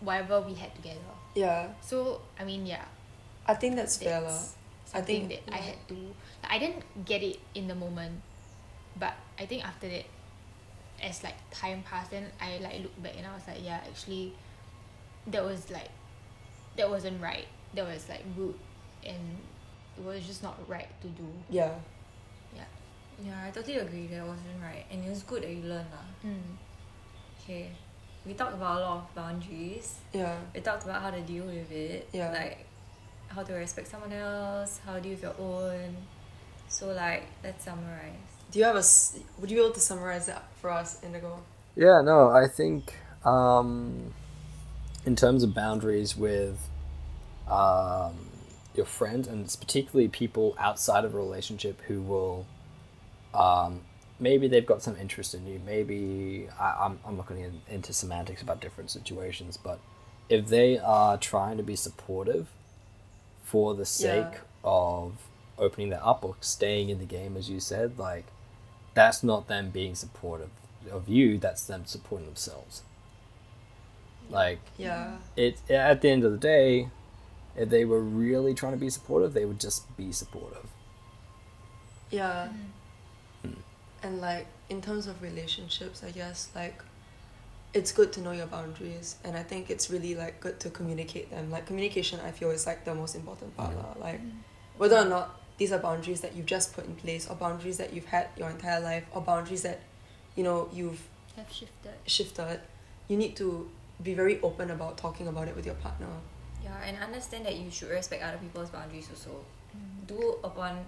whatever 0.00 0.40
we 0.40 0.54
had 0.54 0.74
together. 0.74 0.98
yeah 1.34 1.68
So 1.80 2.20
I 2.38 2.44
mean 2.44 2.66
yeah, 2.66 2.84
i 3.46 3.54
think 3.54 3.76
that's 3.76 3.96
fair 3.98 4.20
that's 4.20 4.54
I 4.54 4.56
something 4.92 5.28
think- 5.28 5.44
that 5.46 5.54
I 5.54 5.58
had 5.58 5.78
to 5.88 5.94
like, 6.42 6.50
I 6.54 6.58
didn't 6.58 6.82
get 7.04 7.22
it 7.22 7.38
in 7.54 7.68
the 7.68 7.74
moment 7.74 8.20
but 8.98 9.14
I 9.38 9.44
think 9.46 9.64
after 9.64 9.88
that 9.88 10.06
as 11.02 11.22
like 11.22 11.36
time 11.50 11.82
passed 11.84 12.10
then 12.10 12.26
I 12.40 12.58
like 12.58 12.82
look 12.82 12.96
back 13.02 13.14
and 13.16 13.26
I 13.26 13.34
was 13.34 13.46
like 13.46 13.62
yeah 13.62 13.80
actually 13.86 14.32
that 15.28 15.44
was 15.44 15.70
like 15.70 15.90
that 16.76 16.88
wasn't 16.90 17.20
right 17.22 17.46
that 17.74 17.84
was 17.86 18.08
like 18.08 18.24
rude 18.36 18.54
and 19.06 19.38
it 19.96 20.02
was 20.04 20.26
just 20.26 20.42
not 20.42 20.56
right 20.68 20.88
to 21.02 21.08
do 21.08 21.26
yeah 21.50 21.70
yeah 22.56 22.64
Yeah, 23.18 23.34
I 23.46 23.50
totally 23.50 23.78
agree. 23.82 24.06
That 24.06 24.22
wasn't 24.22 24.62
right, 24.62 24.86
and 24.94 25.02
it 25.04 25.10
was 25.10 25.26
good 25.26 25.42
that 25.42 25.50
you 25.50 25.66
learned 25.66 25.90
lah. 25.90 26.06
mm. 26.22 26.54
Okay, 27.42 27.66
we 28.22 28.38
talked 28.38 28.54
about 28.54 28.78
a 28.78 28.80
lot 28.86 28.96
of 29.02 29.06
boundaries. 29.10 29.98
yeah 30.14 30.38
We 30.54 30.62
talked 30.62 30.86
about 30.86 31.02
how 31.02 31.10
to 31.10 31.18
deal 31.26 31.42
with 31.50 31.66
it. 31.74 32.06
Yeah. 32.14 32.30
Like 32.30 32.67
how 33.28 33.42
to 33.42 33.54
respect 33.54 33.88
someone 33.88 34.12
else, 34.12 34.80
how 34.84 34.94
to 34.94 35.00
deal 35.00 35.12
with 35.12 35.22
your 35.22 35.34
own. 35.38 35.96
So 36.68 36.88
like, 36.88 37.24
let's 37.42 37.64
summarize. 37.64 38.12
do 38.50 38.58
you 38.58 38.64
have 38.64 38.76
a? 38.76 38.82
would 39.40 39.50
you 39.50 39.56
be 39.56 39.62
able 39.62 39.72
to 39.72 39.80
summarize 39.80 40.26
that 40.26 40.44
for 40.60 40.70
us 40.70 41.02
indigo 41.02 41.40
Yeah, 41.76 42.00
no, 42.02 42.30
I 42.30 42.46
think 42.46 42.94
um, 43.24 44.14
in 45.04 45.16
terms 45.16 45.42
of 45.42 45.54
boundaries 45.54 46.16
with 46.16 46.58
um, 47.48 48.14
your 48.74 48.86
friends, 48.86 49.28
and 49.28 49.44
it's 49.44 49.56
particularly 49.56 50.08
people 50.08 50.54
outside 50.58 51.04
of 51.04 51.14
a 51.14 51.18
relationship 51.18 51.80
who 51.88 52.00
will 52.02 52.46
um, 53.34 53.82
maybe 54.20 54.48
they've 54.48 54.66
got 54.66 54.82
some 54.82 54.96
interest 54.96 55.34
in 55.34 55.46
you. 55.46 55.60
Maybe 55.64 56.48
I, 56.58 56.76
I'm, 56.80 56.98
I'm 57.06 57.16
not 57.16 57.26
going 57.26 57.42
to 57.42 57.50
get 57.50 57.74
into 57.74 57.92
semantics 57.92 58.42
about 58.42 58.60
different 58.60 58.90
situations, 58.90 59.56
but 59.56 59.78
if 60.28 60.48
they 60.48 60.78
are 60.78 61.16
trying 61.16 61.56
to 61.56 61.62
be 61.62 61.76
supportive 61.76 62.48
for 63.50 63.74
the 63.74 63.86
sake 63.86 64.34
Yeah. 64.34 64.38
of 64.64 65.12
opening 65.58 65.88
that 65.90 66.04
up 66.04 66.22
or 66.24 66.36
staying 66.40 66.90
in 66.90 66.98
the 66.98 67.06
game, 67.18 67.36
as 67.36 67.48
you 67.48 67.60
said, 67.60 67.98
like 67.98 68.26
that's 68.94 69.22
not 69.22 69.48
them 69.48 69.70
being 69.70 69.94
supportive 69.94 70.50
of 70.90 71.08
you. 71.08 71.38
That's 71.38 71.64
them 71.64 71.86
supporting 71.86 72.26
themselves. 72.26 72.82
Like 74.30 74.60
yeah 74.76 75.16
it 75.36 75.58
at 75.70 76.02
the 76.02 76.10
end 76.10 76.24
of 76.24 76.32
the 76.32 76.38
day, 76.54 76.90
if 77.56 77.70
they 77.70 77.84
were 77.86 78.02
really 78.02 78.52
trying 78.54 78.72
to 78.74 78.78
be 78.78 78.90
supportive, 78.90 79.32
they 79.32 79.46
would 79.46 79.60
just 79.60 79.96
be 79.96 80.12
supportive. 80.12 80.66
Yeah. 82.10 82.48
Mm-hmm. 83.44 83.60
And 84.02 84.20
like 84.20 84.46
in 84.68 84.82
terms 84.82 85.06
of 85.06 85.22
relationships, 85.22 86.02
I 86.04 86.10
guess 86.10 86.50
like 86.54 86.82
it's 87.74 87.92
good 87.92 88.12
to 88.14 88.20
know 88.20 88.32
your 88.32 88.46
boundaries 88.46 89.16
and 89.24 89.36
I 89.36 89.42
think 89.42 89.70
it's 89.70 89.90
really 89.90 90.14
like 90.14 90.40
good 90.40 90.58
to 90.60 90.70
communicate 90.70 91.30
them. 91.30 91.50
Like 91.50 91.66
communication 91.66 92.18
I 92.20 92.30
feel 92.30 92.50
is 92.50 92.66
like 92.66 92.84
the 92.84 92.94
most 92.94 93.14
important 93.14 93.56
part. 93.56 93.76
lah. 93.76 93.94
Like 94.00 94.20
mm. 94.20 94.32
whether 94.78 94.96
or 94.96 95.04
not 95.04 95.40
these 95.58 95.72
are 95.72 95.78
boundaries 95.78 96.20
that 96.22 96.34
you've 96.34 96.46
just 96.46 96.72
put 96.72 96.86
in 96.86 96.94
place 96.94 97.28
or 97.28 97.36
boundaries 97.36 97.76
that 97.78 97.92
you've 97.92 98.06
had 98.06 98.28
your 98.36 98.48
entire 98.48 98.80
life 98.80 99.04
or 99.12 99.20
boundaries 99.20 99.62
that 99.62 99.80
you 100.36 100.44
know 100.44 100.68
you've 100.72 101.02
have 101.38 101.52
shifted 101.52 101.94
shifted, 102.06 102.60
you 103.08 103.16
need 103.16 103.36
to 103.36 103.68
be 104.02 104.14
very 104.14 104.40
open 104.42 104.70
about 104.70 104.98
talking 104.98 105.28
about 105.28 105.48
it 105.48 105.56
with 105.56 105.66
your 105.66 105.74
partner. 105.76 106.06
Yeah, 106.62 106.76
and 106.84 106.98
understand 106.98 107.46
that 107.46 107.56
you 107.56 107.70
should 107.70 107.90
respect 107.90 108.22
other 108.22 108.38
people's 108.38 108.70
boundaries 108.70 109.08
also. 109.10 109.30
Mm-hmm. 109.30 110.06
Do 110.06 110.38
upon, 110.44 110.84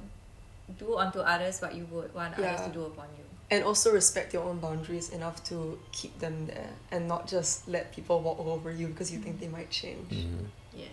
do 0.79 0.97
unto 0.97 1.21
others 1.21 1.61
what 1.61 1.75
you 1.75 1.87
would 1.91 2.15
want 2.15 2.39
others 2.39 2.61
to 2.67 2.73
do 2.73 2.85
upon 2.85 3.07
you. 3.17 3.25
And 3.51 3.65
also 3.65 3.93
respect 3.93 4.33
your 4.33 4.45
own 4.45 4.59
boundaries 4.61 5.11
enough 5.11 5.43
to 5.45 5.77
keep 5.91 6.17
them 6.21 6.47
there 6.47 6.71
and 6.93 7.09
not 7.09 7.27
just 7.27 7.67
let 7.67 7.93
people 7.93 8.21
walk 8.21 8.39
over 8.39 8.71
you 8.71 8.87
because 8.87 9.11
you 9.13 9.19
think 9.19 9.41
they 9.41 9.49
might 9.49 9.71
change. 9.71 10.27
Yes. 10.73 10.87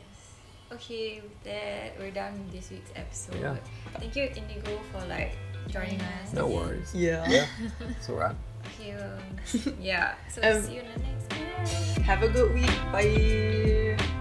Okay, 0.72 1.22
with 1.22 1.44
that, 1.44 1.94
we're 2.00 2.12
done 2.12 2.34
with 2.40 2.52
this 2.52 2.72
week's 2.72 2.92
episode. 2.96 3.40
Yeah. 3.40 3.56
Thank 4.00 4.16
you, 4.16 4.24
Indigo, 4.36 4.80
for 4.92 5.06
like 5.08 5.34
joining 5.70 6.02
us. 6.02 6.34
No 6.34 6.48
again. 6.48 6.58
worries. 6.58 6.96
Yeah. 6.96 7.30
Yeah, 7.30 7.46
it's 7.92 8.10
alright. 8.10 8.36
Okay, 8.80 8.92
um, 8.94 9.76
yeah. 9.80 10.16
So 10.34 10.42
Um, 10.42 10.62
see 10.64 10.76
you 10.76 10.82
in 10.82 10.88
the 10.94 11.00
next 11.08 11.96
one. 11.96 12.04
Have 12.04 12.24
a 12.24 12.28
good 12.30 12.54
week. 12.54 12.76
Bye. 12.92 14.14